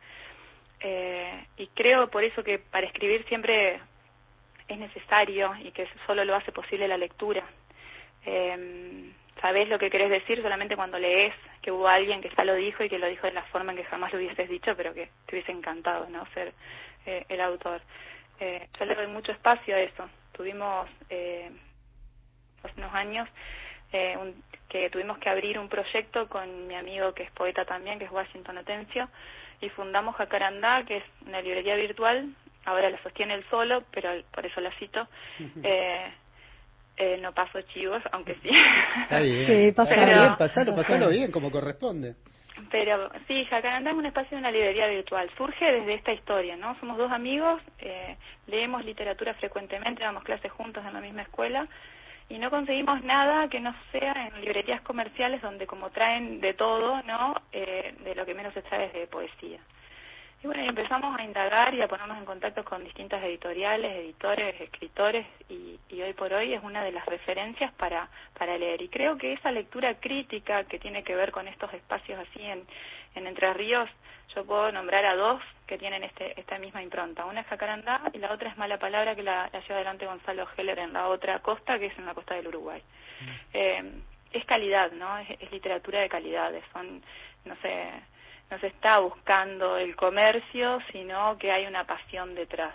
Eh, 0.81 1.47
y 1.59 1.69
creo 1.69 2.09
por 2.09 2.25
eso 2.25 2.43
que 2.43 2.59
para 2.59 2.87
escribir 2.87 3.25
siempre 3.29 3.81
es 4.67 4.79
necesario 4.79 5.55
y 5.63 5.71
que 5.71 5.87
solo 6.07 6.25
lo 6.25 6.35
hace 6.35 6.51
posible 6.51 6.89
la 6.89 6.97
lectura. 6.97 7.45
Eh, 8.25 9.13
sabes 9.43 9.69
lo 9.69 9.79
que 9.79 9.91
querés 9.91 10.09
decir 10.09 10.41
solamente 10.41 10.77
cuando 10.77 10.99
lees 10.99 11.35
que 11.61 11.71
hubo 11.71 11.89
alguien 11.89 12.23
que 12.23 12.31
ya 12.35 12.45
lo 12.45 12.55
dijo 12.55 12.83
y 12.85 12.89
que 12.89 12.99
lo 12.99 13.09
dijo 13.09 13.27
de 13.27 13.35
la 13.35 13.43
forma 13.45 13.73
en 13.73 13.79
que 13.79 13.85
jamás 13.85 14.13
lo 14.13 14.19
hubieses 14.19 14.49
dicho, 14.49 14.75
pero 14.77 14.95
que 14.95 15.11
te 15.27 15.35
hubiese 15.35 15.53
encantado 15.53 16.09
no 16.09 16.25
ser 16.33 16.53
eh, 17.07 17.27
el 17.29 17.41
autor. 17.41 17.83
Eh, 18.41 18.69
yo 18.79 18.85
le 18.87 18.95
doy 18.95 19.09
mucho 19.09 19.33
espacio 19.33 19.75
a 19.75 19.81
eso. 19.81 20.09
Tuvimos 20.33 20.89
eh, 21.11 21.51
hace 22.63 22.81
unos 22.81 22.95
años 22.95 23.29
eh, 23.93 24.17
un, 24.17 24.43
que 24.69 24.89
tuvimos 24.89 25.19
que 25.19 25.29
abrir 25.29 25.59
un 25.59 25.69
proyecto 25.69 26.29
con 26.29 26.67
mi 26.69 26.77
amigo 26.77 27.13
que 27.13 27.25
es 27.25 27.31
poeta 27.33 27.65
también, 27.65 27.99
que 27.99 28.07
es 28.07 28.11
Washington 28.13 28.59
Atencio, 28.59 29.09
y 29.61 29.69
fundamos 29.71 30.17
Jacarandá, 30.17 30.85
que 30.85 30.99
es 30.99 31.05
una 31.27 31.43
librería 31.43 31.77
virtual 31.77 32.33
ahora 32.65 32.91
la 32.91 33.03
sostiene 33.03 33.35
él 33.35 33.45
solo, 33.51 33.85
pero 33.91 34.11
por 34.31 34.47
eso 34.47 34.61
la 34.61 34.73
cito. 34.79 35.07
Eh, 35.65 36.13
eh, 36.97 37.19
no 37.21 37.33
paso 37.33 37.61
chivos, 37.63 38.03
aunque 38.13 38.35
sí. 38.37 38.51
Está 39.03 39.21
bien, 39.21 39.47
sí, 39.47 39.55
bien, 39.55 39.75
pasalo, 39.75 40.75
pasalo 40.75 41.09
bien, 41.11 41.31
como 41.31 41.51
corresponde. 41.51 42.15
Pero 42.71 43.11
sí, 43.27 43.45
Jacarandá 43.47 43.91
es 43.91 43.97
un 43.97 44.07
espacio 44.07 44.37
de 44.37 44.41
una 44.41 44.51
librería 44.51 44.87
virtual. 44.87 45.31
Surge 45.37 45.65
desde 45.65 45.95
esta 45.95 46.13
historia, 46.13 46.57
¿no? 46.57 46.79
Somos 46.81 46.97
dos 46.97 47.11
amigos, 47.11 47.61
eh, 47.79 48.17
leemos 48.47 48.85
literatura 48.85 49.35
frecuentemente, 49.35 50.03
damos 50.03 50.23
clases 50.23 50.53
juntos 50.53 50.85
en 50.87 50.93
la 50.93 51.01
misma 51.01 51.23
escuela 51.23 51.67
y 52.29 52.39
no 52.39 52.51
conseguimos 52.51 53.03
nada 53.05 53.49
que 53.49 53.61
no 53.61 53.75
sea 53.91 54.13
en 54.27 54.41
librerías 54.41 54.81
comerciales 54.83 55.43
donde 55.43 55.67
como 55.67 55.91
traen 55.91 56.41
de 56.41 56.55
todo, 56.55 57.03
¿no? 57.03 57.35
Eh, 57.53 57.95
de 58.05 58.15
lo 58.15 58.25
que 58.25 58.35
menos 58.35 58.55
se 58.55 58.63
trae 58.63 58.87
es 58.87 58.93
de 58.93 59.07
poesía. 59.07 59.59
Y 60.43 60.47
bueno, 60.49 60.65
empezamos 60.65 61.17
a 61.17 61.23
indagar 61.23 61.73
y 61.73 61.83
a 61.83 61.87
ponernos 61.87 62.19
en 62.19 62.25
contacto 62.25 62.65
con 62.65 62.83
distintas 62.83 63.23
editoriales, 63.23 63.93
editores, 63.93 64.61
escritores, 64.61 65.25
y, 65.49 65.79
hoy 66.03 66.13
por 66.15 66.33
hoy 66.33 66.53
es 66.53 66.63
una 66.65 66.83
de 66.83 66.91
las 66.91 67.07
referencias 67.07 67.73
para, 67.75 68.09
para 68.37 68.59
leer. 68.59 68.83
Y 68.83 68.89
creo 68.89 69.17
que 69.17 69.35
esa 69.35 69.53
lectura 69.53 69.95
crítica 70.01 70.65
que 70.65 70.81
tiene 70.81 71.05
que 71.05 71.15
ver 71.15 71.31
con 71.31 71.47
estos 71.47 71.73
espacios 71.73 72.19
así 72.19 72.43
en, 72.43 72.65
en 73.15 73.27
Entre 73.29 73.55
Ríos, 73.55 73.89
yo 74.35 74.45
puedo 74.45 74.73
nombrar 74.73 75.05
a 75.05 75.15
dos 75.15 75.41
que 75.69 75.79
tienen 75.79 76.03
este, 76.03 76.39
esta 76.41 76.59
misma 76.59 76.83
impronta. 76.83 77.25
Una 77.25 77.43
es 77.43 77.47
Jacarandá 77.47 78.01
y 78.13 78.19
la 78.19 78.33
otra 78.33 78.51
es 78.51 78.57
Mala 78.57 78.79
Palabra, 78.79 79.15
que 79.15 79.23
la, 79.23 79.49
lleva 79.49 79.77
adelante 79.77 80.07
Gonzalo 80.07 80.49
Heller 80.57 80.81
en 80.81 80.93
la 80.93 81.07
otra 81.07 81.39
costa, 81.39 81.79
que 81.79 81.87
es 81.87 81.99
en 81.99 82.07
la 82.07 82.15
costa 82.15 82.35
del 82.35 82.49
Uruguay. 82.49 82.83
Mm. 83.21 83.27
Eh, 83.53 83.93
es 84.33 84.45
calidad, 84.47 84.91
¿no? 84.91 85.19
Es, 85.19 85.31
es 85.39 85.53
literatura 85.53 86.01
de 86.01 86.09
calidad, 86.09 86.53
son, 86.73 87.01
no 87.45 87.55
sé 87.63 87.91
no 88.53 88.59
se 88.59 88.67
está 88.67 88.99
buscando 88.99 89.79
el 89.79 89.97
comercio, 89.97 90.79
sino 90.93 91.39
que 91.39 91.51
hay 91.51 91.65
una 91.65 91.87
pasión 91.87 92.35
detrás. 92.35 92.75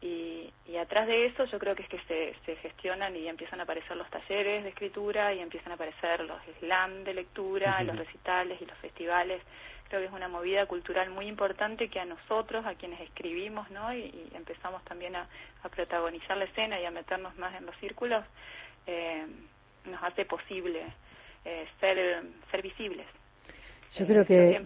Y, 0.00 0.48
y 0.64 0.76
atrás 0.76 1.08
de 1.08 1.26
eso 1.26 1.44
yo 1.46 1.58
creo 1.58 1.74
que 1.74 1.82
es 1.82 1.88
que 1.88 1.98
se, 2.06 2.36
se 2.46 2.54
gestionan 2.56 3.16
y 3.16 3.26
empiezan 3.26 3.58
a 3.58 3.64
aparecer 3.64 3.96
los 3.96 4.08
talleres 4.10 4.62
de 4.62 4.68
escritura 4.68 5.34
y 5.34 5.40
empiezan 5.40 5.72
a 5.72 5.74
aparecer 5.74 6.20
los 6.20 6.40
slam 6.60 7.02
de 7.02 7.14
lectura, 7.14 7.82
los 7.82 7.96
recitales 7.96 8.62
y 8.62 8.66
los 8.66 8.78
festivales. 8.78 9.42
Creo 9.88 10.02
que 10.02 10.06
es 10.06 10.12
una 10.12 10.28
movida 10.28 10.66
cultural 10.66 11.10
muy 11.10 11.26
importante 11.26 11.88
que 11.88 11.98
a 11.98 12.04
nosotros, 12.04 12.64
a 12.64 12.76
quienes 12.76 13.00
escribimos, 13.00 13.68
¿no? 13.72 13.92
Y, 13.92 14.30
empezamos 14.34 14.84
también 14.84 15.16
a, 15.16 15.26
protagonizar 15.74 16.36
la 16.36 16.44
escena 16.44 16.80
y 16.80 16.84
a 16.84 16.92
meternos 16.92 17.36
más 17.38 17.56
en 17.56 17.66
los 17.66 17.76
círculos, 17.78 18.24
eh, 18.86 19.26
nos 19.84 20.00
hace 20.00 20.24
posible 20.26 20.84
eh, 21.44 21.66
ser, 21.80 22.22
ser 22.52 22.62
visibles. 22.62 23.06
Yo 23.96 24.06
creo 24.06 24.24
que, 24.24 24.60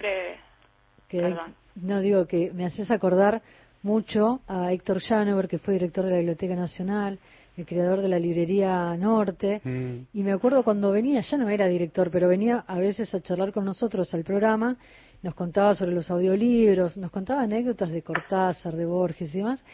no 1.77 2.01
digo 2.01 2.27
que 2.27 2.53
me 2.53 2.67
haces 2.67 2.91
acordar 2.91 3.43
mucho 3.83 4.41
a 4.47 4.73
Héctor 4.73 5.01
Llanover, 5.01 5.49
que 5.49 5.59
fue 5.59 5.75
director 5.75 6.05
de 6.05 6.11
la 6.11 6.17
Biblioteca 6.19 6.55
Nacional, 6.55 7.19
el 7.57 7.67
creador 7.67 8.03
de 8.03 8.09
la 8.09 8.19
librería 8.19 8.97
Norte, 8.97 9.61
mm. 9.65 10.19
y 10.19 10.23
me 10.23 10.33
acuerdo 10.33 10.63
cuando 10.63 10.91
venía, 10.91 11.21
ya 11.23 11.39
no 11.39 11.49
era 11.49 11.67
director, 11.67 12.11
pero 12.11 12.29
venía 12.29 12.65
a 12.67 12.79
veces 12.79 13.15
a 13.15 13.21
charlar 13.21 13.53
con 13.53 13.65
nosotros 13.65 14.13
al 14.15 14.25
programa, 14.25 14.77
nos 15.23 15.35
contaba 15.35 15.75
sobre 15.75 15.93
los 15.93 16.11
audiolibros, 16.11 16.97
nos 16.97 17.11
contaba 17.11 17.43
anécdotas 17.43 17.91
de 17.91 18.03
Cortázar, 18.03 18.77
de 18.77 18.85
Borges 18.85 19.35
y 19.35 19.39
demás, 19.39 19.65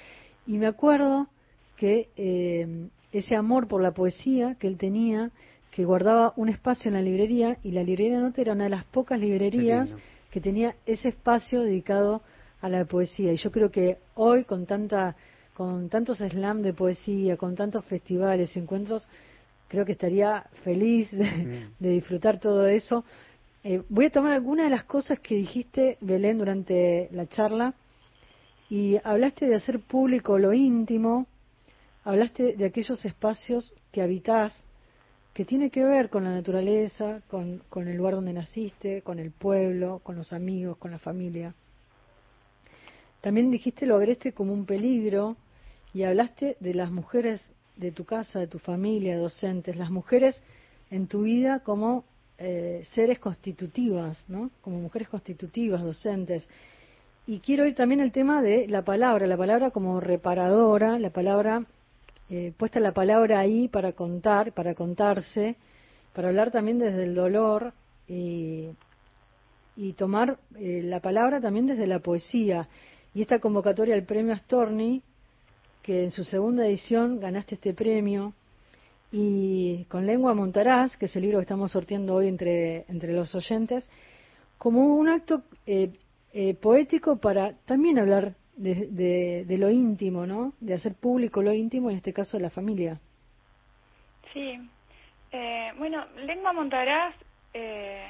y 0.47 0.59
me 0.59 0.67
acuerdo 0.67 1.27
que 1.77 2.09
eh, 2.17 2.89
ese 3.13 3.35
amor 3.35 3.67
por 3.67 3.83
la 3.83 3.93
poesía 3.93 4.55
que 4.59 4.69
él 4.69 4.79
tenía 4.79 5.31
que 5.73 5.85
guardaba 5.85 6.35
un 6.37 6.51
espacio 6.51 6.89
en 6.91 6.95
la 6.95 7.03
librería 7.03 7.57
y 7.65 7.73
la 7.73 7.83
librería 7.83 8.21
norte 8.21 8.43
era 8.43 8.53
una 8.53 8.65
de 8.65 8.71
las 8.71 8.85
pocas 8.85 9.19
librerías 9.19 9.97
que 10.31 10.41
tenía 10.41 10.77
ese 10.87 11.09
espacio 11.09 11.63
dedicado 11.63 12.23
a 12.61 12.69
la 12.69 12.85
poesía. 12.85 13.33
Y 13.33 13.37
yo 13.37 13.51
creo 13.51 13.71
que 13.71 13.99
hoy 14.15 14.45
con 14.45 14.67
tanta 14.67 15.17
con 15.55 15.89
tantos 15.89 16.19
slam 16.19 16.63
de 16.63 16.73
poesía 16.73 17.37
con 17.37 17.55
tantos 17.55 17.85
festivales 17.87 18.55
y 18.55 18.61
encuentros 18.61 19.09
creo 19.69 19.85
que 19.85 19.93
estaría 19.93 20.45
feliz 20.63 21.11
de, 21.11 21.69
disfrutar 21.79 22.39
todo 22.39 22.67
eso. 22.67 23.05
Eh, 23.65 23.83
voy 23.89 24.07
a 24.07 24.11
tomar 24.11 24.33
algunas 24.33 24.67
de 24.67 24.71
las 24.71 24.85
cosas 24.85 25.19
que 25.21 25.35
dijiste 25.35 25.97
Belén 26.01 26.39
durante 26.39 27.09
la 27.13 27.27
charla. 27.27 27.75
Y 28.69 28.97
hablaste 29.03 29.47
de 29.47 29.57
hacer 29.57 29.81
público 29.81 30.39
lo 30.39 30.53
íntimo 30.53 31.27
hablaste 32.05 32.57
de 32.57 32.65
aquellos 32.65 33.05
espacios 33.05 33.73
que 33.93 34.03
habitas 34.03 34.67
que 35.33 35.45
tiene 35.45 35.71
que 35.71 35.85
ver 35.85 36.11
con 36.11 36.25
la 36.25 36.31
naturaleza, 36.31 37.23
con, 37.29 37.63
el 37.89 37.97
lugar 37.97 38.15
donde 38.15 38.33
naciste, 38.33 39.03
con 39.03 39.19
el 39.19 39.31
pueblo, 39.31 40.01
con 40.03 40.17
los 40.17 40.33
amigos, 40.33 40.77
con 40.77 40.91
la 40.91 40.99
familia. 40.99 41.55
También 43.21 43.51
dijiste 43.51 43.87
lo 43.87 43.97
agreste 43.97 44.33
como 44.33 44.53
un 44.53 44.67
peligro 44.67 45.37
y 45.95 46.03
hablaste 46.03 46.57
de 46.61 46.75
las 46.75 46.91
mujeres 46.91 47.51
de 47.77 47.93
tu 47.93 48.05
casa, 48.05 48.41
de 48.41 48.47
tu 48.47 48.59
familia, 48.59 49.17
docentes, 49.17 49.77
las 49.77 49.91
mujeres 49.91 50.43
en 50.91 51.07
tu 51.07 51.23
vida 51.23 51.61
como 51.61 52.05
eh, 52.37 52.83
seres 52.93 53.19
constitutivas, 53.19 54.25
¿no? 54.29 54.51
Como 54.61 54.81
mujeres 54.81 55.09
constitutivas, 55.09 55.83
docentes. 55.83 56.49
Y 57.27 57.39
quiero 57.39 57.67
ir 57.67 57.75
también 57.75 58.01
al 58.01 58.13
tema 58.13 58.43
de 58.43 58.67
la 58.67 58.83
palabra, 58.83 59.27
la 59.27 59.37
palabra 59.37 59.71
como 59.71 60.01
reparadora, 60.01 60.99
la 60.99 61.11
palabra 61.11 61.65
eh, 62.35 62.55
puesta 62.57 62.81
la 62.81 62.93
palabra 62.93 63.41
ahí 63.41 63.69
para 63.69 63.93
contar, 63.93 64.53
para 64.53 64.75
contarse, 64.75 65.57
para 66.15 66.29
hablar 66.29 66.51
también 66.51 66.79
desde 66.79 67.05
el 67.05 67.15
dolor 67.15 67.75
y, 68.09 68.71
tomar 69.99 70.39
eh, 70.59 70.81
la 70.83 71.01
palabra 71.01 71.43
también 71.43 71.67
desde 71.67 71.87
la 71.87 71.99
poesía. 71.99 72.71
Y 73.15 73.21
esta 73.21 73.39
convocatoria 73.39 73.95
al 73.95 74.05
premio 74.05 74.33
Astorni, 74.33 75.03
que 75.83 76.05
en 76.05 76.11
su 76.11 76.25
segunda 76.25 76.67
edición 76.67 77.21
ganaste 77.21 77.57
este 77.57 77.75
premio, 77.75 78.33
y 79.11 79.85
con 79.91 80.07
Lengua 80.07 80.33
Montarás, 80.33 80.97
que 80.97 81.05
es 81.05 81.17
el 81.17 81.23
libro 81.25 81.37
que 81.37 81.43
estamos 81.43 81.71
sorteando 81.71 82.15
hoy 82.15 82.29
entre, 82.29 82.87
entre 82.89 83.13
los 83.13 83.35
oyentes, 83.35 83.91
como 84.57 84.97
un 84.97 85.11
acto 85.11 85.43
eh, 85.67 85.93
poético 86.63 87.17
para 87.17 87.53
también 87.67 87.99
hablar 87.99 88.37
de, 88.57 89.45
de, 89.45 89.59
lo 89.59 89.71
íntimo, 89.71 90.27
¿no? 90.27 90.53
De 90.61 90.75
hacer 90.75 90.95
público 90.95 91.43
lo 91.43 91.53
íntimo, 91.53 91.91
en 91.91 91.97
este 91.97 92.13
caso 92.13 92.39
la 92.39 92.51
familia. 92.51 93.01
Sí. 94.33 94.59
Eh, 95.31 95.73
bueno, 95.79 96.05
Lengua 96.17 96.53
Montarás 96.53 97.15
eh, 97.55 98.07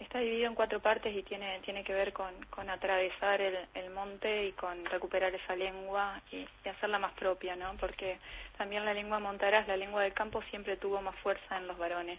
está 0.00 0.18
dividido 0.18 0.48
en 0.48 0.54
cuatro 0.54 0.80
partes 0.80 1.14
y 1.14 1.22
tiene, 1.22 1.60
tiene 1.60 1.84
que 1.84 1.92
ver 1.92 2.12
con, 2.12 2.32
con 2.50 2.70
atravesar 2.70 3.40
el, 3.40 3.56
el 3.74 3.90
monte 3.90 4.46
y 4.46 4.52
con 4.52 4.84
recuperar 4.86 5.34
esa 5.34 5.54
lengua 5.54 6.20
y, 6.30 6.46
hacerla 6.68 6.98
más 6.98 7.12
propia, 7.12 7.54
¿no? 7.56 7.76
Porque 7.76 8.18
también 8.56 8.84
la 8.84 8.94
lengua 8.94 9.18
montarás, 9.18 9.68
la 9.68 9.76
lengua 9.76 10.02
del 10.02 10.14
campo, 10.14 10.42
siempre 10.50 10.76
tuvo 10.76 11.02
más 11.02 11.14
fuerza 11.16 11.58
en 11.58 11.66
los 11.66 11.76
varones. 11.76 12.18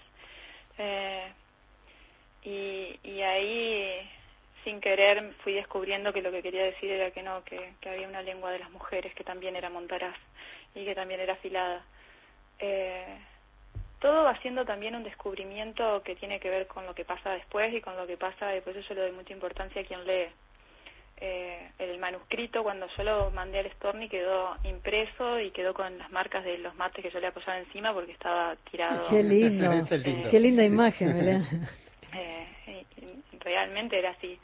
Eh, 0.78 1.32
y, 2.44 3.00
y 3.04 3.22
ahí 3.22 4.10
sin 4.64 4.82
querer 4.82 5.34
fui 5.44 5.54
descubriendo 5.54 6.14
que 6.14 6.22
lo 6.22 6.32
que 6.32 6.42
quería 6.42 6.64
decir 6.64 6.92
era 6.92 7.12
que 7.12 7.24
no, 7.24 7.44
que, 7.44 7.74
había 7.88 8.08
una 8.08 8.22
lengua 8.22 8.52
de 8.52 8.60
las 8.60 8.72
mujeres 8.72 9.14
que 9.16 9.24
también 9.24 9.56
era 9.56 9.70
montaraz 9.70 10.16
y 10.76 10.86
que 10.86 10.96
también 10.96 11.20
era 11.20 11.34
afilada. 11.34 11.84
Eh, 12.60 13.18
todo 14.00 14.24
va 14.24 14.38
siendo 14.42 14.66
también 14.66 14.96
un 14.96 15.04
descubrimiento 15.04 16.02
que 16.04 16.16
tiene 16.16 16.40
que 16.40 16.50
ver 16.50 16.68
con 16.68 16.86
lo 16.86 16.94
que 16.94 17.06
pasa 17.06 17.32
después 17.32 17.74
y 17.74 17.82
con 17.82 17.96
lo 17.96 18.06
que 18.06 18.18
pasa, 18.18 18.56
y 18.56 18.62
por 18.62 18.76
eso 18.76 18.90
yo 18.90 18.96
le 18.96 19.02
doy 19.02 19.12
mucha 19.14 19.34
importancia 19.34 19.82
a 19.82 19.86
quien 19.86 20.06
lee. 20.06 20.28
Eh, 21.18 21.70
el 21.80 22.00
manuscrito, 22.00 22.64
cuando 22.64 22.88
yo 22.98 23.04
lo 23.04 23.32
mandé 23.32 23.60
al 23.60 23.72
Storni, 23.72 24.10
quedó 24.10 24.58
impreso 24.66 25.40
y 25.40 25.52
quedó 25.52 25.74
con 25.74 25.98
las 25.98 26.12
marcas 26.12 26.44
de 26.44 26.58
los 26.58 26.76
mates 26.76 27.02
que 27.02 27.12
yo 27.12 27.20
le 27.22 27.28
apoyaba 27.28 27.60
encima 27.60 27.94
porque 27.94 28.12
estaba 28.12 28.58
tirado. 28.70 29.08
Qué 29.10 29.24
lindo, 29.24 29.72
qué 30.32 30.40
linda 30.40 30.64
imagen. 30.64 31.44
Eh, 32.16 32.46
realmente 33.40 33.98
era 34.00 34.12
así. 34.12 34.40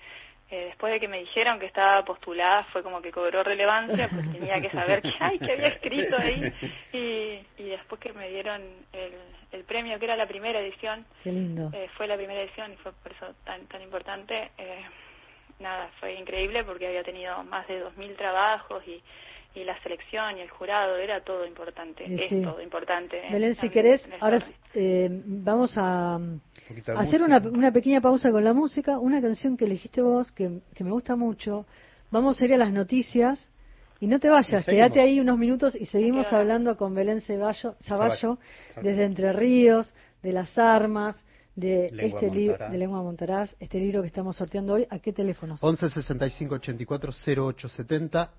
Eh, 0.52 0.66
después 0.66 0.92
de 0.92 1.00
que 1.00 1.08
me 1.08 1.20
dijeron 1.20 1.60
que 1.60 1.68
estaba 1.68 2.04
postulada 2.04 2.64
fue 2.74 2.82
como 2.82 3.04
que 3.04 3.12
cobró 3.12 3.44
relevancia 3.44 4.10
porque 4.10 4.40
tenía 4.40 4.60
que 4.60 4.72
saber 4.72 5.00
que, 5.00 5.14
ay, 5.20 5.38
que 5.38 5.52
había 5.52 5.68
escrito 5.68 6.18
ahí 6.18 6.42
y, 6.92 7.62
y 7.62 7.70
después 7.70 8.02
que 8.02 8.14
me 8.14 8.30
dieron 8.30 8.64
el, 8.92 9.14
el 9.52 9.64
premio 9.66 10.00
que 10.00 10.06
era 10.06 10.16
la 10.16 10.28
primera 10.28 10.60
edición 10.60 11.06
eh, 11.24 11.88
fue 11.96 12.08
la 12.08 12.18
primera 12.18 12.42
edición 12.42 12.74
y 12.74 12.78
fue 12.78 12.94
por 12.94 13.12
eso 13.12 13.28
tan 13.44 13.68
tan 13.68 13.84
importante 13.84 14.50
eh, 14.58 14.82
nada 15.60 15.88
fue 16.00 16.16
increíble 16.16 16.64
porque 16.64 16.88
había 16.88 17.04
tenido 17.04 17.44
más 17.44 17.68
de 17.68 17.80
dos 17.82 17.96
mil 17.96 18.16
trabajos 18.16 18.84
y 18.88 19.04
y 19.56 19.64
la 19.64 19.82
selección 19.82 20.38
y 20.38 20.42
el 20.42 20.50
jurado 20.50 20.96
era 20.98 21.22
todo 21.24 21.46
importante, 21.46 22.06
es 22.08 22.30
todo 22.44 22.62
importante. 22.62 23.22
Belén, 23.32 23.56
si 23.56 23.70
querés, 23.70 24.08
ahora 24.20 24.40
eh, 24.74 25.10
vamos 25.26 25.74
a, 25.76 26.20
hacer 26.96 27.24
una, 27.24 27.40
una, 27.40 27.72
pequeña 27.72 28.00
pausa 28.00 28.32
con 28.32 28.44
la 28.44 28.54
música, 28.54 29.00
una 29.00 29.22
canción 29.22 29.58
que 29.58 29.66
elegiste 29.66 30.02
vos, 30.02 30.32
que, 30.32 30.60
que 30.76 30.84
me 30.84 30.92
gusta 30.92 31.16
mucho. 31.16 31.66
Vamos 32.12 32.42
a 32.42 32.46
ir 32.46 32.54
a 32.54 32.58
las 32.58 32.72
noticias 32.72 33.50
y 34.00 34.08
no 34.08 34.20
te 34.20 34.30
vayas, 34.30 34.66
quédate 34.66 35.02
ahí 35.02 35.20
unos 35.20 35.38
minutos 35.38 35.76
y 35.76 35.86
seguimos 35.86 36.32
hablando 36.32 36.78
con 36.78 36.96
Belén 36.96 37.22
Ceballo, 37.22 37.76
Zaballo, 37.84 38.38
desde 38.82 39.04
Entre 39.04 39.34
Ríos, 39.34 39.94
de 40.22 40.32
las 40.32 40.58
armas, 40.58 41.22
de 41.60 41.92
este 41.98 42.30
libro 42.30 42.58
de 42.70 42.78
Lengua 42.78 43.02
Montaraz, 43.02 43.56
este 43.60 43.80
libro 43.80 44.02
que 44.02 44.08
estamos 44.08 44.36
sorteando 44.36 44.74
hoy. 44.74 44.88
¿A 44.90 45.00
qué 45.00 45.14
teléfonos? 45.14 45.62
11 45.62 45.90
65 45.90 46.56
84 46.56 47.12
0870 47.12 48.32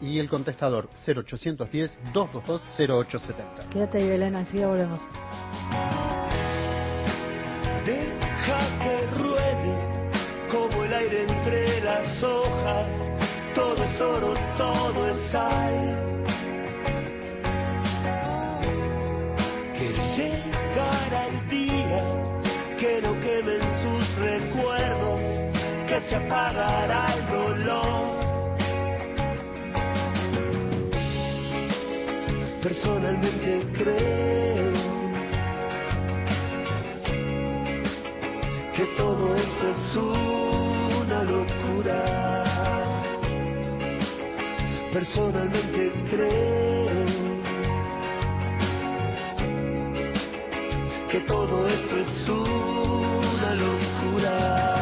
y 0.00 0.18
el 0.18 0.28
contestador 0.28 0.88
0810 1.06 1.96
222 2.12 2.62
0870. 2.78 3.70
Quédate 3.70 3.98
ahí, 3.98 4.08
Belén, 4.08 4.34
enseguida 4.36 4.68
volvemos. 4.68 5.00
Deja 7.84 8.78
que 8.78 9.06
ruede 9.18 10.48
como 10.50 10.84
el 10.84 10.92
aire 10.92 11.22
entre 11.28 11.80
las 11.80 12.22
hojas, 12.22 12.86
todo 13.54 13.82
es 13.82 14.00
oro, 14.00 14.27
se 26.08 26.16
apagará 26.16 27.14
el 27.14 27.26
rolón. 27.28 28.18
Personalmente 32.62 33.62
creo 33.74 34.72
que 38.74 38.86
todo 38.96 39.36
esto 39.36 39.68
es 39.74 39.96
una 39.96 41.24
locura. 41.24 42.00
Personalmente 44.92 45.92
creo 46.10 46.88
que 51.10 51.20
todo 51.20 51.68
esto 51.68 51.96
es 51.98 52.28
una 52.28 53.54
locura. 53.54 54.77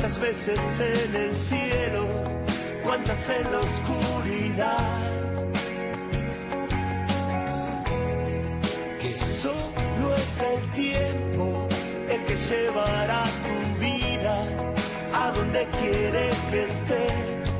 ¿Cuántas 0.00 0.18
veces 0.22 0.58
en 0.78 1.14
el 1.14 1.36
cielo? 1.46 2.06
¿Cuántas 2.82 3.18
en 3.28 3.52
la 3.52 3.58
oscuridad? 3.58 5.12
Que 8.98 9.14
solo 9.42 10.16
es 10.16 10.40
el 10.40 10.72
tiempo 10.72 11.68
el 12.08 12.24
que 12.24 12.34
llevará 12.34 13.24
tu 13.44 13.78
vida 13.78 14.46
a 15.12 15.32
donde 15.32 15.68
quieres 15.68 16.34
que 16.50 16.62
estés. 16.62 17.50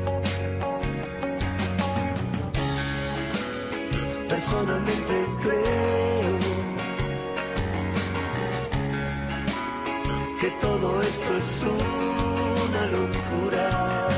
Personalmente 4.30 5.26
creo 5.42 6.00
que 10.40 10.50
todo 10.52 11.02
esto 11.02 11.36
es 11.36 12.19
una 12.80 12.86
locura. 12.86 14.08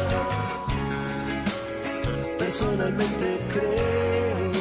Personalmente 2.38 3.40
creo 3.52 4.52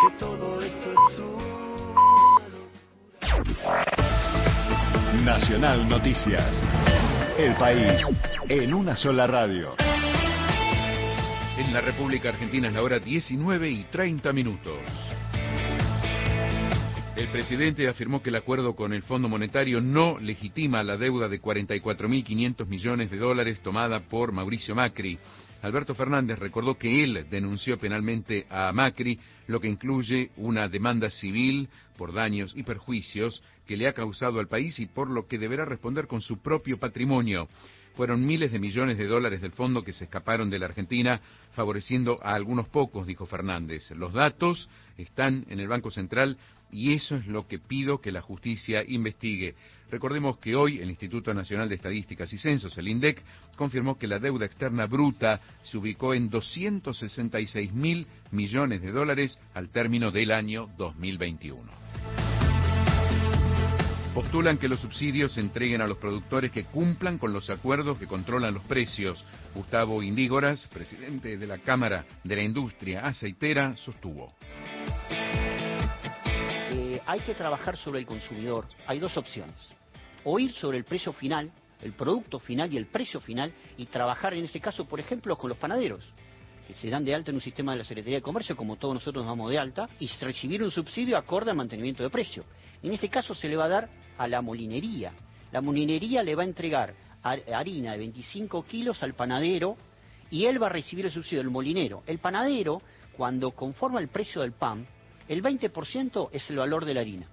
que 0.00 0.10
todo 0.18 0.62
esto 0.62 0.92
es 0.92 1.18
una 1.18 2.48
locura. 3.58 3.84
Nacional 5.24 5.88
Noticias. 5.88 6.62
El 7.38 7.54
país 7.56 8.00
en 8.48 8.74
una 8.74 8.96
sola 8.96 9.26
radio. 9.26 9.74
En 11.58 11.72
la 11.72 11.80
República 11.80 12.30
Argentina 12.30 12.68
es 12.68 12.74
la 12.74 12.82
hora 12.82 12.98
19 12.98 13.68
y 13.68 13.84
30 13.84 14.32
minutos. 14.32 15.07
El 17.18 17.26
presidente 17.32 17.88
afirmó 17.88 18.22
que 18.22 18.30
el 18.30 18.36
acuerdo 18.36 18.76
con 18.76 18.92
el 18.92 19.02
Fondo 19.02 19.28
Monetario 19.28 19.80
no 19.80 20.20
legitima 20.20 20.84
la 20.84 20.96
deuda 20.96 21.28
de 21.28 21.42
44.500 21.42 22.64
millones 22.68 23.10
de 23.10 23.18
dólares 23.18 23.60
tomada 23.60 24.08
por 24.08 24.30
Mauricio 24.30 24.76
Macri. 24.76 25.18
Alberto 25.62 25.96
Fernández 25.96 26.38
recordó 26.38 26.78
que 26.78 27.02
él 27.02 27.26
denunció 27.28 27.76
penalmente 27.76 28.46
a 28.48 28.72
Macri, 28.72 29.18
lo 29.48 29.58
que 29.58 29.66
incluye 29.66 30.30
una 30.36 30.68
demanda 30.68 31.10
civil 31.10 31.68
por 31.96 32.12
daños 32.12 32.52
y 32.54 32.62
perjuicios 32.62 33.42
que 33.66 33.76
le 33.76 33.88
ha 33.88 33.94
causado 33.94 34.38
al 34.38 34.46
país 34.46 34.78
y 34.78 34.86
por 34.86 35.10
lo 35.10 35.26
que 35.26 35.38
deberá 35.38 35.64
responder 35.64 36.06
con 36.06 36.20
su 36.20 36.40
propio 36.40 36.78
patrimonio. 36.78 37.48
Fueron 37.94 38.24
miles 38.24 38.52
de 38.52 38.60
millones 38.60 38.96
de 38.96 39.08
dólares 39.08 39.40
del 39.40 39.50
fondo 39.50 39.82
que 39.82 39.92
se 39.92 40.04
escaparon 40.04 40.50
de 40.50 40.60
la 40.60 40.66
Argentina, 40.66 41.20
favoreciendo 41.50 42.16
a 42.22 42.34
algunos 42.34 42.68
pocos, 42.68 43.08
dijo 43.08 43.26
Fernández. 43.26 43.90
Los 43.90 44.12
datos 44.12 44.70
están 44.96 45.44
en 45.48 45.58
el 45.58 45.66
Banco 45.66 45.90
Central 45.90 46.38
y 46.70 46.92
eso 46.92 47.16
es 47.16 47.26
lo 47.26 47.46
que 47.46 47.58
pido 47.58 48.00
que 48.00 48.12
la 48.12 48.20
justicia 48.20 48.84
investigue. 48.86 49.54
Recordemos 49.90 50.38
que 50.38 50.54
hoy 50.54 50.78
el 50.78 50.90
Instituto 50.90 51.32
Nacional 51.32 51.68
de 51.68 51.76
Estadísticas 51.76 52.32
y 52.32 52.38
Censos, 52.38 52.76
el 52.76 52.88
INDEC, 52.88 53.22
confirmó 53.56 53.98
que 53.98 54.06
la 54.06 54.18
deuda 54.18 54.44
externa 54.44 54.86
bruta 54.86 55.40
se 55.62 55.78
ubicó 55.78 56.12
en 56.12 56.28
266 56.28 57.72
mil 57.72 58.06
millones 58.30 58.82
de 58.82 58.92
dólares 58.92 59.38
al 59.54 59.70
término 59.70 60.10
del 60.10 60.30
año 60.30 60.68
2021. 60.76 61.78
Postulan 64.14 64.58
que 64.58 64.68
los 64.68 64.80
subsidios 64.80 65.32
se 65.32 65.40
entreguen 65.40 65.80
a 65.80 65.86
los 65.86 65.98
productores 65.98 66.50
que 66.50 66.64
cumplan 66.64 67.18
con 67.18 67.32
los 67.32 67.50
acuerdos 67.50 67.98
que 67.98 68.08
controlan 68.08 68.52
los 68.52 68.64
precios. 68.64 69.24
Gustavo 69.54 70.02
Indígoras, 70.02 70.66
presidente 70.72 71.36
de 71.36 71.46
la 71.46 71.58
Cámara 71.58 72.04
de 72.24 72.36
la 72.36 72.42
Industria 72.42 73.06
Aceitera, 73.06 73.76
sostuvo. 73.76 74.34
Hay 77.08 77.20
que 77.20 77.34
trabajar 77.34 77.74
sobre 77.78 78.00
el 78.00 78.04
consumidor. 78.06 78.66
Hay 78.86 78.98
dos 78.98 79.16
opciones. 79.16 79.54
O 80.24 80.38
ir 80.38 80.52
sobre 80.52 80.76
el 80.76 80.84
precio 80.84 81.10
final, 81.14 81.50
el 81.80 81.94
producto 81.94 82.38
final 82.38 82.70
y 82.70 82.76
el 82.76 82.84
precio 82.84 83.18
final, 83.18 83.50
y 83.78 83.86
trabajar 83.86 84.34
en 84.34 84.44
este 84.44 84.60
caso, 84.60 84.84
por 84.84 85.00
ejemplo, 85.00 85.34
con 85.38 85.48
los 85.48 85.56
panaderos, 85.56 86.04
que 86.66 86.74
se 86.74 86.90
dan 86.90 87.06
de 87.06 87.14
alta 87.14 87.30
en 87.30 87.36
un 87.36 87.40
sistema 87.40 87.72
de 87.72 87.78
la 87.78 87.84
Secretaría 87.84 88.18
de 88.18 88.22
Comercio, 88.22 88.54
como 88.58 88.76
todos 88.76 88.92
nosotros 88.92 89.24
nos 89.24 89.32
damos 89.32 89.50
de 89.50 89.58
alta, 89.58 89.88
y 89.98 90.06
recibir 90.20 90.62
un 90.62 90.70
subsidio 90.70 91.16
acorde 91.16 91.50
al 91.50 91.56
mantenimiento 91.56 92.02
de 92.02 92.10
precio. 92.10 92.44
En 92.82 92.92
este 92.92 93.08
caso 93.08 93.34
se 93.34 93.48
le 93.48 93.56
va 93.56 93.64
a 93.64 93.68
dar 93.68 93.88
a 94.18 94.28
la 94.28 94.42
molinería. 94.42 95.14
La 95.50 95.62
molinería 95.62 96.22
le 96.22 96.34
va 96.34 96.42
a 96.42 96.46
entregar 96.46 96.92
har- 97.22 97.42
harina 97.54 97.92
de 97.92 97.98
25 98.00 98.66
kilos 98.66 99.02
al 99.02 99.14
panadero 99.14 99.78
y 100.30 100.44
él 100.44 100.62
va 100.62 100.66
a 100.66 100.70
recibir 100.70 101.06
el 101.06 101.10
subsidio 101.12 101.38
del 101.38 101.50
molinero. 101.50 102.02
El 102.06 102.18
panadero, 102.18 102.82
cuando 103.16 103.52
conforma 103.52 103.98
el 103.98 104.08
precio 104.08 104.42
del 104.42 104.52
pan, 104.52 104.86
el 105.28 105.42
20% 105.42 106.30
es 106.32 106.50
el 106.50 106.56
valor 106.56 106.84
de 106.84 106.94
la 106.94 107.00
harina. 107.00 107.26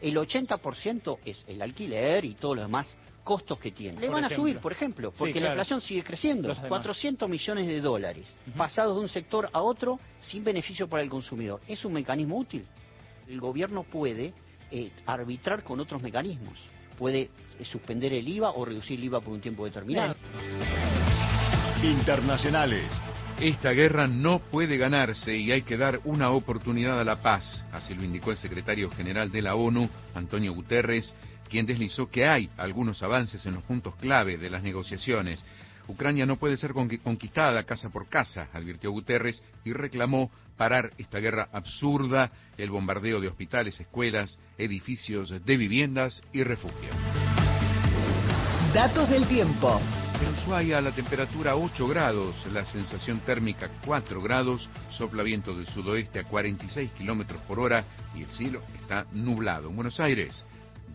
El 0.00 0.16
80% 0.16 1.18
es 1.24 1.42
el 1.48 1.60
alquiler 1.60 2.24
y 2.24 2.34
todos 2.34 2.56
los 2.56 2.66
demás 2.66 2.96
costos 3.24 3.58
que 3.58 3.72
tiene. 3.72 4.00
Le 4.00 4.08
van 4.08 4.24
a 4.24 4.30
subir, 4.30 4.58
por 4.58 4.72
ejemplo, 4.72 5.12
porque 5.12 5.34
Sí, 5.34 5.40
la 5.40 5.48
inflación 5.48 5.80
sigue 5.80 6.02
creciendo. 6.02 6.48
Los 6.48 6.58
demás. 6.58 6.68
400 6.68 7.28
millones 7.28 7.66
de 7.66 7.80
dólares 7.80 8.34
pasados 8.56 8.94
de 8.94 9.02
un 9.02 9.08
sector 9.08 9.50
a 9.52 9.60
otro 9.60 9.98
sin 10.20 10.44
beneficio 10.44 10.88
para 10.88 11.02
el 11.02 11.10
consumidor. 11.10 11.60
¿Es 11.66 11.84
un 11.84 11.92
mecanismo 11.92 12.38
útil? 12.38 12.64
El 13.26 13.40
gobierno 13.40 13.82
puede 13.82 14.32
eh, 14.70 14.92
arbitrar 15.04 15.62
con 15.62 15.80
otros 15.80 16.00
mecanismos. 16.00 16.58
Puede 16.96 17.30
eh, 17.58 17.64
suspender 17.64 18.12
el 18.14 18.26
IVA 18.26 18.52
o 18.52 18.64
reducir 18.64 18.98
el 18.98 19.04
IVA 19.04 19.20
por 19.20 19.34
un 19.34 19.40
tiempo 19.40 19.64
determinado. 19.64 20.14
Internacionales. 21.82 22.86
Esta 23.40 23.70
guerra 23.70 24.08
no 24.08 24.40
puede 24.40 24.76
ganarse 24.78 25.36
y 25.36 25.52
hay 25.52 25.62
que 25.62 25.76
dar 25.76 26.00
una 26.04 26.30
oportunidad 26.30 27.00
a 27.00 27.04
la 27.04 27.22
paz, 27.22 27.64
así 27.72 27.94
lo 27.94 28.02
indicó 28.02 28.32
el 28.32 28.36
secretario 28.36 28.90
general 28.90 29.30
de 29.30 29.42
la 29.42 29.54
ONU, 29.54 29.88
Antonio 30.14 30.52
Guterres, 30.52 31.14
quien 31.48 31.64
deslizó 31.64 32.10
que 32.10 32.26
hay 32.26 32.50
algunos 32.56 33.00
avances 33.04 33.46
en 33.46 33.54
los 33.54 33.62
puntos 33.62 33.94
clave 33.94 34.38
de 34.38 34.50
las 34.50 34.64
negociaciones. 34.64 35.44
Ucrania 35.86 36.26
no 36.26 36.36
puede 36.36 36.56
ser 36.56 36.72
conqui- 36.72 37.00
conquistada 37.00 37.62
casa 37.62 37.90
por 37.90 38.08
casa, 38.08 38.48
advirtió 38.52 38.90
Guterres, 38.90 39.40
y 39.64 39.72
reclamó 39.72 40.32
parar 40.56 40.90
esta 40.98 41.20
guerra 41.20 41.48
absurda, 41.52 42.32
el 42.56 42.70
bombardeo 42.70 43.20
de 43.20 43.28
hospitales, 43.28 43.78
escuelas, 43.78 44.36
edificios 44.58 45.30
de 45.44 45.56
viviendas 45.56 46.20
y 46.32 46.42
refugios. 46.42 46.94
Datos 48.74 49.08
del 49.08 49.28
tiempo. 49.28 49.80
En 50.20 50.34
Ushuaia 50.34 50.80
la 50.80 50.92
temperatura 50.92 51.56
8 51.56 51.86
grados, 51.86 52.34
la 52.52 52.64
sensación 52.64 53.20
térmica 53.20 53.70
4 53.84 54.20
grados, 54.20 54.68
sopla 54.90 55.22
viento 55.22 55.54
del 55.54 55.68
sudoeste 55.68 56.18
a 56.18 56.24
46 56.24 56.90
kilómetros 56.92 57.40
por 57.42 57.60
hora 57.60 57.84
y 58.14 58.22
el 58.22 58.28
cielo 58.28 58.62
está 58.80 59.06
nublado. 59.12 59.68
En 59.68 59.76
Buenos 59.76 60.00
Aires 60.00 60.44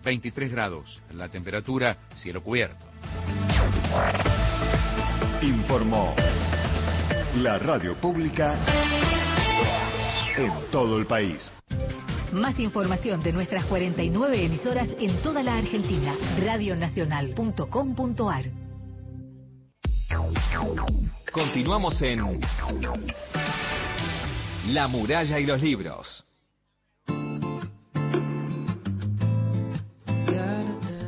23 0.03 0.51
grados, 0.51 0.99
la 1.13 1.29
temperatura 1.29 1.97
cielo 2.15 2.43
cubierto. 2.43 2.83
Informó 5.41 6.13
la 7.38 7.57
radio 7.59 7.95
pública 7.95 8.57
en 10.36 10.51
todo 10.71 10.97
el 10.97 11.05
país. 11.05 11.49
Más 12.33 12.59
información 12.59 13.21
de 13.21 13.31
nuestras 13.31 13.63
49 13.65 14.45
emisoras 14.45 14.89
en 14.99 15.21
toda 15.21 15.43
la 15.43 15.57
Argentina. 15.57 16.13
Radionacional.com.ar 16.43 18.62
Continuamos 21.32 22.02
en 22.02 22.39
La 24.67 24.88
muralla 24.88 25.39
y 25.39 25.45
los 25.45 25.62
libros. 25.62 26.23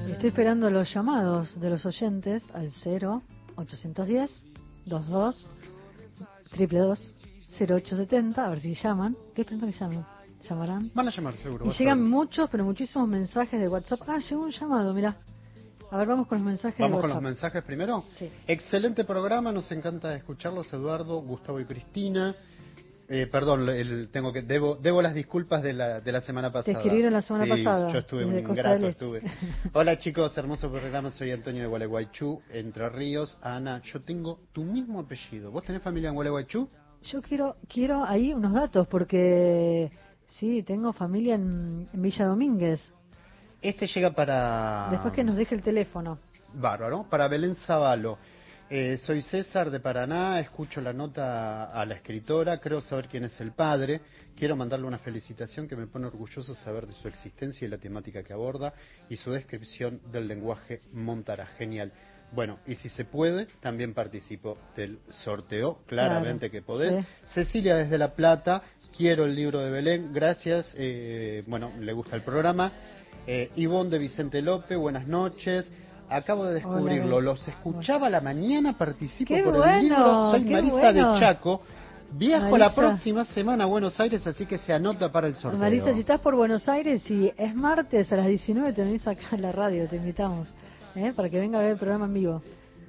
Estoy 0.10 0.30
esperando 0.30 0.70
los 0.72 0.92
llamados 0.94 1.60
de 1.60 1.70
los 1.70 1.86
oyentes 1.86 2.48
al 2.54 2.72
0 2.72 3.22
810 3.56 4.46
22 4.86 5.50
222 6.52 7.16
0870 7.60 8.46
a 8.46 8.50
ver 8.50 8.60
si 8.60 8.74
llaman. 8.74 9.16
Estoy 9.28 9.42
esperando 9.44 9.68
que 9.68 9.74
llamen. 9.74 10.06
¿Llamarán? 10.42 10.92
Van 10.94 11.08
a 11.08 11.12
llamar 11.12 11.36
seguro. 11.36 11.66
Y 11.66 11.72
llegan 11.72 12.04
muchos, 12.10 12.50
pero 12.50 12.66
muchísimos 12.66 13.08
mensajes 13.08 13.60
de 13.60 13.68
WhatsApp. 13.68 14.02
Ah, 14.08 14.18
llegó 14.18 14.44
un 14.44 14.52
llamado, 14.52 14.94
mira. 14.94 15.18
A 15.96 16.00
ver, 16.00 16.08
vamos 16.10 16.28
con 16.28 16.40
los 16.40 16.46
mensajes. 16.46 16.78
Vamos 16.80 16.98
de 16.98 17.02
con 17.04 17.10
los 17.12 17.22
mensajes 17.22 17.64
primero. 17.64 18.04
Sí. 18.18 18.30
Excelente 18.48 19.06
programa, 19.06 19.54
nos 19.54 19.72
encanta 19.72 20.14
escucharlos, 20.14 20.72
Eduardo, 20.74 21.22
Gustavo 21.22 21.58
y 21.62 21.66
Cristina. 21.66 22.36
Eh, 23.08 23.28
perdón, 23.32 23.70
el- 23.70 24.10
tengo 24.10 24.34
que 24.34 24.42
debo, 24.42 24.76
debo 24.76 25.02
las 25.02 25.14
disculpas 25.14 25.64
de 25.64 25.72
la, 25.74 26.02
de 26.02 26.12
la 26.12 26.20
semana 26.22 26.52
pasada. 26.52 26.80
escribieron 26.80 27.14
la 27.14 27.22
semana 27.22 27.46
Sí, 27.46 27.52
pasada, 27.52 27.94
Yo 27.94 28.00
estuve 28.00 28.24
Costa 28.26 28.40
ingrato, 28.40 28.76
Este. 28.76 28.90
estuve. 28.90 29.22
Hola 29.74 29.98
chicos, 30.00 30.38
hermoso 30.38 30.70
programa, 30.70 31.12
soy 31.12 31.32
Antonio 31.32 31.62
de 31.62 31.68
Gualeguaychú, 31.68 32.42
Entre 32.52 32.90
Ríos. 32.90 33.38
Ana, 33.42 33.82
yo 33.84 34.02
tengo 34.02 34.40
tu 34.52 34.66
mismo 34.66 35.00
apellido. 35.00 35.50
¿Vos 35.52 35.64
tenés 35.64 35.82
familia 35.82 36.10
en 36.10 36.16
Gualeguaychú? 36.16 36.68
Yo 37.04 37.22
quiero 37.22 37.56
quiero 37.72 38.04
ahí 38.04 38.34
unos 38.34 38.52
datos 38.54 38.86
porque 38.88 39.92
sí, 40.40 40.64
tengo 40.64 40.92
familia 40.92 41.36
en, 41.36 41.88
en 41.94 42.02
Villa 42.02 42.26
Domínguez. 42.26 42.92
Este 43.68 43.88
llega 43.88 44.12
para... 44.12 44.90
Después 44.92 45.12
que 45.12 45.24
nos 45.24 45.38
deje 45.38 45.56
el 45.56 45.64
teléfono. 45.64 46.20
Bárbaro. 46.54 47.08
Para 47.10 47.28
Belén 47.28 47.56
Zavalo. 47.56 48.20
Eh, 48.70 48.98
soy 49.04 49.22
César 49.24 49.72
de 49.72 49.80
Paraná, 49.80 50.40
escucho 50.40 50.82
la 50.82 50.92
nota 50.94 51.66
a 51.66 51.86
la 51.86 51.96
escritora, 51.96 52.60
creo 52.60 52.82
saber 52.82 53.08
quién 53.08 53.24
es 53.24 53.40
el 53.40 53.52
padre, 53.52 54.02
quiero 54.36 54.56
mandarle 54.56 54.88
una 54.88 54.98
felicitación 54.98 55.68
que 55.68 55.76
me 55.76 55.86
pone 55.86 56.08
orgulloso 56.08 56.56
saber 56.56 56.88
de 56.88 56.94
su 56.94 57.08
existencia 57.08 57.68
y 57.68 57.70
la 57.70 57.78
temática 57.78 58.24
que 58.24 58.34
aborda 58.34 58.74
y 59.08 59.18
su 59.18 59.32
descripción 59.32 60.02
del 60.12 60.28
lenguaje 60.28 60.82
montara. 60.94 61.46
Genial. 61.46 61.92
Bueno, 62.32 62.60
y 62.66 62.76
si 62.76 62.90
se 62.90 63.06
puede, 63.06 63.46
también 63.62 63.94
participo 63.94 64.58
del 64.76 65.00
sorteo, 65.10 65.80
claramente 65.86 66.50
Claro, 66.50 66.52
que 66.52 66.62
podés. 66.66 67.06
sí. 67.06 67.12
Cecilia 67.34 67.76
desde 67.76 68.00
La 68.00 68.14
Plata, 68.16 68.64
quiero 68.96 69.26
el 69.26 69.36
libro 69.36 69.60
de 69.60 69.70
Belén, 69.70 70.12
gracias, 70.12 70.72
eh, 70.76 71.44
bueno, 71.46 71.72
le 71.80 71.94
gusta 71.94 72.16
el 72.16 72.24
programa. 72.24 72.72
Eh, 73.28 73.52
Ivonne 73.56 73.90
de 73.90 73.98
Vicente 74.00 74.42
López, 74.42 74.78
buenas 74.78 75.08
noches. 75.08 75.70
Acabo 76.10 76.46
de 76.46 76.56
descubrirlo, 76.56 77.18
Hola. 77.18 77.32
los 77.32 77.48
escuchaba 77.48 78.08
a 78.08 78.10
la 78.12 78.22
mañana, 78.22 78.78
participo 78.78 79.34
Qué 79.34 79.42
por 79.44 79.68
el 79.68 79.84
libro. 79.84 80.32
Soy 80.32 80.44
Marisa 80.46 80.74
bueno. 80.76 81.14
de 81.14 81.20
Chaco. 81.20 81.62
Viajo 82.12 82.58
la 82.58 82.74
próxima 82.74 83.26
semana 83.26 83.64
a 83.64 83.68
Buenos 83.68 84.00
Aires, 84.00 84.26
así 84.28 84.46
que 84.46 84.60
se 84.60 84.72
anota 84.72 85.12
para 85.12 85.28
el 85.28 85.36
sorteo. 85.36 85.60
Marisa, 85.60 85.92
si 85.94 86.02
estás 86.02 86.20
por 86.22 86.36
Buenos 86.36 86.70
Aires 86.70 87.10
y 87.10 87.34
es 87.36 87.56
martes 87.56 88.12
a 88.12 88.16
las 88.18 88.28
19 88.28 88.72
te 88.74 88.84
venís 88.84 89.06
acá 89.08 89.24
en 89.32 89.42
la 89.42 89.52
radio, 89.52 89.88
te 89.88 89.96
invitamos, 89.96 90.48
¿eh? 90.96 91.12
para 91.16 91.30
que 91.30 91.40
venga 91.40 91.58
a 91.58 91.62
ver 91.64 91.72
el 91.72 91.78
programa 91.78 92.06
en 92.06 92.14
vivo. 92.14 92.42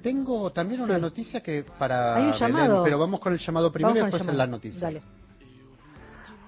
Tengo 0.03 0.51
también 0.51 0.81
una 0.81 0.95
Sí. 0.95 1.01
noticia 1.01 1.41
que 1.41 1.65
para 1.79 2.15
Hay 2.15 2.25
un 2.25 2.31
Belén, 2.33 2.47
llamado. 2.47 2.83
pero 2.83 2.99
vamos 2.99 3.19
con 3.19 3.33
el 3.33 3.39
llamado 3.39 3.71
primero 3.71 3.95
Vamos 3.95 4.09
y 4.09 4.11
después 4.17 4.29
en 4.31 4.37
la 4.37 4.47
noticia. 4.47 4.79
Dale. 4.81 5.01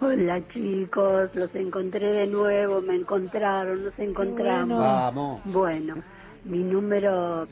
Hola 0.01 0.41
chicos, 0.53 1.29
los 1.35 1.53
encontré 1.55 2.07
de 2.13 2.27
nuevo, 2.27 2.81
me 2.81 2.95
encontraron, 2.95 3.83
nos 3.85 3.99
encontramos. 3.99 4.77
bueno. 4.77 4.79
Vamos. 4.79 5.41
Bueno, 5.45 5.95
mi 6.45 6.59
número 6.59 7.47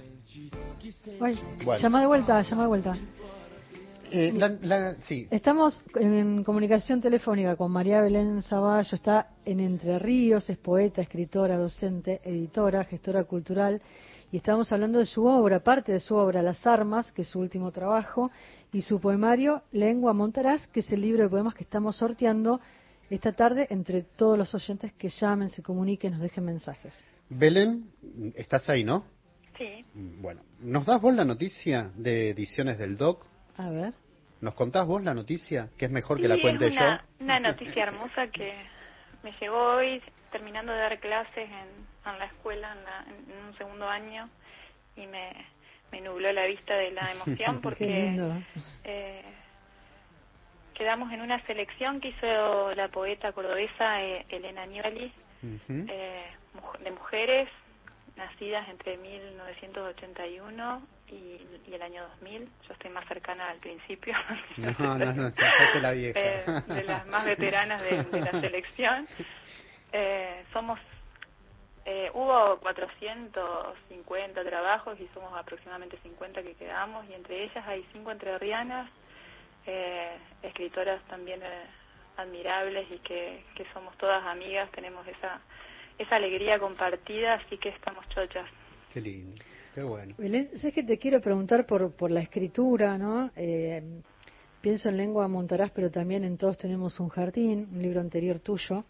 Ay, 1.22 1.40
Bueno. 1.66 1.82
Llama 1.82 2.02
de 2.02 2.08
vuelta, 2.08 2.42
llama 2.42 2.62
de 2.64 2.68
vuelta. 2.68 2.98
Eh, 4.12 4.32
la- 4.34 4.56
la- 4.62 4.96
sí, 5.08 5.28
Estamos 5.32 5.82
en 5.96 6.44
comunicación 6.46 7.02
telefónica 7.02 7.58
con 7.58 7.72
María 7.72 8.02
Belén 8.02 8.42
Zavallo, 8.42 8.96
está 8.96 9.28
en 9.44 9.60
Entre 9.60 10.00
Ríos, 10.00 10.50
es 10.50 10.58
poeta, 10.58 11.02
escritora, 11.02 11.58
docente, 11.58 12.22
editora, 12.24 12.86
gestora 12.86 13.26
cultural, 13.26 13.82
y 14.32 14.38
estamos 14.38 14.72
hablando 14.72 15.00
de 15.00 15.06
su 15.06 15.26
obra, 15.26 15.62
parte 15.62 15.94
de 15.94 16.00
su 16.00 16.16
obra, 16.16 16.42
Las 16.42 16.66
Armas, 16.68 17.12
que 17.12 17.22
es 17.22 17.30
su 17.30 17.40
último 17.40 17.72
trabajo, 17.72 18.32
y 18.74 18.82
su 18.82 19.00
poemario 19.00 19.64
Lengua 19.72 20.14
Montaraz, 20.14 20.68
que 20.68 20.82
es 20.82 20.92
el 20.92 21.02
libro 21.02 21.24
de 21.24 21.30
poemas 21.30 21.54
que 21.54 21.64
estamos 21.64 21.96
sorteando 21.96 22.60
esta 23.10 23.32
tarde 23.32 23.68
entre 23.70 24.04
todos 24.04 24.38
los 24.38 24.54
oyentes 24.54 24.92
que 24.94 25.10
llamen, 25.10 25.50
se 25.50 25.64
comuniquen, 25.64 26.12
nos 26.12 26.22
dejen 26.22 26.44
mensajes. 26.44 26.94
Belén, 27.30 27.90
estás 28.36 28.70
ahí, 28.70 28.84
¿no? 28.84 29.06
Sí. 29.58 29.86
Bueno, 29.94 30.42
¿nos 30.60 30.86
das 30.86 31.02
vos 31.02 31.14
la 31.14 31.26
noticia 31.26 31.92
de 31.96 32.32
Ediciones 32.32 32.78
del 32.78 32.98
Doc? 32.98 33.26
A 33.56 33.70
ver. 33.70 33.94
¿Nos 34.42 34.54
contás 34.54 34.86
vos 34.86 35.02
la 35.02 35.14
noticia? 35.14 35.70
Que 35.78 35.86
es 35.86 35.92
mejor 35.92 36.22
que 36.22 36.28
la 36.28 36.40
cuente 36.40 36.68
es 36.68 36.74
una, 36.74 37.08
yo. 37.20 37.24
una 37.24 37.40
noticia 37.40 37.84
hermosa 37.84 38.28
que 38.28 38.54
me 39.24 39.32
llegó 39.40 39.78
hoy 39.78 40.02
terminando 40.32 40.74
de 40.74 40.78
dar 40.78 41.00
clases 41.00 41.50
en, 41.50 41.88
en 42.14 42.20
la 42.20 42.26
escuela 42.26 42.72
en, 42.74 42.84
la- 42.84 43.06
en 43.08 43.46
un 43.48 43.58
segundo 43.58 43.88
año 43.88 44.30
y 44.96 45.06
me, 45.08 45.32
me 45.92 46.02
nubló 46.02 46.32
la 46.32 46.46
vista 46.46 46.76
de 46.76 46.92
la 46.92 47.12
emoción 47.12 47.62
porque 47.62 48.20
eh, 48.84 49.24
quedamos 50.74 51.12
en 51.12 51.22
una 51.22 51.44
selección 51.46 52.00
que 52.00 52.10
hizo 52.10 52.74
la 52.76 52.88
poeta 52.90 53.32
cordobesa 53.32 54.02
eh, 54.04 54.26
Elena 54.30 54.66
Ujú. 55.44 55.86
eh, 55.88 56.26
de 56.84 56.92
mujeres 56.92 57.50
nacidas 58.16 58.68
entre 58.70 58.98
1981 58.98 60.88
y, 61.10 61.40
y 61.68 61.74
el 61.74 61.82
año 61.82 62.04
2000. 62.10 62.50
Yo 62.68 62.74
estoy 62.74 62.90
más 62.92 63.08
cercana 63.08 63.50
al 63.50 63.60
principio. 63.60 64.14
No, 64.58 64.98
no, 64.98 65.14
no, 65.14 65.32
sos 65.32 65.82
la 65.82 65.92
vieja. 65.92 66.20
Eh, 66.20 66.44
de 66.68 66.84
las 66.84 67.06
más 67.08 67.26
veteranas 67.26 67.82
de, 67.82 68.04
de 68.04 68.22
la 68.22 68.32
selección. 68.42 69.08
Eh, 69.94 70.44
somos, 70.52 70.78
eh, 71.90 72.12
hubo 72.14 72.60
450 72.60 74.44
trabajos 74.44 75.00
y 75.00 75.08
somos 75.14 75.32
aproximadamente 75.34 75.98
50 76.04 76.44
que 76.44 76.54
quedamos 76.56 77.10
y 77.10 77.14
entre 77.14 77.46
ellas 77.46 77.66
hay 77.66 77.86
cinco 77.94 78.12
entrerrianas, 78.12 78.92
eh, 79.66 80.18
escritoras 80.44 81.02
también 81.08 81.42
eh, 81.42 81.64
admirables 82.18 82.88
y 82.92 83.00
que, 83.00 83.46
que 83.56 83.64
somos 83.72 83.96
todas 83.98 84.22
amigas, 84.26 84.70
tenemos 84.72 85.08
esa, 85.08 85.40
esa 85.98 86.18
alegría 86.18 86.60
compartida, 86.60 87.36
así 87.36 87.58
que 87.58 87.70
estamos 87.70 88.06
chochas. 88.10 88.50
Qué 88.94 89.00
lindo, 89.00 89.42
qué 89.74 89.82
bueno. 89.82 90.14
Belén, 90.18 90.50
¿sabes 90.58 90.76
que 90.76 90.84
te 90.84 90.98
quiero 90.98 91.22
preguntar 91.22 91.66
por, 91.66 91.96
por 91.96 92.12
la 92.12 92.20
escritura, 92.20 92.98
¿no? 92.98 93.32
Eh, 93.38 94.02
pienso 94.60 94.90
en 94.90 94.98
lengua 94.98 95.30
montarás, 95.30 95.72
pero 95.72 95.90
también 95.90 96.26
en 96.26 96.38
Todos 96.38 96.58
tenemos 96.58 97.00
un 97.00 97.08
jardín, 97.08 97.70
un 97.72 97.82
libro 97.82 98.02
anterior 98.02 98.42
tuyo, 98.42 98.84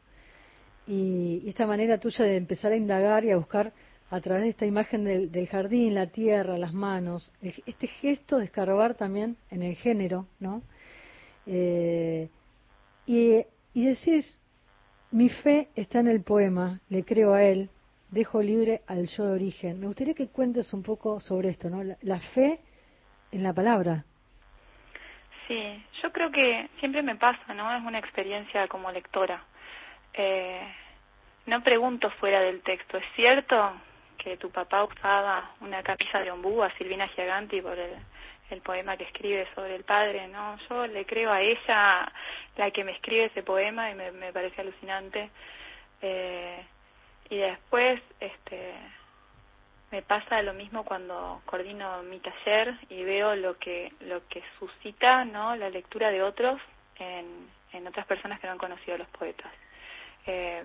y, 0.87 1.43
esta 1.47 1.67
manera 1.67 1.99
tuya 1.99 2.25
de 2.25 2.37
empezar 2.37 2.71
a 2.71 2.77
indagar 2.77 3.25
y 3.25 3.31
a 3.31 3.37
buscar 3.37 3.73
a 4.09 4.21
través 4.21 4.43
de 4.43 4.49
esta 4.49 4.65
imagen 4.65 5.03
del, 5.03 5.47
jardín, 5.47 5.93
la 5.93 6.07
tierra, 6.07 6.57
las 6.57 6.73
manos, 6.73 7.31
el- 7.41 7.53
este 7.65 7.87
gesto 7.87 8.37
de 8.37 8.45
escarbar 8.45 8.95
también 8.95 9.35
en 9.51 9.63
el 9.63 9.75
género, 9.75 10.27
¿no? 10.39 10.61
Eh, 11.45 12.29
y, 13.05 13.43
y 13.73 13.85
decís, 13.85 14.39
mi 15.11 15.29
fe 15.29 15.69
está 15.75 15.99
en 15.99 16.07
el 16.07 16.23
poema, 16.23 16.79
le 16.89 17.03
creo 17.03 17.33
a 17.33 17.43
él, 17.43 17.69
dejo 18.11 18.41
libre 18.41 18.81
al 18.87 19.07
yo 19.07 19.25
de 19.25 19.33
origen. 19.33 19.79
Me 19.79 19.87
gustaría 19.87 20.13
que 20.13 20.29
cuentes 20.29 20.73
un 20.73 20.83
poco 20.83 21.19
sobre 21.19 21.49
esto, 21.49 21.69
¿no? 21.69 21.83
La 22.01 22.19
fe 22.33 22.59
en 23.31 23.43
la 23.43 23.53
palabra. 23.53 24.05
Sí, 25.47 25.85
yo 26.01 26.11
creo 26.11 26.31
que 26.31 26.69
siempre 26.79 27.01
me 27.01 27.15
pasa, 27.15 27.53
¿no? 27.53 27.73
Es 27.75 27.83
una 27.83 27.99
experiencia 27.99 28.67
como 28.67 28.91
lectora. 28.91 29.43
Eh, 30.17 30.67
no 31.45 31.61
pregunto 31.61 32.09
fuera 32.19 32.41
del 32.41 32.61
texto. 32.61 32.97
¿Es 32.97 33.05
cierto 33.15 33.73
que 34.17 34.35
tu 34.37 34.49
papá 34.49 34.83
usaba 34.83 35.51
una 35.61 35.83
camisa 35.83 36.19
de 36.19 36.31
ombú 36.31 36.63
a 36.63 36.75
Silvina 36.75 37.07
Giaganti 37.09 37.61
por 37.61 37.77
el, 37.77 37.95
el 38.49 38.61
poema 38.61 38.97
que 38.97 39.03
escribe 39.03 39.47
sobre 39.53 39.75
el 39.75 39.83
padre? 39.83 40.27
No, 40.27 40.57
yo 40.67 40.87
le 40.87 41.05
creo 41.05 41.31
a 41.31 41.41
ella, 41.41 42.11
la 42.57 42.71
que 42.71 42.83
me 42.83 42.93
escribe 42.93 43.25
ese 43.25 43.43
poema, 43.43 43.91
y 43.91 43.95
me, 43.95 44.33
parece 44.33 44.61
alucinante. 44.61 45.29
Eh, 46.01 46.65
y 47.29 47.37
después, 47.37 48.01
este, 48.19 48.73
me 49.91 50.01
pasa 50.01 50.41
lo 50.41 50.53
mismo 50.53 50.83
cuando 50.83 51.43
coordino 51.45 52.01
mi 52.03 52.19
taller 52.19 52.73
y 52.89 53.03
veo 53.03 53.35
lo 53.35 53.57
que 53.57 53.93
lo 54.01 54.27
que 54.27 54.43
suscita 54.59 55.25
no 55.25 55.55
la 55.55 55.69
lectura 55.69 56.09
de 56.09 56.21
otros 56.23 56.59
en, 56.99 57.49
en 57.71 57.87
otras 57.87 58.05
personas 58.05 58.39
que 58.39 58.47
no 58.47 58.53
han 58.53 58.59
conocido 58.59 58.95
a 58.95 58.97
los 58.97 59.07
poetas 59.09 59.51
Eh, 60.27 60.63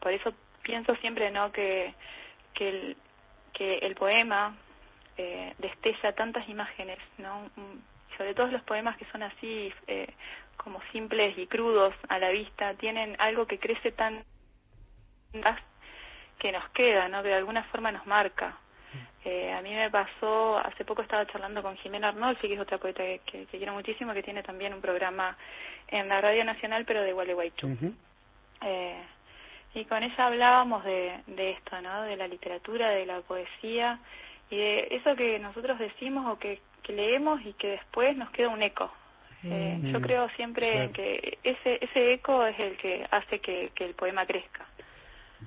por 0.00 0.12
eso 0.12 0.34
pienso 0.62 0.94
siempre 0.96 1.30
no 1.30 1.50
que 1.52 1.94
que 2.54 2.68
el, 2.68 2.96
que 3.52 3.78
el 3.78 3.94
poema 3.94 4.56
eh, 5.16 5.54
destella 5.58 6.12
tantas 6.12 6.48
imágenes 6.48 6.98
no 7.18 7.50
Mm, 7.56 7.78
sobre 8.16 8.34
todo 8.34 8.46
los 8.48 8.62
poemas 8.62 8.96
que 8.96 9.06
son 9.06 9.22
así 9.24 9.72
eh, 9.88 10.06
como 10.56 10.80
simples 10.92 11.36
y 11.36 11.46
crudos 11.48 11.94
a 12.08 12.18
la 12.18 12.28
vista 12.30 12.74
tienen 12.74 13.16
algo 13.18 13.46
que 13.46 13.58
crece 13.58 13.90
tan 13.92 14.22
que 16.38 16.52
nos 16.52 16.68
queda, 16.70 17.08
¿no? 17.08 17.22
Que 17.22 17.28
de 17.28 17.34
alguna 17.34 17.64
forma 17.64 17.90
nos 17.90 18.06
marca. 18.06 18.56
Eh, 19.24 19.52
a 19.52 19.62
mí 19.62 19.74
me 19.74 19.90
pasó, 19.90 20.58
hace 20.58 20.84
poco 20.84 21.02
estaba 21.02 21.26
charlando 21.26 21.62
con 21.62 21.76
Jimena 21.78 22.08
Arnolfi, 22.08 22.46
que 22.46 22.54
es 22.54 22.60
otra 22.60 22.78
poeta 22.78 23.02
que, 23.02 23.20
que- 23.24 23.46
que 23.46 23.56
quiero 23.58 23.72
muchísimo, 23.72 24.12
que 24.12 24.22
tiene 24.22 24.42
también 24.42 24.74
un 24.74 24.80
programa 24.82 25.36
en 25.88 26.08
la 26.08 26.20
Radio 26.20 26.44
Nacional, 26.44 26.84
pero 26.84 27.02
de 27.02 27.12
Gualeguaychú. 27.12 27.66
Ujú. 27.66 27.94
Eh, 28.62 29.02
y 29.74 29.84
con 29.84 30.02
ella 30.02 30.26
hablábamos 30.26 30.84
de, 30.84 31.20
de 31.26 31.50
esto, 31.50 31.80
¿no? 31.80 32.02
De 32.02 32.16
la 32.16 32.28
literatura, 32.28 32.90
de 32.90 33.06
la 33.06 33.20
poesía 33.20 33.98
y 34.50 34.56
de 34.56 34.88
eso 34.90 35.16
que 35.16 35.38
nosotros 35.38 35.78
decimos 35.78 36.26
o 36.32 36.38
que, 36.38 36.60
que 36.82 36.92
leemos 36.92 37.40
y 37.44 37.52
que 37.54 37.68
después 37.68 38.16
nos 38.16 38.30
queda 38.30 38.48
un 38.48 38.62
eco. 38.62 38.90
Eh, 39.44 39.78
Mm. 39.84 39.92
Yo 39.92 40.00
creo 40.00 40.28
siempre 40.30 40.90
que 40.92 41.38
ese, 41.42 41.78
ese 41.84 42.14
eco 42.14 42.46
es 42.46 42.58
el 42.58 42.76
que 42.76 43.06
hace 43.10 43.40
que, 43.40 43.70
que 43.74 43.84
el 43.84 43.94
poema 43.94 44.24
crezca. 44.24 44.64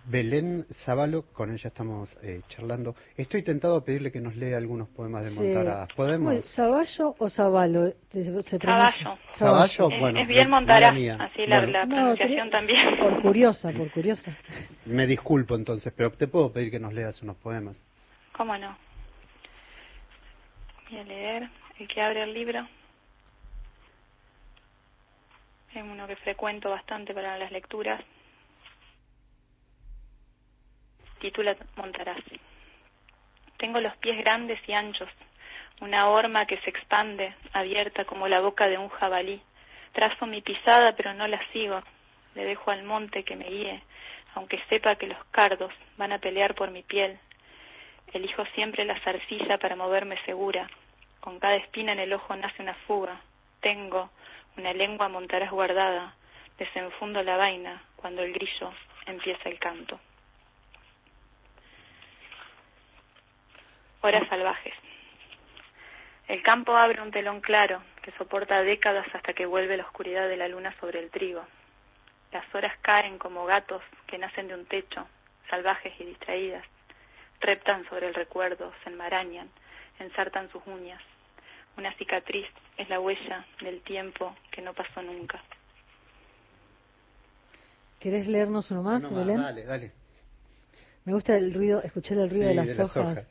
Belén 0.06 0.66
Zavalo, 0.72 1.24
con 1.34 1.52
ella 1.52 1.68
estamos 1.70 2.18
eh, 2.22 2.42
charlando. 2.50 2.96
Estoy 3.16 3.44
tentado 3.44 3.78
a 3.78 3.84
pedirle 3.86 4.12
que 4.12 4.20
nos 4.22 4.36
lea 4.36 4.58
algunos 4.58 4.88
poemas 4.90 5.24
de 5.24 5.32
Montaraz. 5.32 5.90
¿Podemos? 5.96 6.46
¿Zaballo 6.54 7.16
o 7.18 7.30
Zabalo? 7.30 7.94
Se, 8.12 8.60
Caballo. 8.60 9.18
Zaballo, 9.38 9.90
Es- 9.92 10.00
bueno. 10.00 10.20
es 10.20 10.28
bien 10.28 10.46
me- 10.50 10.56
Montaraz, 10.56 10.92
así 10.92 11.46
la, 11.48 11.58
Bueno, 11.60 11.72
la 11.72 11.86
No, 11.86 11.96
pronunciación 11.96 12.28
quería- 12.50 12.52
también. 12.52 12.98
Por 13.00 13.22
curiosa, 13.22 13.72
por 13.72 13.92
curiosa. 13.92 14.38
Me 14.86 15.06
disculpo 15.08 15.56
entonces, 15.56 15.94
pero 15.96 16.12
te 16.12 16.28
puedo 16.28 16.52
pedir 16.52 16.72
que 16.72 16.80
nos 16.80 16.94
leas 16.94 17.22
unos 17.22 17.38
poemas. 17.38 17.82
¿Cómo 18.36 18.58
no? 18.58 18.78
Voy 20.90 21.00
a 21.00 21.04
leer 21.04 21.50
el 21.80 21.88
que 21.88 22.02
abre 22.02 22.24
el 22.24 22.34
libro. 22.34 22.68
Es 25.74 25.84
uno 25.84 26.08
que 26.08 26.16
frecuento 26.18 26.70
bastante 26.70 27.14
para 27.14 27.38
las 27.38 27.52
lecturas. 27.52 28.02
Titula 31.20 31.56
Montaraz. 31.76 32.24
Tengo 33.58 33.80
los 33.80 33.96
pies 33.98 34.18
grandes 34.20 34.60
y 34.68 34.74
anchos, 34.74 35.10
una 35.82 36.10
horma 36.10 36.46
que 36.46 36.58
se 36.62 36.70
expande, 36.70 37.34
abierta 37.54 38.06
como 38.06 38.28
la 38.28 38.40
boca 38.40 38.68
de 38.68 38.78
un 38.78 38.90
jabalí. 38.90 39.42
Trazo 39.94 40.26
mi 40.28 40.42
pisada, 40.42 40.96
pero 40.96 41.14
no 41.14 41.28
la 41.28 41.42
sigo. 41.52 41.82
Le 42.36 42.46
dejo 42.46 42.70
al 42.70 42.84
monte 42.84 43.24
que 43.24 43.36
me 43.36 43.50
guíe, 43.50 43.82
aunque 44.36 44.62
sepa 44.70 44.96
que 44.96 45.08
los 45.08 45.24
cardos 45.32 45.74
van 45.98 46.12
a 46.12 46.20
pelear 46.20 46.54
por 46.54 46.70
mi 46.70 46.84
piel. 46.84 47.18
Elijo 48.14 48.46
siempre 48.54 48.86
la 48.86 49.00
zarcilla 49.02 49.58
para 49.58 49.76
moverme 49.76 50.18
segura. 50.26 50.70
Con 51.20 51.40
cada 51.40 51.56
espina 51.56 51.94
en 51.94 52.00
el 52.00 52.14
ojo 52.14 52.36
nace 52.36 52.62
una 52.62 52.76
fuga. 52.86 53.20
Tengo 53.60 54.12
una 54.56 54.72
lengua 54.74 55.10
montaraz 55.10 55.50
guardada. 55.50 56.14
Desenfundo 56.60 57.24
la 57.24 57.38
vaina 57.38 57.82
cuando 57.96 58.22
el 58.22 58.34
grillo 58.34 58.72
empieza 59.06 59.50
el 59.50 59.60
canto. 59.60 60.00
Horas 64.02 64.28
salvajes. 64.30 64.74
El 66.28 66.42
campo 66.44 66.76
abre 66.76 67.02
un 67.02 67.12
telón 67.12 67.42
claro 67.42 67.82
que 68.02 68.12
soporta 68.14 68.62
décadas 68.62 69.08
hasta 69.14 69.34
que 69.34 69.46
vuelve 69.46 69.78
la 69.78 69.84
oscuridad 69.84 70.28
de 70.28 70.38
la 70.38 70.48
luna 70.48 70.76
sobre 70.80 71.00
el 71.00 71.10
trigo. 71.10 71.46
Las 72.32 72.44
horas 72.54 72.78
caen 72.82 73.18
como 73.18 73.46
gatos 73.46 73.82
que 74.08 74.18
nacen 74.18 74.48
de 74.50 74.56
un 74.56 74.66
techo, 74.66 75.08
salvajes 75.50 75.94
y 76.00 76.04
distraídas. 76.06 76.66
Reptan 77.40 77.88
sobre 77.88 78.08
el 78.08 78.14
recuerdo, 78.14 78.74
se 78.84 78.90
enmarañan, 78.90 79.50
ensartan 80.00 80.50
sus 80.52 80.62
uñas. 80.68 81.02
Una 81.78 81.94
cicatriz 81.94 82.48
es 82.78 82.90
la 82.90 83.00
huella 83.00 83.46
del 83.62 83.82
tiempo 83.82 84.36
que 84.52 84.62
no 84.62 84.74
pasó 84.74 85.02
nunca. 85.02 85.42
¿Querés 88.00 88.28
leernos 88.28 88.70
uno 88.72 88.84
más, 88.84 89.02
No 89.02 89.12
más, 89.12 89.20
Belén? 89.26 89.42
dale, 89.42 89.64
dale. 89.64 89.92
Me 91.06 91.14
gusta 91.14 91.36
el 91.38 91.54
ruido, 91.54 91.82
escuchar 91.84 92.18
el 92.18 92.30
ruido 92.30 92.44
Sí, 92.44 92.50
de, 92.50 92.56
las 92.56 92.68
de 92.68 92.76
las 92.76 92.98
hojas. 92.98 93.06
hojas. 93.20 93.28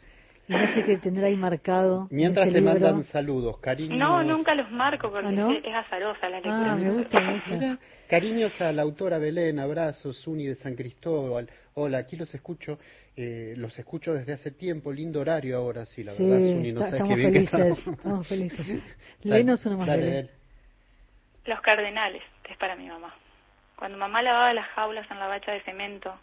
No 0.49 0.65
sé 0.69 0.85
qué 0.85 0.97
tener 0.99 1.25
ahí 1.25 1.37
marcado. 1.37 2.07
en 2.11 2.17
Mientras 2.17 2.47
este 2.47 2.61
te 2.61 2.65
libro. 2.65 2.81
mandan 2.81 3.03
saludos, 3.05 3.59
cariños. 3.59 3.99
No, 3.99 4.23
nunca 4.23 4.55
los 4.55 4.71
marco 4.71 5.11
porque 5.11 5.27
¿Ah, 5.27 5.33
no? 5.33 5.51
es, 5.51 5.65
es 5.65 5.75
azarosa 5.75 6.29
la 6.29 6.37
lectura. 6.41 6.73
Ah, 6.73 6.77
me 6.77 6.91
gusta, 6.91 7.21
me 7.21 7.33
gusta. 7.35 7.51
Mira, 7.51 7.79
cariños 8.09 8.61
a 8.61 8.71
la 8.73 8.83
autora 8.83 9.19
Belén, 9.19 9.59
abrazos, 9.59 10.25
Uni 10.27 10.47
de 10.47 10.55
San 10.55 10.77
Cristóbal. 10.77 11.51
Hola, 11.75 11.99
aquí 11.99 12.17
los 12.17 12.33
escucho, 12.35 12.79
eh, 13.17 13.55
los 13.57 13.77
escucho 13.79 14.15
desde 14.15 14.35
hace 14.35 14.53
tiempo, 14.53 14.93
lindo 14.93 15.21
horario 15.21 15.57
ahora, 15.57 15.85
sí, 15.85 16.05
la 16.05 16.13
Sí, 16.13 16.23
verdad, 16.25 16.39
Suni, 16.49 16.73
no 16.73 16.81
sabes 16.81 16.93
estamos 16.95 17.11
qué 17.11 17.17
bien 17.21 17.33
que 17.33 17.39
felices. 17.47 17.79
estamos. 17.79 17.99
Estamos 17.99 18.29
felices. 18.29 18.83
Léenos 19.25 19.67
uno 19.67 19.79
más, 19.79 19.87
dale. 19.89 20.31
Los 21.45 21.61
cardenales, 21.61 22.23
que 22.45 22.53
es 22.53 22.59
para 22.59 22.77
mi 22.77 22.87
mamá. 22.87 23.15
Cuando 23.77 23.99
mamá 23.99 24.23
lavaba 24.23 24.53
las 24.55 24.67
jaulas 24.69 25.11
en 25.11 25.19
la 25.19 25.27
bacha 25.27 25.51
de 25.53 25.61
cemento, 25.63 26.15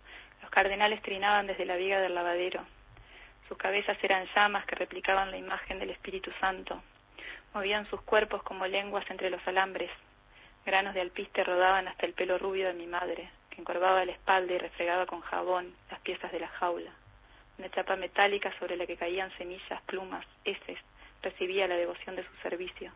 los 0.41 0.49
cardenales 0.49 1.01
trinaban 1.01 1.45
desde 1.45 1.65
la 1.65 1.75
viga 1.75 1.99
del 2.01 2.15
lavadero. 2.15 2.61
Sus 3.47 3.57
cabezas 3.57 3.97
eran 4.01 4.27
llamas 4.35 4.65
que 4.65 4.75
replicaban 4.75 5.31
la 5.31 5.37
imagen 5.37 5.79
del 5.79 5.89
Espíritu 5.89 6.31
Santo. 6.39 6.81
Movían 7.53 7.89
sus 7.89 8.01
cuerpos 8.01 8.41
como 8.43 8.65
lenguas 8.65 9.09
entre 9.09 9.29
los 9.29 9.45
alambres. 9.47 9.91
Granos 10.65 10.93
de 10.93 11.01
alpiste 11.01 11.43
rodaban 11.43 11.87
hasta 11.87 12.05
el 12.05 12.13
pelo 12.13 12.37
rubio 12.37 12.67
de 12.67 12.73
mi 12.73 12.87
madre, 12.87 13.29
que 13.49 13.61
encorvaba 13.61 14.05
la 14.05 14.13
espalda 14.13 14.53
y 14.53 14.57
refregaba 14.57 15.05
con 15.05 15.21
jabón 15.21 15.75
las 15.91 15.99
piezas 15.99 16.31
de 16.31 16.39
la 16.39 16.47
jaula. 16.47 16.91
Una 17.57 17.69
chapa 17.69 17.95
metálica 17.95 18.51
sobre 18.57 18.77
la 18.77 18.87
que 18.87 18.97
caían 18.97 19.31
semillas, 19.37 19.81
plumas, 19.83 20.25
heces, 20.43 20.79
recibía 21.21 21.67
la 21.67 21.75
devoción 21.75 22.15
de 22.15 22.23
su 22.23 22.35
servicio. 22.37 22.91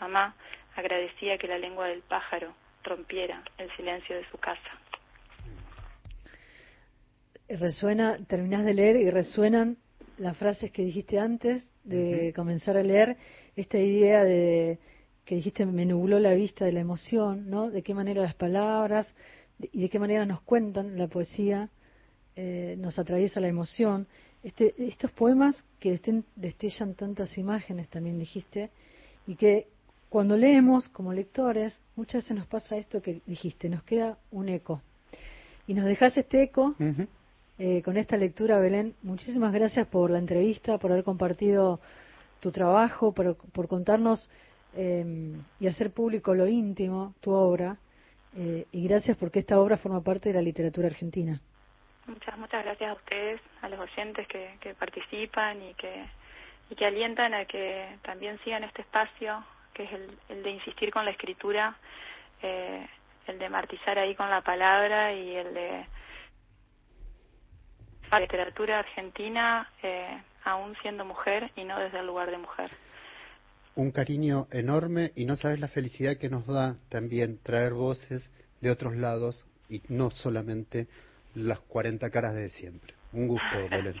Mamá 0.00 0.34
agradecía 0.76 1.38
que 1.38 1.48
la 1.48 1.58
lengua 1.58 1.86
del 1.86 2.02
pájaro 2.02 2.54
rompiera 2.84 3.42
el 3.58 3.74
silencio 3.76 4.16
de 4.16 4.28
su 4.30 4.38
casa. 4.38 4.78
Resuena, 7.58 8.18
terminás 8.26 8.64
de 8.64 8.74
leer 8.74 8.96
y 8.96 9.10
resuenan 9.10 9.76
las 10.18 10.36
frases 10.36 10.70
que 10.70 10.84
dijiste 10.84 11.18
antes 11.18 11.64
de 11.84 12.32
comenzar 12.34 12.76
a 12.76 12.82
leer, 12.82 13.16
esta 13.56 13.78
idea 13.78 14.24
de 14.24 14.78
que 15.24 15.34
dijiste 15.36 15.66
me 15.66 15.84
nubló 15.84 16.18
la 16.18 16.34
vista 16.34 16.64
de 16.64 16.72
la 16.72 16.80
emoción, 16.80 17.50
¿no? 17.50 17.70
De 17.70 17.82
qué 17.82 17.94
manera 17.94 18.22
las 18.22 18.34
palabras 18.34 19.14
y 19.58 19.82
de 19.82 19.88
qué 19.88 19.98
manera 19.98 20.24
nos 20.26 20.40
cuentan 20.42 20.96
la 20.96 21.08
poesía, 21.08 21.68
eh, 22.36 22.76
nos 22.78 22.98
atraviesa 22.98 23.40
la 23.40 23.48
emoción. 23.48 24.06
Este, 24.42 24.74
estos 24.78 25.12
poemas 25.12 25.64
que 25.78 26.00
destellan 26.36 26.94
tantas 26.94 27.36
imágenes, 27.38 27.88
también 27.88 28.18
dijiste, 28.18 28.70
y 29.26 29.36
que 29.36 29.68
cuando 30.08 30.36
leemos 30.36 30.88
como 30.88 31.12
lectores, 31.12 31.80
muchas 31.96 32.24
veces 32.24 32.36
nos 32.36 32.46
pasa 32.46 32.76
esto 32.76 33.00
que 33.00 33.22
dijiste, 33.26 33.68
nos 33.68 33.82
queda 33.84 34.18
un 34.30 34.48
eco. 34.48 34.82
Y 35.66 35.74
nos 35.74 35.84
dejas 35.84 36.16
este 36.16 36.42
eco. 36.42 36.74
Eh, 37.64 37.80
con 37.84 37.96
esta 37.96 38.16
lectura, 38.16 38.58
Belén. 38.58 38.96
Muchísimas 39.04 39.52
gracias 39.52 39.86
por 39.86 40.10
la 40.10 40.18
entrevista, 40.18 40.78
por 40.78 40.90
haber 40.90 41.04
compartido 41.04 41.78
tu 42.40 42.50
trabajo, 42.50 43.14
por, 43.14 43.36
por 43.52 43.68
contarnos 43.68 44.28
eh, 44.74 45.04
y 45.60 45.68
hacer 45.68 45.92
público 45.92 46.34
lo 46.34 46.48
íntimo, 46.48 47.14
tu 47.20 47.30
obra. 47.30 47.76
eh, 48.36 48.66
y 48.72 48.88
gracias 48.88 49.16
porque 49.16 49.38
esta 49.38 49.60
obra 49.60 49.76
forma 49.76 50.02
parte 50.02 50.30
de 50.30 50.34
la 50.34 50.42
literatura 50.42 50.88
argentina. 50.88 51.40
Muchas, 52.08 52.36
muchas 52.36 52.64
gracias 52.64 52.90
a 52.90 52.94
ustedes, 52.94 53.40
a 53.60 53.68
los 53.68 53.78
oyentes 53.78 54.26
que, 54.26 54.56
que 54.60 54.74
participan 54.74 55.62
y 55.62 55.74
que, 55.74 56.04
y 56.68 56.74
que 56.74 56.84
alientan 56.84 57.32
a 57.32 57.44
que 57.44 57.96
también 58.02 58.40
sigan 58.42 58.64
este 58.64 58.82
espacio, 58.82 59.44
que 59.72 59.84
es 59.84 59.92
el, 59.92 60.18
el 60.30 60.42
de 60.42 60.50
insistir 60.50 60.90
con 60.90 61.04
la 61.04 61.12
escritura, 61.12 61.76
eh, 62.42 62.84
el 63.28 63.38
de 63.38 63.48
martillar 63.48 64.00
ahí 64.00 64.16
con 64.16 64.28
la 64.28 64.40
palabra 64.40 65.12
y 65.12 65.36
el 65.36 65.54
de 65.54 65.86
la 68.12 68.20
literatura 68.20 68.78
argentina, 68.80 69.68
eh, 69.82 70.22
aún 70.44 70.74
siendo 70.82 71.04
mujer 71.04 71.50
y 71.56 71.64
no 71.64 71.78
desde 71.78 72.00
el 72.00 72.06
lugar 72.06 72.30
de 72.30 72.38
mujer. 72.38 72.70
Un 73.74 73.90
cariño 73.90 74.46
enorme 74.52 75.12
y 75.16 75.24
no 75.24 75.34
sabes 75.36 75.58
la 75.58 75.68
felicidad 75.68 76.16
que 76.18 76.28
nos 76.28 76.46
da 76.46 76.76
también 76.90 77.38
traer 77.42 77.72
voces 77.72 78.30
de 78.60 78.70
otros 78.70 78.96
lados 78.96 79.46
y 79.70 79.80
no 79.88 80.10
solamente 80.10 80.88
las 81.34 81.60
40 81.60 82.10
caras 82.10 82.34
de 82.34 82.50
siempre. 82.50 82.94
Un 83.14 83.28
gusto, 83.28 83.46
Belén. 83.70 83.94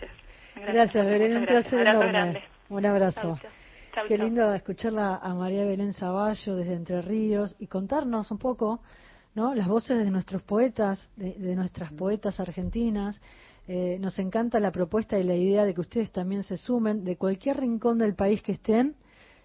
Gracias, 0.56 1.06
Belén. 1.06 1.36
Un 1.38 1.44
gracias. 1.46 1.70
placer 1.72 1.88
Abrazo 1.88 2.02
enorme. 2.02 2.12
grande. 2.12 2.42
Un 2.68 2.86
abrazo. 2.86 3.20
Chau, 3.20 3.36
chau. 3.40 3.50
Chau, 3.94 4.04
Qué 4.06 4.18
lindo 4.18 4.52
escucharla 4.54 5.16
a 5.22 5.34
María 5.34 5.64
Belén 5.64 5.92
Zaballo 5.94 6.56
desde 6.56 6.74
Entre 6.74 7.00
Ríos 7.02 7.56
y 7.58 7.66
contarnos 7.66 8.30
un 8.30 8.38
poco 8.38 8.80
¿no? 9.34 9.54
las 9.54 9.68
voces 9.68 9.98
de 9.98 10.10
nuestros 10.10 10.42
poetas, 10.42 11.08
de, 11.16 11.34
de 11.34 11.54
nuestras 11.56 11.92
poetas 11.92 12.40
argentinas. 12.40 13.20
Eh, 13.68 13.98
nos 14.00 14.18
encanta 14.18 14.58
la 14.58 14.72
propuesta 14.72 15.18
y 15.18 15.22
la 15.22 15.34
idea 15.34 15.64
de 15.64 15.74
que 15.74 15.80
ustedes 15.80 16.10
también 16.10 16.42
se 16.42 16.56
sumen 16.56 17.04
de 17.04 17.16
cualquier 17.16 17.58
rincón 17.60 17.98
del 17.98 18.14
país 18.14 18.42
que 18.42 18.52
estén. 18.52 18.96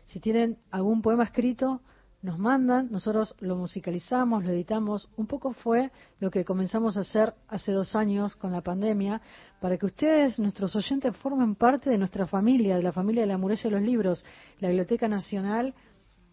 Si 0.06 0.20
tienen 0.20 0.58
algún 0.72 1.02
poema 1.02 1.24
escrito, 1.24 1.82
nos 2.24 2.40
mandan, 2.40 2.92
nosotros 2.92 3.36
lo 3.40 3.56
musicalizamos, 3.56 4.44
lo 4.44 4.52
editamos. 4.52 5.08
Un 5.18 5.28
poco 5.28 5.54
fue 5.54 5.92
lo 6.20 6.32
que 6.32 6.44
comenzamos 6.44 6.98
a 6.98 7.02
hacer 7.02 7.36
hace 7.48 7.72
dos 7.72 7.96
años 7.96 8.36
con 8.36 8.52
la 8.52 8.62
pandemia, 8.62 9.22
para 9.62 9.78
que 9.78 9.86
ustedes, 9.86 10.40
nuestros 10.40 10.76
oyentes, 10.76 11.16
formen 11.18 11.54
parte 11.56 11.92
de 11.92 11.98
nuestra 11.98 12.26
familia, 12.26 12.76
de 12.76 12.84
la 12.84 12.92
familia 12.92 13.22
de 13.22 13.28
la 13.28 13.38
Muralla 13.38 13.64
de 13.64 13.72
los 13.72 13.82
Libros. 13.82 14.26
La 14.60 14.70
Biblioteca 14.70 15.08
Nacional 15.08 15.76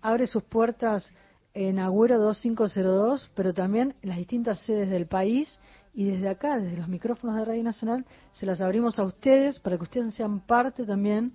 abre 0.01 0.27
sus 0.27 0.43
puertas 0.43 1.13
en 1.55 1.79
Agüero 1.79 2.19
2502, 2.19 3.31
pero 3.35 3.55
también 3.55 3.95
en 4.03 4.09
las 4.09 4.19
distintas 4.19 4.59
sedes 4.61 4.91
del 4.91 5.07
país 5.07 5.61
y 5.95 6.05
desde 6.05 6.29
acá, 6.29 6.59
desde 6.59 6.77
los 6.77 6.89
micrófonos 6.89 7.37
de 7.37 7.45
Radio 7.45 7.63
Nacional, 7.63 8.05
se 8.33 8.45
las 8.45 8.61
abrimos 8.61 8.99
a 8.99 9.05
ustedes 9.05 9.61
para 9.61 9.77
que 9.77 9.85
ustedes 9.85 10.15
sean 10.15 10.41
parte 10.41 10.85
también 10.85 11.33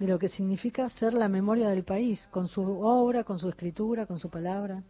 de 0.00 0.08
lo 0.08 0.18
que 0.18 0.28
significa 0.28 0.88
ser 0.88 1.14
la 1.14 1.28
memoria 1.28 1.68
del 1.68 1.84
país, 1.84 2.26
con 2.32 2.48
su 2.48 2.62
obra, 2.62 3.22
con 3.22 3.38
su 3.38 3.48
escritura, 3.48 4.06
con 4.06 4.18
su 4.18 4.28
palabra. 4.28 4.82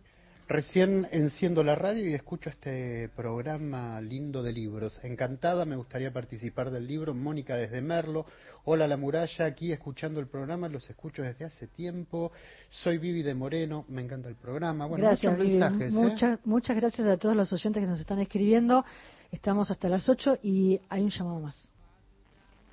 Recién 0.53 1.09
enciendo 1.12 1.64
la 1.64 1.76
radio 1.76 2.07
y 2.07 2.12
escucho 2.12 2.50
este 2.50 3.09
programa 3.16 3.98
lindo 4.03 4.42
de 4.42 4.53
libros. 4.53 5.03
Encantada, 5.03 5.64
me 5.64 5.76
gustaría 5.76 6.12
participar 6.12 6.70
del 6.70 6.86
libro. 6.86 7.14
Mónica 7.14 7.57
desde 7.57 7.80
Merlo. 7.80 8.26
Hola 8.66 8.86
La 8.86 8.98
Muralla, 8.98 9.46
aquí 9.46 9.72
escuchando 9.72 10.20
el 10.20 10.26
programa, 10.26 10.68
los 10.68 10.90
escucho 10.90 11.22
desde 11.22 11.46
hace 11.46 11.68
tiempo. 11.68 12.32
Soy 12.68 12.98
Vivi 12.98 13.22
de 13.22 13.34
Moreno, 13.34 13.86
me 13.88 14.03
encanta 14.03 14.28
el 14.28 14.34
programa. 14.34 14.84
Bueno, 14.84 15.07
gracias, 15.07 15.32
muchos 15.32 15.48
mensajes. 15.48 15.94
¿eh? 15.94 16.38
Muchas, 16.44 16.76
gracias 16.76 17.09
a 17.09 17.16
todos 17.16 17.34
los 17.34 17.50
oyentes 17.50 17.82
que 17.82 17.88
nos 17.88 18.00
están 18.00 18.18
escribiendo. 18.18 18.84
Estamos 19.30 19.70
hasta 19.70 19.88
las 19.88 20.07
8 20.07 20.40
y 20.42 20.78
hay 20.90 21.00
un 21.00 21.09
llamado 21.09 21.40
más. 21.40 21.72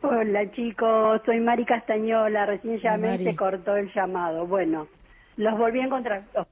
Hola 0.04 0.52
chicos, 0.52 1.22
soy 1.26 1.40
Mari 1.40 1.66
Castañola, 1.66 2.46
recién 2.46 2.78
llamé 2.82 3.16
y 3.16 3.24
se 3.24 3.36
cortó 3.38 3.78
el 3.78 3.90
llamado. 3.94 4.46
Bueno, 4.48 4.90
los 5.38 5.58
volví 5.58 5.80
a 5.80 5.86
encontrar. 5.86 6.26
Oh, 6.36 6.46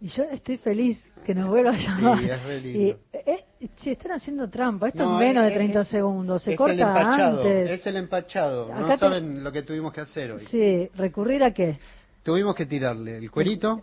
Y 0.00 0.08
yo 0.08 0.24
estoy 0.24 0.58
feliz 0.58 1.02
que 1.24 1.34
nos 1.34 1.48
vuelva 1.48 1.70
a 1.70 1.76
llamar. 1.76 2.18
Sí, 2.18 2.24
es 2.28 2.42
re 2.42 2.60
lindo. 2.60 2.78
Y, 2.80 2.96
eh, 3.30 3.44
che, 3.76 3.92
están 3.92 4.12
haciendo 4.12 4.50
trampa. 4.50 4.88
Esto 4.88 5.04
No, 5.04 5.20
es 5.20 5.26
menos 5.28 5.44
es- 5.44 5.50
de 5.50 5.54
30 5.56 5.80
es- 5.82 5.88
segundos. 5.88 6.42
Se 6.42 6.52
es 6.52 6.56
corta 6.58 6.74
el 6.74 6.80
empachado, 6.80 7.38
antes. 7.42 7.70
es 7.70 7.86
el 7.86 7.96
empachado. 7.96 8.64
Acá 8.72 8.80
no 8.80 8.86
te- 8.88 8.98
saben 8.98 9.44
lo 9.44 9.52
que 9.52 9.62
tuvimos 9.62 9.92
que 9.92 10.00
hacer 10.02 10.32
hoy. 10.32 10.40
Sí, 10.50 10.88
recurrir 10.96 11.42
a 11.44 11.52
qué? 11.54 11.78
Tuvimos 12.22 12.54
que 12.54 12.66
tirarle 12.66 13.16
el 13.18 13.30
cuerito, 13.30 13.82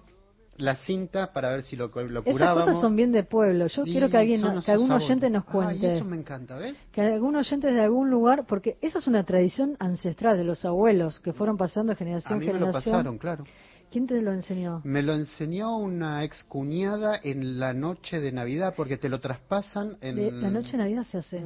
la 0.58 0.76
cinta 0.76 1.32
para 1.34 1.50
ver 1.52 1.64
si 1.64 1.76
lo, 1.76 1.88
lo 1.88 2.20
Esas 2.22 2.32
curábamos. 2.34 2.66
cosas 2.66 2.82
son 2.82 2.96
bien 2.96 3.12
de 3.12 3.24
pueblo. 3.24 3.66
Yo 3.68 3.84
Y 3.86 3.92
quiero 3.92 4.10
que 4.10 4.18
alguien, 4.18 4.42
que 4.42 4.48
algún 4.72 4.88
sabores. 4.90 5.06
oyente 5.08 5.30
nos 5.32 5.44
Ay, 5.48 5.52
cuente. 5.52 5.94
eso 5.96 6.06
me 6.06 6.18
encanta, 6.18 6.58
¿ves? 6.58 6.76
Que 6.92 7.02
algún 7.02 7.36
oyente 7.36 7.72
de 7.72 7.82
algún 7.82 8.12
lugar, 8.12 8.46
porque 8.46 8.78
esa 8.82 9.00
es 9.00 9.08
una 9.08 9.24
tradición 9.24 9.76
ancestral 9.80 10.38
de 10.38 10.44
los 10.44 10.64
abuelos 10.66 11.20
que 11.20 11.34
fueron 11.34 11.58
pasando 11.58 11.92
de 11.92 11.96
A 11.96 11.98
generación 11.98 12.38
mí 12.40 12.46
en 12.48 12.54
me 12.54 12.60
lo 12.60 12.72
pasaron, 12.72 13.18
claro. 13.18 13.44
¿Quién 13.92 14.08
te 14.08 14.22
lo 14.22 14.32
enseñó? 14.32 14.82
Me 14.86 15.02
lo 15.02 15.14
enseñó 15.14 15.76
una 15.78 16.24
excuñada 16.24 17.20
en 17.22 17.60
la 17.60 17.74
noche 17.74 18.20
de 18.22 18.32
Navidad 18.32 18.74
porque 18.76 18.98
te 18.98 19.10
lo 19.10 19.20
traspasan 19.20 19.98
en... 20.02 20.16
De- 20.16 20.32
la 20.32 20.50
noche 20.50 20.72
de 20.74 20.78
Navidad 20.78 21.04
se 21.04 21.18
hace. 21.18 21.44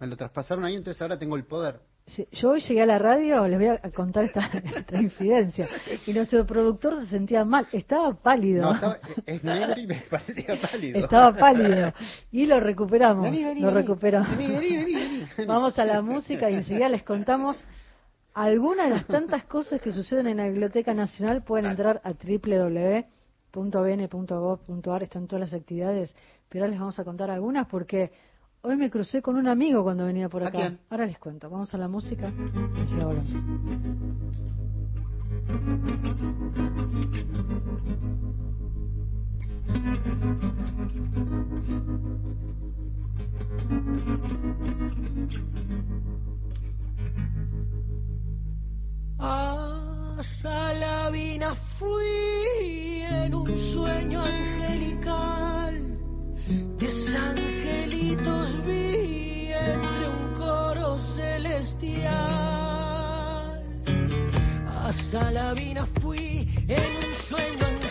Me 0.00 0.06
lo 0.06 0.16
traspasaron 0.16 0.64
ahí, 0.64 0.74
entonces 0.74 1.00
ahora 1.02 1.18
tengo 1.18 1.36
el 1.36 1.44
poder. 1.44 1.80
Sí, 2.06 2.26
yo 2.32 2.50
hoy 2.50 2.60
llegué 2.62 2.82
a 2.82 2.86
la 2.86 2.98
radio, 2.98 3.46
les 3.46 3.58
voy 3.58 3.68
a 3.68 3.78
contar 3.94 4.24
esta, 4.24 4.40
esta 4.76 5.00
infidencia. 5.00 5.68
Y 6.06 6.12
nuestro 6.12 6.44
productor 6.46 6.98
se 7.00 7.06
sentía 7.06 7.44
mal, 7.44 7.66
estaba 7.72 8.12
pálido. 8.14 8.62
No, 8.62 8.74
estaba- 8.74 8.98
es 9.26 9.44
negro 9.44 9.78
y 9.80 9.86
me 9.86 10.02
parecía 10.10 10.60
pálido. 10.60 10.98
Estaba 10.98 11.32
pálido. 11.36 11.92
Y 12.32 12.46
lo 12.46 12.58
recuperamos. 12.58 13.22
Vení, 13.24 13.44
vení, 13.44 13.60
lo 13.60 13.70
recuperamos. 13.70 14.36
Vení, 14.36 14.48
vení, 14.52 14.76
vení, 14.78 14.94
vení. 14.94 15.46
Vamos 15.46 15.78
a 15.78 15.84
la 15.84 16.00
música 16.02 16.50
y 16.50 16.54
enseguida 16.54 16.88
les 16.88 17.04
contamos 17.04 17.62
algunas 18.34 18.88
de 18.88 18.94
las 18.94 19.06
tantas 19.06 19.44
cosas 19.44 19.80
que 19.80 19.92
suceden 19.92 20.26
en 20.26 20.38
la 20.38 20.48
Biblioteca 20.48 20.94
Nacional. 20.94 21.42
Pueden 21.42 21.66
entrar 21.66 22.00
a 22.04 22.12
www.bn.gov.ar, 22.12 23.02
están 25.02 25.26
todas 25.26 25.40
las 25.40 25.52
actividades, 25.58 26.16
pero 26.48 26.64
ahora 26.64 26.70
les 26.70 26.80
vamos 26.80 26.98
a 26.98 27.04
contar 27.04 27.30
algunas 27.30 27.66
porque 27.66 28.12
hoy 28.62 28.76
me 28.76 28.90
crucé 28.90 29.22
con 29.22 29.36
un 29.36 29.48
amigo 29.48 29.82
cuando 29.82 30.06
venía 30.06 30.28
por 30.28 30.42
¿A 30.44 30.48
acá. 30.48 30.58
quién? 30.58 30.78
Ahora 30.90 31.06
les 31.06 31.18
cuento. 31.18 31.50
Vamos 31.50 31.74
a 31.74 31.78
la 31.78 31.88
música 31.88 32.32
y 32.76 32.80
enseguida 32.80 33.06
volvemos. 33.06 33.44
A 49.24 50.18
Salavina 50.42 51.54
fui 51.78 53.02
en 53.08 53.32
un 53.32 53.72
sueño 53.72 54.20
angelical, 54.20 55.80
desangelitos 56.76 58.66
vi 58.66 59.52
entre 59.52 60.08
un 60.08 60.34
coro 60.34 60.98
celestial. 61.14 62.12
A 64.66 64.92
Salavina 65.12 65.86
fui 66.00 66.48
en 66.66 66.96
un 66.96 67.14
sueño 67.28 67.64
angelical. 67.66 67.81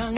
Los 0.00 0.14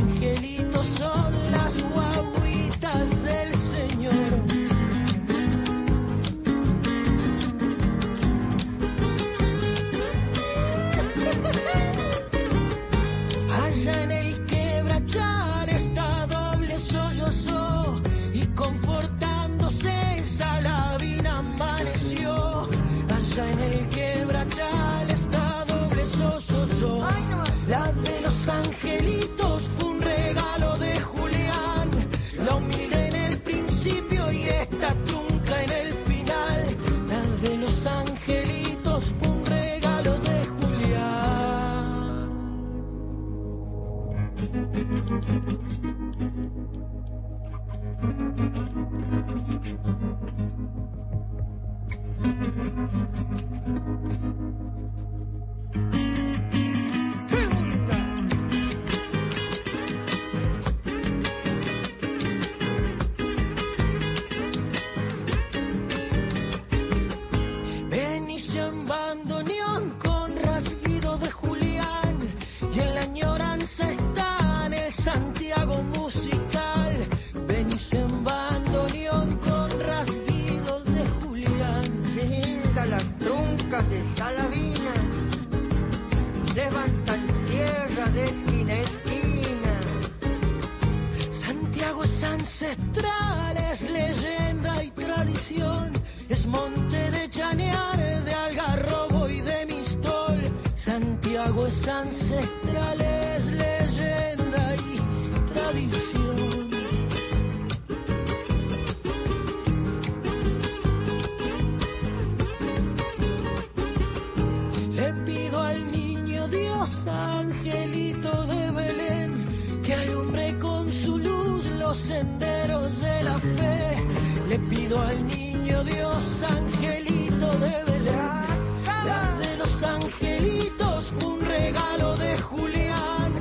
Al 124.95 125.27
niño 125.27 125.83
Dios, 125.85 126.43
angelito 126.43 127.51
de 127.59 127.83
Belén, 127.85 128.85
la 128.85 129.39
de 129.39 129.57
los 129.57 129.83
angelitos, 129.83 131.11
un 131.25 131.41
regalo 131.41 132.15
de 132.17 132.37
Julián. 132.39 133.33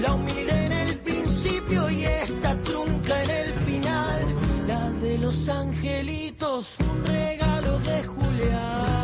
La 0.00 0.14
humilde 0.14 0.66
en 0.66 0.72
el 0.72 0.98
principio 1.00 1.88
y 1.90 2.04
esta 2.04 2.60
trunca 2.62 3.22
en 3.22 3.30
el 3.30 3.52
final. 3.64 4.66
La 4.66 4.90
de 4.90 5.18
los 5.18 5.48
angelitos, 5.48 6.66
un 6.80 7.04
regalo 7.04 7.78
de 7.78 8.02
Julián. 8.04 8.96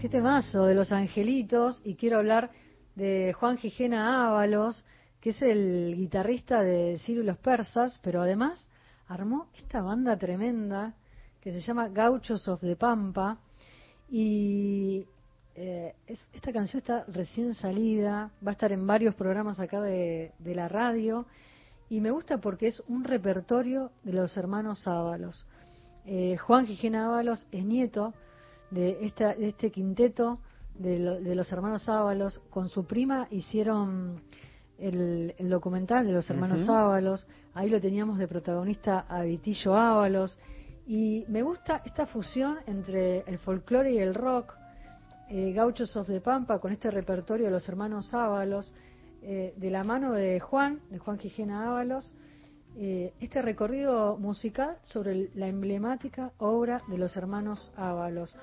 Qué 0.00 0.08
temazo 0.08 0.64
de 0.64 0.74
los 0.74 0.90
angelitos 0.90 1.82
y 1.84 1.96
quiero 1.96 2.16
hablar 2.18 2.50
de 2.94 3.34
Juan 3.34 3.58
Gijena 3.58 4.26
Ábalos, 4.28 4.86
que 5.20 5.30
es 5.30 5.42
el 5.42 5.94
guitarrista 5.96 6.62
de 6.62 6.98
Ciro 6.98 7.22
los 7.22 7.36
Persas, 7.36 8.00
pero 8.02 8.22
además 8.22 8.68
armó 9.08 9.48
esta 9.54 9.80
banda 9.82 10.16
tremenda 10.16 10.94
que 11.40 11.52
se 11.52 11.60
llama 11.60 11.88
Gauchos 11.88 12.48
of 12.48 12.60
the 12.60 12.76
Pampa 12.76 13.38
y 14.08 15.06
eh, 15.54 15.94
es- 16.06 16.30
esta 16.34 16.52
canción 16.52 16.78
está 16.78 17.04
recién 17.08 17.54
salida, 17.54 18.30
va 18.44 18.50
a 18.50 18.52
estar 18.52 18.72
en 18.72 18.86
varios 18.86 19.14
programas 19.14 19.58
acá 19.60 19.80
de, 19.80 20.32
de 20.38 20.54
la 20.54 20.68
radio 20.68 21.26
y 21.88 22.00
me 22.00 22.10
gusta 22.10 22.38
porque 22.38 22.68
es 22.68 22.82
un 22.88 23.04
repertorio 23.04 23.90
de 24.02 24.12
los 24.12 24.36
hermanos 24.36 24.86
Ábalos. 24.86 25.46
Eh, 26.04 26.36
Juan 26.36 26.66
Gijena 26.66 27.06
Ábalos 27.06 27.46
es 27.52 27.64
nieto 27.64 28.12
de, 28.70 28.98
esta, 29.06 29.34
de 29.34 29.48
este 29.48 29.70
quinteto 29.70 30.40
de, 30.74 30.98
de 31.20 31.34
los 31.34 31.50
hermanos 31.52 31.88
Ábalos. 31.88 32.40
Con 32.50 32.68
su 32.68 32.84
prima 32.86 33.28
hicieron 33.30 34.20
el, 34.78 35.34
el 35.38 35.48
documental 35.48 36.06
de 36.06 36.12
los 36.12 36.28
hermanos. 36.30 36.68
Ábalos. 36.68 37.26
Ahí 37.54 37.68
lo 37.70 37.80
teníamos 37.80 38.18
de 38.18 38.28
protagonista 38.28 39.06
a 39.08 39.22
Vitillo 39.22 39.74
Ábalos. 39.76 40.38
Y 40.86 41.24
me 41.28 41.42
gusta 41.42 41.82
esta 41.84 42.06
fusión 42.06 42.58
entre 42.66 43.20
el 43.26 43.38
folclore 43.38 43.92
y 43.92 43.98
el 43.98 44.14
rock. 44.14 44.54
eh, 45.28 45.52
Gauchos 45.52 45.96
of 45.96 46.06
the 46.06 46.20
Pampa 46.20 46.60
con 46.60 46.70
este 46.70 46.88
repertorio 46.90 47.46
de 47.46 47.50
los 47.50 47.68
hermanos 47.68 48.14
Ábalos, 48.14 48.72
eh, 49.22 49.54
de 49.56 49.70
la 49.70 49.82
mano 49.82 50.12
de 50.12 50.38
Juan, 50.38 50.78
de 50.90 50.98
Juan 51.00 51.18
Quijena 51.18 51.66
Ábalos, 51.68 52.14
eh, 52.76 53.12
este 53.18 53.42
recorrido 53.42 54.16
musical 54.18 54.76
sobre 54.84 55.10
el- 55.12 55.30
la 55.34 55.48
emblemática 55.48 56.30
obra 56.38 56.80
de 56.86 56.98
los 56.98 57.16
hermanos 57.16 57.72
Ábalos. 57.76 58.36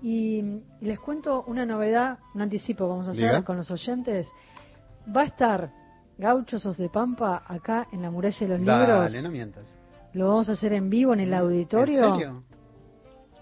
Y, 0.00 0.40
mm, 0.44 0.60
les 0.82 1.00
cuento 1.00 1.42
una 1.48 1.66
novedad, 1.66 2.18
un 2.34 2.42
anticipo 2.42 2.86
vamos 2.88 3.08
a 3.08 3.10
hacer 3.10 3.30
Diga. 3.30 3.42
con 3.44 3.56
los 3.56 3.68
oyentes. 3.72 4.28
Va 5.16 5.22
a 5.22 5.24
estar 5.24 5.72
Gauchos 6.18 6.66
of 6.66 6.76
the 6.76 6.88
Pampa 6.88 7.42
acá 7.46 7.86
en 7.92 8.02
la 8.02 8.10
muralla 8.10 8.38
de 8.38 8.48
los 8.48 8.58
libros. 8.58 8.88
Dale, 8.88 9.22
no 9.22 9.30
mientas. 9.30 9.64
Lo 10.12 10.28
vamos 10.28 10.48
a 10.48 10.52
hacer 10.52 10.72
en 10.72 10.90
vivo 10.90 11.12
en 11.14 11.20
el 11.20 11.32
auditorio. 11.34 12.04
¿En 12.04 12.12
serio? 12.14 12.42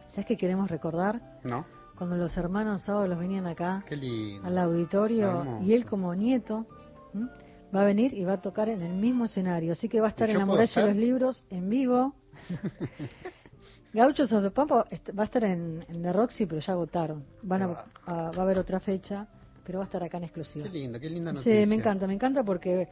¿Sabes 0.09 0.27
qué 0.27 0.37
queremos 0.37 0.71
recordar? 0.71 1.21
No. 1.45 1.65
Cuando 1.97 2.17
los 2.17 2.37
hermanos 2.37 2.83
sábados 2.83 3.19
venían 3.19 3.47
acá 3.47 3.83
Qué 3.89 3.97
lindo. 3.97 4.47
al 4.47 4.59
auditorio 4.59 5.41
Hermoso. 5.41 5.65
y 5.65 5.73
él 5.73 5.87
como 5.87 6.15
nieto 6.15 6.67
¿m? 7.15 7.29
va 7.75 7.81
a 7.81 7.85
venir 7.85 8.13
y 8.13 8.25
va 8.25 8.35
a 8.35 8.41
tocar 8.43 8.69
en 8.69 8.83
el 8.83 8.93
mismo 8.95 9.25
escenario. 9.25 9.73
Así 9.73 9.89
que 9.89 10.01
va 10.01 10.09
a 10.09 10.11
estar 10.11 10.29
¿Y 10.29 10.33
en 10.33 10.39
la 10.41 10.45
muralla 10.47 10.83
de 10.83 10.89
los 10.89 10.97
libros 10.97 11.45
en 11.49 11.71
vivo. 11.71 12.15
Gauchos 13.95 14.31
of 14.33 14.43
the 14.43 14.51
Pampa 14.51 14.85
va 15.19 15.23
a 15.23 15.25
estar 15.25 15.45
en, 15.45 15.81
en 15.89 16.03
The 16.03 16.13
Roxy, 16.13 16.45
pero 16.45 16.61
ya 16.61 16.75
votaron. 16.75 17.25
Van 17.43 17.63
a, 17.63 17.67
a- 18.05 18.31
va 18.31 18.37
a 18.37 18.43
haber 18.43 18.59
otra 18.59 18.79
fecha, 18.81 19.27
pero 19.67 19.79
va 19.81 19.85
a 19.85 19.87
estar 19.87 20.03
acá 20.05 20.19
en 20.19 20.25
exclusiva. 20.25 20.65
Qué 20.65 20.79
lindo, 20.79 21.01
qué 21.01 21.11
linda 21.11 21.33
Sí, 21.33 21.37
noticia. 21.37 21.67
me 21.67 21.75
encanta, 21.75 22.07
me 22.07 22.15
encanta 22.15 22.45
porque 22.45 22.89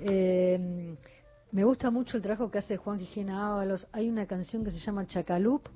eh, 0.00 0.94
me 1.50 1.64
gusta 1.64 1.90
mucho 1.90 2.16
el 2.16 2.22
trabajo 2.22 2.50
que 2.50 2.58
hace 2.58 2.76
Juan 2.76 2.98
Gijena 2.98 3.48
Ábalos. 3.52 3.88
Hay 3.92 4.08
una 4.08 4.26
canción 4.26 4.62
que 4.64 4.70
se 4.70 4.78
llama 4.78 5.06
Chacalup, 5.06 5.66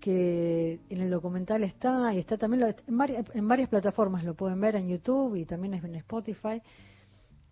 que 0.00 0.80
en 0.90 1.00
el 1.00 1.10
documental 1.10 1.64
está, 1.64 2.12
y 2.12 2.18
está 2.18 2.36
también 2.36 2.60
lo- 2.62 2.68
en, 2.68 2.98
varias, 2.98 3.24
en 3.34 3.48
varias 3.48 3.68
plataformas, 3.68 4.24
lo 4.24 4.34
pueden 4.34 4.60
ver 4.60 4.76
en 4.76 4.88
YouTube 4.88 5.36
y 5.36 5.44
también 5.46 5.74
en 5.74 5.94
Spotify. 5.96 6.60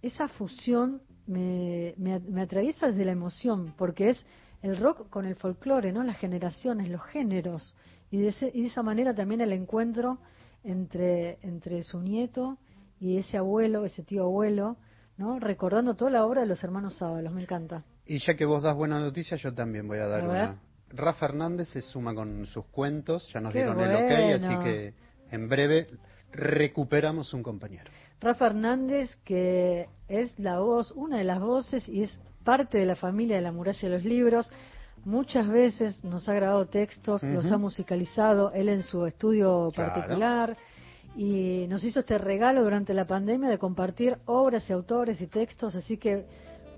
Esa 0.02 0.28
fusión 0.28 1.00
me, 1.26 1.94
me, 1.96 2.18
me 2.20 2.42
atraviesa 2.42 2.88
desde 2.88 3.04
la 3.04 3.12
emoción, 3.12 3.72
porque 3.78 4.10
es 4.10 4.26
el 4.62 4.76
rock 4.76 5.08
con 5.08 5.24
el 5.26 5.36
folclore, 5.36 5.92
¿no? 5.92 6.02
Las 6.02 6.18
generaciones, 6.18 6.88
los 6.88 7.02
géneros. 7.04 7.74
Y 8.10 8.18
de, 8.18 8.28
ese- 8.28 8.50
y 8.52 8.62
de 8.62 8.68
esa 8.68 8.82
manera 8.82 9.14
también 9.14 9.40
el 9.40 9.52
encuentro 9.52 10.18
entre, 10.64 11.38
entre 11.42 11.82
su 11.82 12.00
nieto 12.00 12.58
y 13.00 13.18
ese 13.18 13.36
abuelo, 13.36 13.84
ese 13.84 14.02
tío 14.02 14.24
abuelo, 14.24 14.76
¿no? 15.16 15.38
Recordando 15.38 15.94
toda 15.94 16.10
la 16.10 16.24
obra 16.24 16.42
de 16.42 16.46
los 16.46 16.62
hermanos 16.62 17.00
Ábalos, 17.02 17.32
me 17.32 17.42
encanta. 17.42 17.84
Y 18.06 18.18
ya 18.18 18.34
que 18.34 18.44
vos 18.44 18.62
das 18.62 18.76
buena 18.76 18.98
noticia, 19.00 19.36
yo 19.36 19.52
también 19.52 19.86
voy 19.86 19.98
a 19.98 20.06
dar 20.06 20.22
A 20.22 20.24
una. 20.24 20.60
Rafa 20.90 21.26
Hernández 21.26 21.68
se 21.68 21.80
suma 21.80 22.14
con 22.14 22.46
sus 22.46 22.66
cuentos, 22.66 23.28
ya 23.32 23.40
nos 23.40 23.52
Qué 23.52 23.58
dieron 23.58 23.80
el 23.80 23.94
ok, 23.94 24.44
así 24.44 24.64
que 24.64 24.94
en 25.30 25.48
breve 25.48 25.88
recuperamos 26.32 27.32
un 27.32 27.42
compañero. 27.42 27.90
Rafa 28.20 28.46
Hernández, 28.46 29.16
que 29.24 29.88
es 30.08 30.38
la 30.38 30.60
voz, 30.60 30.92
una 30.92 31.18
de 31.18 31.24
las 31.24 31.40
voces 31.40 31.88
y 31.88 32.02
es 32.02 32.20
parte 32.44 32.78
de 32.78 32.86
la 32.86 32.96
familia 32.96 33.36
de 33.36 33.42
la 33.42 33.52
muralla 33.52 33.88
de 33.88 33.94
los 33.96 34.04
libros. 34.04 34.50
Muchas 35.04 35.48
veces 35.48 36.02
nos 36.04 36.28
ha 36.28 36.34
grabado 36.34 36.66
textos, 36.66 37.22
los 37.22 37.50
ha 37.50 37.58
musicalizado, 37.58 38.52
él 38.52 38.68
en 38.68 38.82
su 38.82 39.04
estudio 39.06 39.70
Claro. 39.74 39.92
particular. 39.94 40.56
Y 41.16 41.66
nos 41.68 41.84
hizo 41.84 42.00
este 42.00 42.16
regalo 42.18 42.62
durante 42.64 42.94
la 42.94 43.06
pandemia 43.06 43.48
de 43.50 43.58
compartir 43.58 44.16
obras 44.26 44.68
y 44.70 44.72
autores 44.72 45.20
y 45.20 45.26
textos, 45.26 45.74
así 45.74 45.98
que 45.98 46.24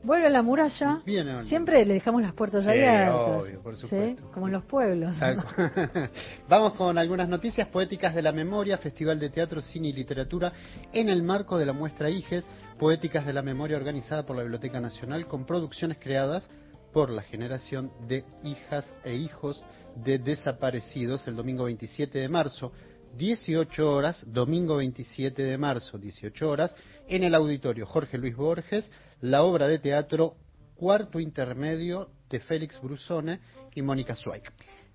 vuelve 0.03 0.27
a 0.27 0.31
la 0.31 0.43
muralla. 0.43 1.03
Siempre 1.45 1.85
le 1.85 1.95
dejamos 1.95 2.23
las 2.23 2.33
puertas 2.33 2.65
Sí, 2.65 2.71
abiertas. 2.71 3.43
obvio, 3.45 3.61
por 3.63 3.77
¿sí? 3.77 4.17
Como 4.33 4.47
en 4.49 4.53
los 4.55 4.65
pueblos. 4.65 5.15
Vamos 6.49 6.73
con 6.75 6.99
algunas 6.99 7.29
noticias 7.29 7.69
poéticas 7.69 8.15
de 8.15 8.23
la 8.23 8.33
memoria, 8.33 8.77
Festival 8.79 9.21
de 9.21 9.31
Teatro, 9.31 9.61
Cine 9.61 9.89
y 9.89 9.93
Literatura 9.93 10.53
en 10.93 11.09
el 11.11 11.23
marco 11.23 11.57
de 11.59 11.67
la 11.67 11.73
muestra 11.73 12.11
IGES, 12.11 12.45
Poéticas 12.79 13.25
de 13.27 13.33
la 13.35 13.43
Memoria 13.43 13.77
organizada 13.77 14.25
por 14.27 14.35
la 14.35 14.43
Biblioteca 14.43 14.81
Nacional 14.81 15.27
con 15.29 15.45
producciones 15.45 15.99
creadas 16.01 16.51
por 16.95 17.11
la 17.11 17.23
generación 17.23 17.91
de 18.07 18.25
hijas 18.45 18.95
e 19.03 19.17
hijos 19.17 19.65
de 19.97 20.19
desaparecidos 20.21 21.27
el 21.27 21.35
domingo 21.35 21.65
27 21.65 22.21
de 22.21 22.29
marzo. 22.29 22.73
18 23.19 23.93
horas, 23.93 24.25
domingo 24.27 24.77
27 24.77 25.43
de 25.43 25.59
marzo, 25.59 25.99
18 25.99 26.49
horas, 26.49 26.75
en 27.09 27.25
el 27.25 27.35
auditorio 27.35 27.85
Jorge 27.85 28.17
Luis 28.17 28.37
Borges, 28.37 28.91
la 29.21 29.43
obra 29.43 29.67
de 29.67 29.81
teatro 29.81 30.37
Cuarto 30.77 31.19
Intermedio 31.19 32.11
de 32.31 32.41
Félix 32.41 32.81
Brusone 32.81 33.41
y 33.75 33.83
Mónica 33.83 34.15
Zweig. 34.15 34.45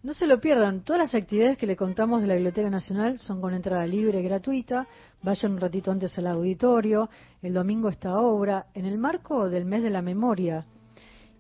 No 0.02 0.14
se 0.14 0.28
lo 0.28 0.40
pierdan, 0.40 0.84
todas 0.86 1.02
las 1.02 1.16
actividades 1.16 1.58
que 1.58 1.68
le 1.68 1.76
contamos 1.76 2.22
de 2.22 2.28
la 2.28 2.36
Biblioteca 2.36 2.70
Nacional 2.70 3.20
son 3.20 3.42
con 3.42 3.54
entrada 3.54 3.86
libre 3.86 4.22
y 4.22 4.24
gratuita. 4.24 4.88
Vayan 5.22 5.54
un 5.54 5.60
ratito 5.60 5.92
antes 5.92 6.18
al 6.18 6.28
auditorio. 6.28 7.10
El 7.42 7.54
domingo 7.54 7.90
esta 7.90 8.18
obra, 8.18 8.68
en 8.74 8.86
el 8.86 8.98
marco 8.98 9.50
del 9.50 9.66
mes 9.66 9.84
de 9.84 9.90
la 9.90 10.02
memoria. 10.02 10.66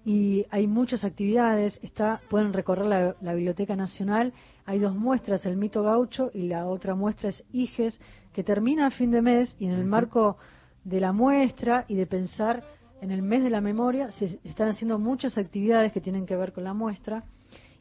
Y 0.05 0.45
hay 0.49 0.67
muchas 0.67 1.03
actividades. 1.03 1.79
Está, 1.83 2.21
pueden 2.29 2.53
recorrer 2.53 2.85
la, 2.85 3.15
la 3.21 3.33
Biblioteca 3.33 3.75
Nacional. 3.75 4.33
Hay 4.65 4.79
dos 4.79 4.95
muestras, 4.95 5.45
el 5.45 5.57
mito 5.57 5.83
gaucho 5.83 6.31
y 6.33 6.47
la 6.47 6.67
otra 6.67 6.95
muestra 6.95 7.29
es 7.29 7.45
IGES, 7.51 7.99
que 8.33 8.43
termina 8.43 8.87
a 8.87 8.91
fin 8.91 9.11
de 9.11 9.21
mes. 9.21 9.55
Y 9.59 9.65
en 9.65 9.73
el 9.73 9.85
marco 9.85 10.37
de 10.83 10.99
la 10.99 11.11
muestra 11.11 11.85
y 11.87 11.95
de 11.95 12.07
pensar 12.07 12.63
en 13.01 13.11
el 13.11 13.21
mes 13.21 13.43
de 13.43 13.49
la 13.49 13.61
memoria, 13.61 14.11
se 14.11 14.39
están 14.43 14.69
haciendo 14.69 14.99
muchas 14.99 15.37
actividades 15.37 15.91
que 15.91 16.01
tienen 16.01 16.25
que 16.25 16.35
ver 16.35 16.51
con 16.53 16.63
la 16.63 16.73
muestra. 16.73 17.23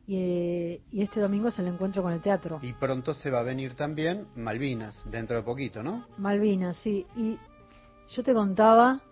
Y, 0.07 0.17
eh, 0.17 0.81
y 0.91 1.03
este 1.03 1.21
domingo 1.21 1.49
es 1.49 1.59
el 1.59 1.67
encuentro 1.67 2.03
con 2.03 2.13
el 2.13 2.23
teatro. 2.23 2.61
Y 2.63 2.73
pronto 2.73 3.13
se 3.13 3.31
va 3.31 3.41
a 3.41 3.43
venir 3.43 3.75
también 3.75 4.27
Malvinas, 4.37 5.05
dentro 5.11 5.37
de 5.37 5.43
poquito, 5.43 5.83
¿no? 5.83 6.07
Malvinas, 6.17 6.77
sí. 6.77 7.05
Y 7.17 7.37
yo 8.15 8.23
te 8.23 8.33
contaba 8.33 9.03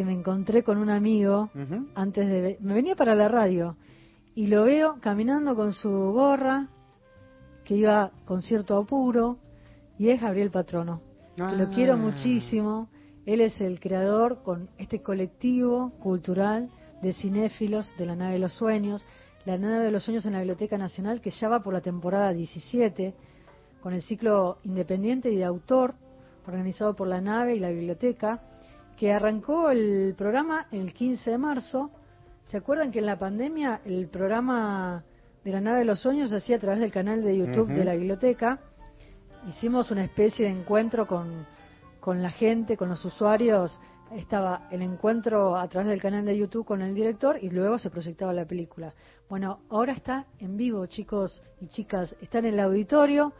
que 0.00 0.04
me 0.06 0.14
encontré 0.14 0.62
con 0.62 0.78
un 0.78 0.88
amigo 0.88 1.50
antes 1.94 2.26
de... 2.26 2.56
Me 2.60 2.72
venía 2.72 2.96
para 2.96 3.14
la 3.14 3.28
radio 3.28 3.76
y 4.34 4.46
lo 4.46 4.62
veo 4.64 4.96
caminando 4.98 5.54
con 5.54 5.74
su 5.74 5.90
gorra, 5.90 6.68
que 7.64 7.74
iba 7.76 8.10
con 8.24 8.40
cierto 8.40 8.78
apuro, 8.78 9.36
y 9.98 10.08
es 10.08 10.18
Gabriel 10.18 10.50
Patrono. 10.50 11.02
que 11.36 11.42
Lo 11.42 11.64
Ah. 11.64 11.70
quiero 11.74 11.98
muchísimo. 11.98 12.88
Él 13.26 13.42
es 13.42 13.60
el 13.60 13.78
creador 13.78 14.42
con 14.42 14.70
este 14.78 15.02
colectivo 15.02 15.90
cultural 16.00 16.70
de 17.02 17.12
cinéfilos 17.12 17.94
de 17.98 18.06
la 18.06 18.16
nave 18.16 18.32
de 18.34 18.38
los 18.38 18.54
sueños. 18.54 19.06
La 19.44 19.58
nave 19.58 19.84
de 19.84 19.90
los 19.90 20.02
sueños 20.02 20.24
en 20.24 20.32
la 20.32 20.38
Biblioteca 20.38 20.78
Nacional, 20.78 21.20
que 21.20 21.30
ya 21.30 21.50
va 21.50 21.60
por 21.62 21.74
la 21.74 21.82
temporada 21.82 22.32
17, 22.32 23.12
con 23.82 23.92
el 23.92 24.00
ciclo 24.00 24.60
independiente 24.64 25.30
y 25.30 25.36
de 25.36 25.44
autor, 25.44 25.92
organizado 26.46 26.96
por 26.96 27.06
la 27.06 27.20
nave 27.20 27.54
y 27.54 27.60
la 27.60 27.68
biblioteca, 27.68 28.40
que 29.00 29.14
arrancó 29.14 29.70
el 29.70 30.14
programa 30.14 30.66
el 30.70 30.92
15 30.92 31.30
de 31.30 31.38
marzo. 31.38 31.90
¿Se 32.42 32.58
acuerdan 32.58 32.92
que 32.92 32.98
en 32.98 33.06
la 33.06 33.18
pandemia 33.18 33.80
el 33.86 34.08
programa 34.08 35.04
de 35.42 35.52
la 35.52 35.62
nave 35.62 35.78
de 35.78 35.84
los 35.86 36.00
sueños 36.00 36.28
se 36.28 36.36
hacía 36.36 36.56
a 36.56 36.58
través 36.58 36.80
del 36.80 36.92
canal 36.92 37.24
de 37.24 37.34
YouTube 37.34 37.68
de 37.68 37.82
la 37.82 37.94
biblioteca? 37.94 38.60
Hicimos 39.48 39.90
una 39.90 40.04
especie 40.04 40.44
de 40.44 40.52
encuentro 40.52 41.06
con, 41.06 41.46
con 41.98 42.22
la 42.22 42.28
gente, 42.28 42.76
con 42.76 42.90
los 42.90 43.02
usuarios. 43.02 43.80
Estaba 44.14 44.68
el 44.70 44.82
encuentro 44.82 45.56
a 45.56 45.66
través 45.66 45.88
del 45.88 46.02
canal 46.02 46.26
de 46.26 46.36
YouTube 46.36 46.66
con 46.66 46.82
el 46.82 46.94
director 46.94 47.38
y 47.40 47.48
luego 47.48 47.78
se 47.78 47.88
proyectaba 47.88 48.34
la 48.34 48.44
película. 48.44 48.92
Bueno, 49.30 49.60
ahora 49.70 49.94
está 49.94 50.26
en 50.40 50.58
vivo, 50.58 50.84
chicos 50.84 51.42
y 51.58 51.68
chicas. 51.68 52.14
Está 52.20 52.40
en 52.40 52.44
el 52.44 52.60
auditorio. 52.60 53.32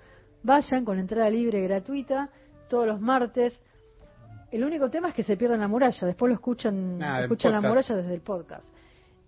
Vayan 0.43 0.87
con 0.87 0.99
entrada 0.99 1.29
libre 1.29 1.59
y 1.59 1.65
gratuita 1.65 2.31
todos 2.71 2.87
los 2.87 2.99
martes. 2.99 3.63
El 4.51 4.65
único 4.65 4.91
tema 4.91 5.09
es 5.09 5.15
que 5.15 5.23
se 5.23 5.37
pierdan 5.37 5.61
la 5.61 5.69
muralla. 5.69 6.07
Después 6.07 6.29
lo 6.29 6.35
escuchan, 6.35 7.01
Ah, 7.03 7.21
escuchan 7.23 7.53
la 7.53 7.61
muralla 7.71 7.97
desde 7.97 8.15
el 8.15 8.21
podcast. 8.21 8.67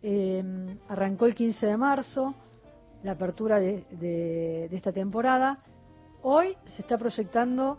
Eh, 0.03 0.77
arrancó 0.89 1.27
el 1.27 1.35
15 1.35 1.67
de 1.67 1.77
marzo 1.77 2.35
la 3.05 3.13
apertura 3.13 3.61
de, 3.61 3.85
de- 3.91 4.69
de 4.71 4.77
esta 4.77 4.93
temporada. 4.93 5.59
Hoy 6.23 6.57
se 6.67 6.83
está 6.83 6.99
proyectando 6.99 7.79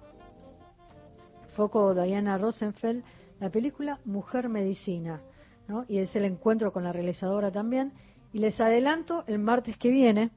Foco 1.56 1.94
Diana 1.94 2.38
Rosenfeld, 2.38 3.04
la 3.40 3.50
película 3.50 4.00
Mujer 4.06 4.50
Medicina, 4.50 5.22
¿no? 5.68 5.86
y 5.88 6.00
es 6.00 6.16
el 6.16 6.26
encuentro 6.26 6.72
con 6.74 6.84
la 6.84 6.92
realizadora 6.92 7.52
también. 7.52 7.94
Y 8.32 8.40
les 8.40 8.60
adelanto 8.60 9.24
el 9.28 9.38
martes 9.40 9.78
que 9.78 9.90
viene, 9.90 10.32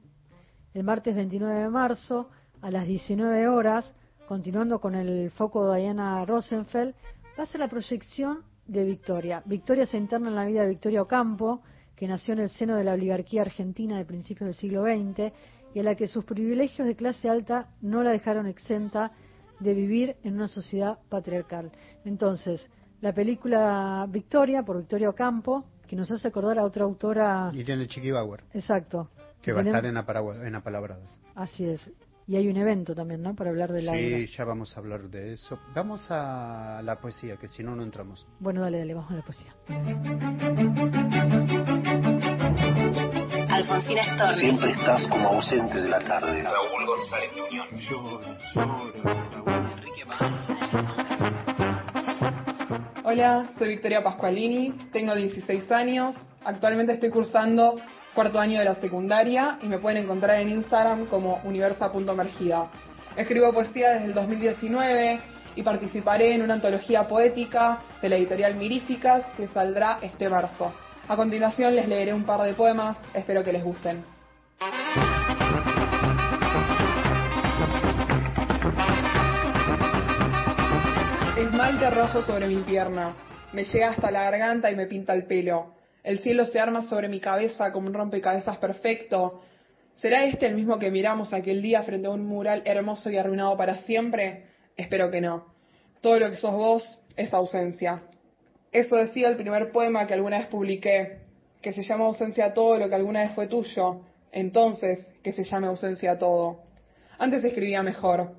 el 0.73 0.83
martes 0.83 1.15
29 1.15 1.61
de 1.61 1.69
marzo, 1.69 2.29
a 2.61 2.69
las 2.69 2.85
19 2.85 3.47
horas, 3.47 3.95
continuando 4.27 4.79
con 4.79 4.93
el 4.93 5.31
foco 5.31 5.71
de 5.71 5.79
Diana 5.79 6.25
Rosenfeld, 6.25 6.93
va 7.39 7.43
a 7.43 7.45
ser 7.45 7.61
la 7.61 7.69
proyección 7.69 8.43
de 8.67 8.83
Victoria. 8.83 9.41
Victoria 9.45 9.85
se 9.85 9.97
interna 9.97 10.27
en 10.27 10.35
la 10.35 10.45
vida 10.45 10.61
de 10.63 10.69
Victoria 10.69 11.01
Ocampo, 11.01 11.61
que 11.95 12.07
nació 12.07 12.33
en 12.33 12.41
el 12.41 12.49
seno 12.49 12.75
de 12.75 12.83
la 12.83 12.93
oligarquía 12.93 13.41
argentina 13.41 13.97
de 13.97 14.05
principios 14.05 14.47
del 14.47 14.53
siglo 14.53 14.83
XX 14.83 15.33
y 15.73 15.79
a 15.79 15.83
la 15.83 15.95
que 15.95 16.07
sus 16.07 16.25
privilegios 16.25 16.87
de 16.87 16.95
clase 16.95 17.29
alta 17.29 17.69
no 17.81 18.03
la 18.03 18.11
dejaron 18.11 18.47
exenta 18.47 19.13
de 19.59 19.73
vivir 19.73 20.17
en 20.23 20.35
una 20.35 20.47
sociedad 20.47 20.99
patriarcal. 21.09 21.71
Entonces, 22.03 22.67
la 23.01 23.13
película 23.13 24.05
Victoria, 24.09 24.63
por 24.63 24.77
Victoria 24.77 25.09
Ocampo, 25.09 25.65
que 25.87 25.95
nos 25.95 26.11
hace 26.11 26.27
acordar 26.27 26.59
a 26.59 26.63
otra 26.63 26.83
autora. 26.83 27.49
Irene 27.53 27.87
Chiquibauer. 27.87 28.43
Exacto. 28.53 29.09
Que 29.41 29.53
va 29.53 29.61
a 29.61 29.63
estar 29.63 29.85
en, 29.85 29.95
en 29.95 30.55
Apalabradas. 30.55 31.21
Así 31.33 31.65
es. 31.65 31.89
Y 32.29 32.35
hay 32.35 32.49
un 32.49 32.57
evento 32.57 32.93
también, 32.93 33.21
¿no? 33.21 33.33
Para 33.35 33.51
hablar 33.51 33.71
de 33.71 33.83
la. 33.83 33.93
Sí, 33.93 34.27
ya 34.27 34.43
vamos 34.43 34.75
a 34.75 34.81
hablar 34.81 35.03
de 35.09 35.31
eso. 35.31 35.57
Vamos 35.73 36.11
a 36.11 36.81
la 36.83 36.99
poesía, 36.99 37.37
que 37.37 37.47
si 37.47 37.63
no, 37.63 37.73
no 37.73 37.83
entramos. 37.83 38.27
Bueno, 38.39 38.59
dale, 38.59 38.79
dale, 38.79 38.93
vamos 38.93 39.09
a 39.11 39.15
la 39.15 39.21
poesía. 39.21 39.55
Alfonsina 43.49 44.15
Storni. 44.15 44.39
Siempre 44.39 44.71
estás 44.71 45.07
como 45.07 45.29
ausente 45.29 45.81
de 45.81 45.87
la 45.87 45.99
tarde. 45.99 46.43
Raúl 46.43 46.85
González 46.85 47.31
Unión. 47.47 47.67
Enrique 49.71 50.05
Paz. 50.05 50.47
Hola, 53.05 53.49
soy 53.57 53.69
Victoria 53.69 54.03
Pascualini, 54.03 54.73
tengo 54.91 55.15
16 55.15 55.71
años, 55.71 56.13
actualmente 56.43 56.91
estoy 56.91 57.09
cursando 57.09 57.79
cuarto 58.17 58.39
año 58.39 58.57
de 58.57 58.65
la 58.65 58.73
secundaria 58.73 59.59
y 59.61 59.67
me 59.67 59.77
pueden 59.77 60.03
encontrar 60.03 60.39
en 60.39 60.49
Instagram 60.49 61.05
como 61.05 61.39
universa.mergida. 61.43 62.71
Escribo 63.15 63.53
poesía 63.53 63.91
desde 63.91 64.05
el 64.05 64.15
2019 64.15 65.19
y 65.55 65.61
participaré 65.61 66.33
en 66.33 66.41
una 66.41 66.55
antología 66.55 67.07
poética 67.07 67.77
de 68.01 68.09
la 68.09 68.15
editorial 68.15 68.55
Miríficas 68.55 69.23
que 69.37 69.47
saldrá 69.49 69.99
este 70.01 70.29
marzo. 70.29 70.73
A 71.07 71.15
continuación 71.15 71.75
les 71.75 71.87
leeré 71.87 72.11
un 72.11 72.23
par 72.23 72.41
de 72.41 72.55
poemas, 72.55 72.97
espero 73.13 73.43
que 73.43 73.53
les 73.53 73.63
gusten. 73.63 74.03
Esmalte 81.37 81.89
rojo 81.91 82.23
sobre 82.23 82.47
mi 82.47 82.63
pierna, 82.63 83.13
me 83.53 83.63
llega 83.63 83.89
hasta 83.89 84.09
la 84.09 84.23
garganta 84.23 84.71
y 84.71 84.75
me 84.75 84.87
pinta 84.87 85.13
el 85.13 85.27
pelo. 85.27 85.76
El 86.07 86.19
cielo 86.19 86.45
se 86.45 86.57
arma 86.57 86.83
sobre 86.83 87.09
mi 87.09 87.19
cabeza 87.19 87.73
como 87.73 87.87
un 87.87 87.93
rompecabezas 87.93 88.57
perfecto. 88.59 89.41
¿Será 89.95 90.23
este 90.23 90.45
el 90.45 90.55
mismo 90.55 90.79
que 90.79 90.89
miramos 90.89 91.33
aquel 91.33 91.61
día 91.61 91.83
frente 91.83 92.07
a 92.07 92.11
un 92.11 92.25
mural 92.25 92.61
hermoso 92.63 93.09
y 93.09 93.17
arruinado 93.17 93.57
para 93.57 93.79
siempre? 93.79 94.45
Espero 94.77 95.11
que 95.11 95.19
no. 95.19 95.47
Todo 95.99 96.17
lo 96.17 96.29
que 96.29 96.37
sos 96.37 96.53
vos 96.53 96.99
es 97.17 97.33
ausencia. 97.33 98.03
Eso 98.71 98.95
decía 98.95 99.27
el 99.27 99.35
primer 99.35 99.73
poema 99.73 100.07
que 100.07 100.13
alguna 100.13 100.37
vez 100.37 100.47
publiqué, 100.47 101.17
que 101.61 101.73
se 101.73 101.83
llama 101.83 102.05
ausencia 102.05 102.45
a 102.45 102.53
todo 102.53 102.77
lo 102.77 102.87
que 102.87 102.95
alguna 102.95 103.23
vez 103.23 103.33
fue 103.33 103.47
tuyo. 103.47 103.99
Entonces, 104.31 105.05
que 105.21 105.33
se 105.33 105.43
llame 105.43 105.67
ausencia 105.67 106.11
a 106.11 106.17
todo. 106.17 106.61
Antes 107.19 107.43
escribía 107.43 107.83
mejor. 107.83 108.31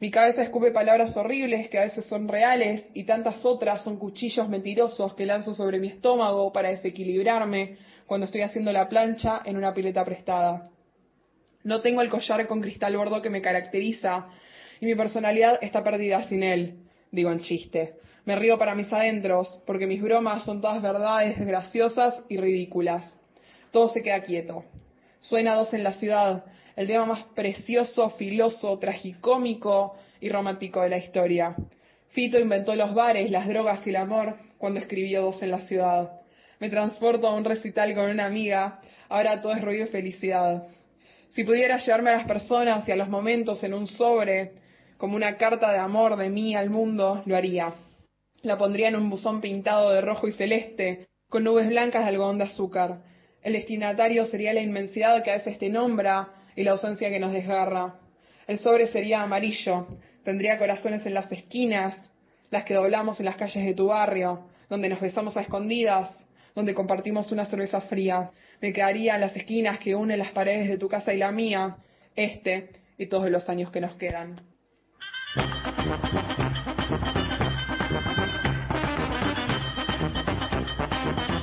Mi 0.00 0.10
cabeza 0.10 0.42
escupe 0.42 0.70
palabras 0.70 1.14
horribles 1.14 1.68
que 1.68 1.78
a 1.78 1.82
veces 1.82 2.06
son 2.06 2.26
reales 2.26 2.86
y 2.94 3.04
tantas 3.04 3.44
otras 3.44 3.84
son 3.84 3.98
cuchillos 3.98 4.48
mentirosos 4.48 5.12
que 5.12 5.26
lanzo 5.26 5.52
sobre 5.52 5.78
mi 5.78 5.88
estómago 5.88 6.50
para 6.54 6.70
desequilibrarme 6.70 7.76
cuando 8.06 8.24
estoy 8.24 8.40
haciendo 8.40 8.72
la 8.72 8.88
plancha 8.88 9.42
en 9.44 9.58
una 9.58 9.74
pileta 9.74 10.02
prestada. 10.02 10.70
No 11.64 11.82
tengo 11.82 12.00
el 12.00 12.08
collar 12.08 12.46
con 12.46 12.62
cristal 12.62 12.96
bordo 12.96 13.20
que 13.20 13.28
me 13.28 13.42
caracteriza 13.42 14.28
y 14.80 14.86
mi 14.86 14.94
personalidad 14.94 15.58
está 15.60 15.84
perdida 15.84 16.26
sin 16.28 16.44
él, 16.44 16.78
digo 17.12 17.30
en 17.30 17.40
chiste. 17.40 17.96
Me 18.24 18.36
río 18.36 18.56
para 18.56 18.74
mis 18.74 18.90
adentros 18.90 19.60
porque 19.66 19.86
mis 19.86 20.00
bromas 20.00 20.44
son 20.44 20.62
todas 20.62 20.80
verdades 20.80 21.38
graciosas 21.46 22.22
y 22.30 22.38
ridículas. 22.38 23.18
Todo 23.70 23.90
se 23.90 24.02
queda 24.02 24.22
quieto. 24.22 24.64
Suena 25.18 25.54
dos 25.56 25.74
en 25.74 25.84
la 25.84 25.92
ciudad, 25.92 26.46
el 26.76 26.86
tema 26.86 27.06
más 27.06 27.24
precioso, 27.34 28.10
filoso, 28.10 28.78
tragicómico 28.78 29.96
y 30.20 30.28
romántico 30.28 30.82
de 30.82 30.88
la 30.88 30.98
historia. 30.98 31.54
Fito 32.10 32.38
inventó 32.38 32.74
los 32.74 32.94
bares, 32.94 33.30
las 33.30 33.46
drogas 33.46 33.86
y 33.86 33.90
el 33.90 33.96
amor 33.96 34.36
cuando 34.58 34.80
escribió 34.80 35.22
Dos 35.22 35.42
en 35.42 35.50
la 35.50 35.60
ciudad. 35.60 36.12
Me 36.58 36.68
transporto 36.68 37.26
a 37.26 37.34
un 37.34 37.44
recital 37.44 37.94
con 37.94 38.10
una 38.10 38.26
amiga, 38.26 38.80
ahora 39.08 39.40
todo 39.40 39.52
es 39.52 39.62
ruido 39.62 39.86
y 39.86 39.88
felicidad. 39.88 40.64
Si 41.30 41.44
pudiera 41.44 41.78
llevarme 41.78 42.10
a 42.10 42.16
las 42.18 42.26
personas 42.26 42.86
y 42.88 42.92
a 42.92 42.96
los 42.96 43.08
momentos 43.08 43.62
en 43.62 43.74
un 43.74 43.86
sobre, 43.86 44.52
como 44.98 45.16
una 45.16 45.36
carta 45.36 45.72
de 45.72 45.78
amor 45.78 46.16
de 46.16 46.28
mí 46.28 46.54
al 46.54 46.68
mundo, 46.68 47.22
lo 47.24 47.36
haría. 47.36 47.72
La 48.42 48.58
pondría 48.58 48.88
en 48.88 48.96
un 48.96 49.08
buzón 49.08 49.40
pintado 49.40 49.92
de 49.92 50.00
rojo 50.00 50.28
y 50.28 50.32
celeste, 50.32 51.06
con 51.28 51.44
nubes 51.44 51.68
blancas 51.68 52.02
de 52.02 52.08
algodón 52.10 52.38
de 52.38 52.44
azúcar. 52.44 52.98
El 53.42 53.54
destinatario 53.54 54.26
sería 54.26 54.52
la 54.52 54.60
inmensidad 54.60 55.22
que 55.22 55.30
a 55.30 55.36
veces 55.36 55.58
te 55.58 55.68
nombra, 55.68 56.28
y 56.56 56.64
la 56.64 56.72
ausencia 56.72 57.10
que 57.10 57.20
nos 57.20 57.32
desgarra. 57.32 57.94
El 58.46 58.58
sobre 58.58 58.86
sería 58.88 59.22
amarillo, 59.22 59.86
tendría 60.24 60.58
corazones 60.58 61.06
en 61.06 61.14
las 61.14 61.30
esquinas, 61.30 62.10
las 62.50 62.64
que 62.64 62.74
doblamos 62.74 63.20
en 63.20 63.26
las 63.26 63.36
calles 63.36 63.64
de 63.64 63.74
tu 63.74 63.86
barrio, 63.86 64.48
donde 64.68 64.88
nos 64.88 65.00
besamos 65.00 65.36
a 65.36 65.42
escondidas, 65.42 66.10
donde 66.54 66.74
compartimos 66.74 67.30
una 67.32 67.44
cerveza 67.44 67.80
fría. 67.82 68.30
Me 68.60 68.72
quedaría 68.72 69.14
en 69.14 69.20
las 69.20 69.36
esquinas 69.36 69.78
que 69.78 69.94
unen 69.94 70.18
las 70.18 70.32
paredes 70.32 70.68
de 70.68 70.78
tu 70.78 70.88
casa 70.88 71.14
y 71.14 71.18
la 71.18 71.30
mía, 71.30 71.76
este 72.16 72.70
y 72.98 73.06
todos 73.06 73.30
los 73.30 73.48
años 73.48 73.70
que 73.70 73.80
nos 73.80 73.94
quedan. 73.96 74.40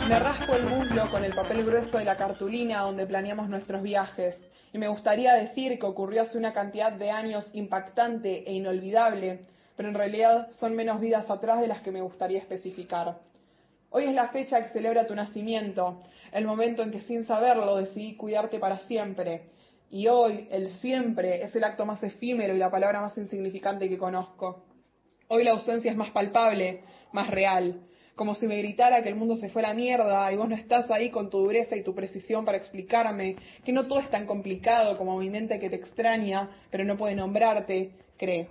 Me 0.07 0.19
raspo 0.19 0.55
el 0.55 0.65
muslo 0.65 1.09
con 1.09 1.23
el 1.23 1.33
papel 1.33 1.65
grueso 1.65 1.97
de 1.97 2.05
la 2.05 2.15
cartulina 2.15 2.81
donde 2.81 3.05
planeamos 3.05 3.49
nuestros 3.49 3.81
viajes 3.81 4.35
y 4.73 4.77
me 4.77 4.87
gustaría 4.87 5.33
decir 5.33 5.79
que 5.79 5.85
ocurrió 5.85 6.23
hace 6.23 6.37
una 6.37 6.53
cantidad 6.53 6.91
de 6.91 7.11
años 7.11 7.49
impactante 7.53 8.43
e 8.49 8.53
inolvidable, 8.53 9.45
pero 9.75 9.89
en 9.89 9.95
realidad 9.95 10.49
son 10.53 10.75
menos 10.75 10.99
vidas 10.99 11.29
atrás 11.29 11.61
de 11.61 11.67
las 11.67 11.81
que 11.81 11.91
me 11.91 12.01
gustaría 12.01 12.39
especificar. 12.39 13.19
Hoy 13.89 14.03
es 14.05 14.13
la 14.13 14.29
fecha 14.29 14.61
que 14.61 14.69
celebra 14.69 15.07
tu 15.07 15.15
nacimiento, 15.15 16.01
el 16.31 16.45
momento 16.45 16.83
en 16.83 16.91
que 16.91 17.01
sin 17.01 17.23
saberlo 17.23 17.77
decidí 17.77 18.15
cuidarte 18.15 18.59
para 18.59 18.79
siempre. 18.79 19.49
Y 19.89 20.07
hoy, 20.07 20.47
el 20.51 20.71
siempre, 20.81 21.43
es 21.43 21.55
el 21.55 21.63
acto 21.63 21.85
más 21.85 22.03
efímero 22.03 22.53
y 22.53 22.57
la 22.57 22.69
palabra 22.69 22.99
más 22.99 23.17
insignificante 23.17 23.87
que 23.87 23.97
conozco. 23.97 24.65
Hoy 25.29 25.45
la 25.45 25.51
ausencia 25.51 25.91
es 25.91 25.97
más 25.97 26.11
palpable, 26.11 26.81
más 27.13 27.29
real 27.29 27.86
como 28.17 28.33
si 28.33 28.47
me 28.47 28.57
gritara 28.57 29.03
que 29.03 29.09
el 29.09 29.15
mundo 29.15 29.35
se 29.35 29.47
fue 29.47 29.61
a 29.61 29.67
la 29.67 29.73
mierda 29.75 30.29
y 30.33 30.35
vos 30.35 30.49
no 30.49 30.55
estás 30.55 30.89
ahí 30.89 31.11
con 31.11 31.29
tu 31.29 31.37
dureza 31.37 31.75
y 31.75 31.83
tu 31.83 31.93
precisión 31.93 32.43
para 32.45 32.57
explicarme 32.57 33.35
que 33.63 33.71
no 33.71 33.85
todo 33.85 33.99
es 33.99 34.09
tan 34.09 34.25
complicado 34.25 34.97
como 34.97 35.19
mi 35.19 35.29
mente 35.29 35.59
que 35.59 35.69
te 35.69 35.75
extraña, 35.75 36.49
pero 36.71 36.83
no 36.83 36.97
puede 36.97 37.13
nombrarte, 37.13 37.91
cree. 38.17 38.47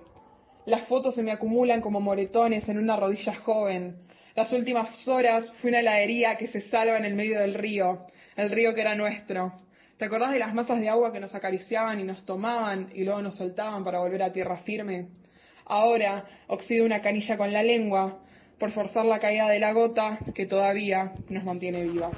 Las 0.67 0.87
fotos 0.87 1.17
se 1.17 1.23
me 1.25 1.33
acumulan 1.33 1.81
como 1.81 2.01
moretones 2.01 2.69
en 2.69 2.79
una 2.79 2.97
rodilla 2.97 3.35
joven. 3.35 3.97
Las 4.37 4.53
últimas 4.53 5.07
horas 5.09 5.53
fui 5.61 5.71
una 5.71 5.81
heladería 5.81 6.37
que 6.37 6.47
se 6.47 6.61
salva 6.61 6.97
en 6.97 7.05
el 7.05 7.15
medio 7.15 7.41
del 7.41 7.55
río, 7.55 8.07
el 8.37 8.51
río 8.51 8.73
que 8.73 8.83
era 8.83 8.95
nuestro. 8.95 9.53
¿Te 9.99 10.05
acordás 10.05 10.31
de 10.33 10.39
las 10.39 10.55
masas 10.55 10.79
de 10.79 10.89
agua 10.89 11.13
que 11.13 11.19
nos 11.19 11.35
acariciaban 11.35 11.99
y 11.99 12.05
nos 12.05 12.25
tomaban 12.25 12.91
y 12.95 13.03
luego 13.03 13.21
nos 13.21 13.37
soltaban 13.37 13.83
para 13.83 13.99
volver 13.99 14.23
a 14.23 14.33
tierra 14.33 14.59
firme? 14.59 15.09
Ahora 15.65 16.25
oxido 16.47 16.87
una 16.87 17.01
canilla 17.01 17.37
con 17.37 17.53
la 17.53 17.65
lengua, 17.65 18.21
por 18.59 18.73
forzar 18.73 19.05
la 19.05 19.19
caída 19.19 19.49
de 19.49 19.59
la 19.59 19.73
gota 19.73 20.19
que 20.35 20.47
todavía 20.47 21.13
nos 21.29 21.45
mantiene 21.45 21.83
vivas. 21.83 22.17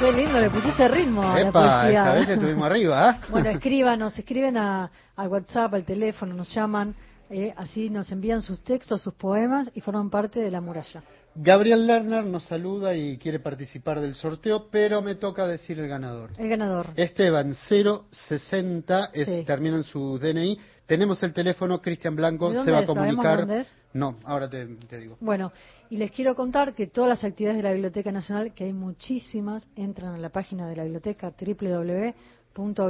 Qué 0.00 0.12
lindo, 0.12 0.40
le 0.40 0.48
pusiste 0.50 0.86
ritmo 0.86 1.22
a 1.22 1.34
la 1.34 1.40
Epa, 1.48 1.80
poesía. 1.80 2.02
esta 2.02 2.14
vez 2.14 2.28
estuvimos 2.28 2.66
arriba, 2.66 3.08
¿ah? 3.10 3.20
Bueno, 3.30 3.50
escríbanos, 3.50 4.16
escriben 4.16 4.56
a, 4.56 4.90
al 5.16 5.28
WhatsApp, 5.28 5.74
al 5.74 5.84
teléfono, 5.84 6.34
nos 6.34 6.54
llaman, 6.54 6.94
eh, 7.30 7.52
así 7.56 7.90
nos 7.90 8.10
envían 8.12 8.40
sus 8.40 8.62
textos, 8.62 9.02
sus 9.02 9.14
poemas 9.14 9.70
y 9.74 9.80
forman 9.80 10.08
parte 10.08 10.38
de 10.38 10.52
la 10.52 10.60
muralla. 10.60 11.02
Gabriel 11.40 11.86
Lerner 11.86 12.24
nos 12.24 12.42
saluda 12.46 12.96
y 12.96 13.16
quiere 13.16 13.38
participar 13.38 14.00
del 14.00 14.16
sorteo, 14.16 14.68
pero 14.72 15.02
me 15.02 15.14
toca 15.14 15.46
decir 15.46 15.78
el 15.78 15.86
ganador. 15.86 16.32
El 16.36 16.48
ganador. 16.48 16.88
Esteban 16.96 17.54
060 17.54 19.10
es, 19.14 19.26
Sí. 19.26 19.44
termina 19.46 19.76
en 19.76 19.84
su 19.84 20.18
DNI. 20.18 20.58
Tenemos 20.84 21.22
el 21.22 21.32
teléfono, 21.32 21.80
Cristian 21.80 22.16
Blanco 22.16 22.50
¿De 22.50 22.64
se 22.64 22.72
va 22.72 22.78
a 22.78 22.84
comunicar. 22.86 23.40
dónde 23.40 23.60
es? 23.60 23.76
No, 23.92 24.16
ahora 24.24 24.50
te, 24.50 24.66
te 24.66 24.98
digo. 24.98 25.16
Bueno, 25.20 25.52
y 25.90 25.96
les 25.98 26.10
quiero 26.10 26.34
contar 26.34 26.74
que 26.74 26.88
todas 26.88 27.08
las 27.08 27.22
actividades 27.22 27.58
de 27.58 27.62
la 27.62 27.72
Biblioteca 27.72 28.10
Nacional, 28.10 28.52
que 28.52 28.64
hay 28.64 28.72
muchísimas, 28.72 29.68
entran 29.76 30.14
a 30.14 30.18
la 30.18 30.30
página 30.30 30.66
de 30.66 30.74
la 30.74 30.82
biblioteca 30.82 31.32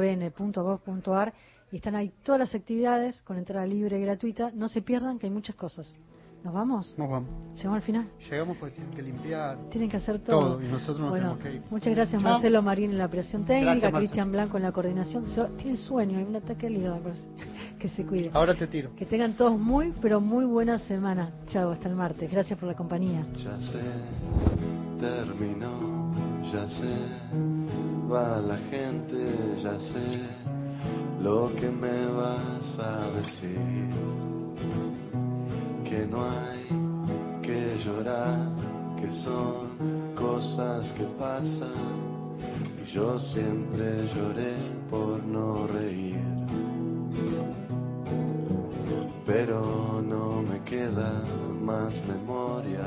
www.bn.gov.ar 0.09 1.35
y 1.71 1.77
están 1.77 1.97
ahí 1.97 2.13
todas 2.23 2.39
las 2.39 2.55
actividades 2.55 3.21
con 3.23 3.37
entrada 3.37 3.67
libre 3.67 3.99
y 3.99 4.03
gratuita. 4.03 4.53
No 4.55 4.71
se 4.71 4.81
pierdan 4.81 5.19
que 5.19 5.27
hay 5.27 5.33
muchas 5.33 5.55
cosas. 5.57 5.99
¿Nos 6.49 6.55
vamos? 6.55 6.95
Nos 6.97 7.11
vamos. 7.11 7.29
¿Llegamos 7.57 7.77
al 7.77 7.83
final? 7.83 8.09
Llegamos 8.31 8.57
porque 8.57 8.77
tienen 8.77 8.95
que 8.95 9.03
limpiar. 9.03 9.59
Tienen 9.69 9.91
que 9.91 9.99
hacer 9.99 10.19
todo. 10.21 10.55
Todo, 10.55 10.63
y 10.63 10.69
nosotros 10.69 11.01
nos 11.01 11.11
bueno, 11.11 11.35
tenemos 11.35 11.45
que 11.45 11.57
ir. 11.57 11.63
Muchas 11.71 11.95
gracias 11.95 12.23
Chao. 12.23 12.33
Marcelo 12.33 12.63
Marín 12.63 12.91
en 12.93 12.97
la 12.97 13.05
operación 13.05 13.45
técnica. 13.45 13.93
Cristian 13.93 14.33
Blanco 14.33 14.57
en 14.57 14.63
la 14.63 14.73
coordinación. 14.73 15.27
Tiene 15.59 15.77
sueño, 15.77 16.17
hay 16.17 16.25
un 16.25 16.37
ataque 16.37 16.69
al 16.69 16.77
hígado. 16.77 17.01
Que 17.79 17.89
se 17.91 18.05
cuide. 18.05 18.31
Ahora 18.33 18.55
te 18.55 18.67
tiro. 18.67 18.91
Que 18.97 19.05
tengan 19.05 19.35
todos 19.35 19.57
muy, 19.59 19.93
pero 20.01 20.23
muy 20.23 20.47
buena 20.47 20.79
semana. 20.79 21.33
Chao, 21.49 21.71
hasta 21.71 21.89
el 21.89 21.95
martes. 21.95 22.31
Gracias 22.31 22.59
por 22.59 22.67
la 22.67 22.75
compañía. 22.75 23.27
Ya 23.37 23.61
sé, 23.61 23.83
terminó, 24.99 26.11
ya 26.51 26.67
sé, 26.67 26.97
va 28.11 28.41
la 28.41 28.57
gente, 28.57 29.61
ya 29.63 29.79
sé 29.79 30.19
lo 31.23 31.55
que 31.55 31.71
me 31.71 32.07
vas 32.07 32.79
a 32.81 33.11
decir. 33.11 34.38
Que 35.89 36.07
no 36.07 36.23
hay 36.23 36.67
que 37.41 37.79
llorar, 37.83 38.37
que 39.01 39.11
son 39.11 40.15
cosas 40.15 40.93
que 40.93 41.05
pasan. 41.19 42.39
Y 42.83 42.93
yo 42.93 43.19
siempre 43.19 44.07
lloré 44.15 44.55
por 44.91 45.25
no 45.25 45.67
reír. 45.67 46.21
Pero 49.25 50.03
no 50.03 50.43
me 50.43 50.63
queda 50.65 51.23
más 51.63 51.95
memoria 52.07 52.87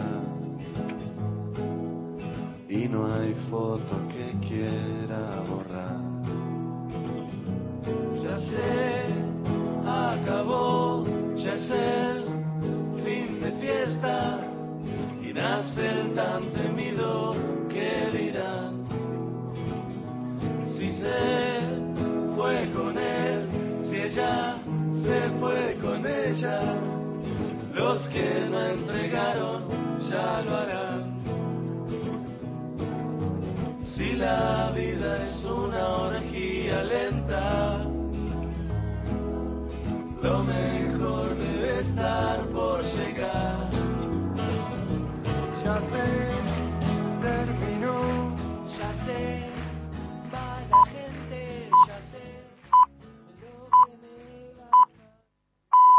y 2.70 2.88
no 2.88 3.14
hay 3.14 3.34
foto 3.50 3.96
que 4.10 4.48
quiera 4.48 5.42
borrar. 5.50 6.00
Ya 8.24 8.38
sé, 8.38 9.02
acabó, 9.86 11.04
ya 11.36 11.56
de 11.56 12.11
y 15.24 15.34
nace 15.34 15.88
el 15.88 16.14
tan 16.14 16.44
temido 16.52 17.34
que 17.70 18.10
dirán. 18.12 18.84
Si 20.76 20.92
se 20.92 21.60
fue 22.36 22.70
con 22.76 22.98
él, 22.98 23.48
si 23.90 23.96
ella 23.96 24.58
se 25.04 25.30
fue 25.40 25.78
con 25.82 26.06
ella, 26.06 26.76
los 27.74 28.02
que 28.10 28.48
no 28.50 28.62
entregaron 28.62 29.64
ya 30.10 30.42
lo 30.42 30.56
harán. 30.58 31.22
Si 33.96 34.14
la 34.14 34.72
vida 34.76 35.24
es 35.24 35.46
una 35.46 35.88
orgía 35.88 36.84
lenta, 36.84 37.86
lo 40.22 40.44
mejor 40.44 41.36
debe 41.38 41.82
estar 41.82 42.46
por 42.50 42.71
Ya 45.72 45.80
terminó, 47.22 48.36
Ya 48.78 48.94
sé, 49.06 49.51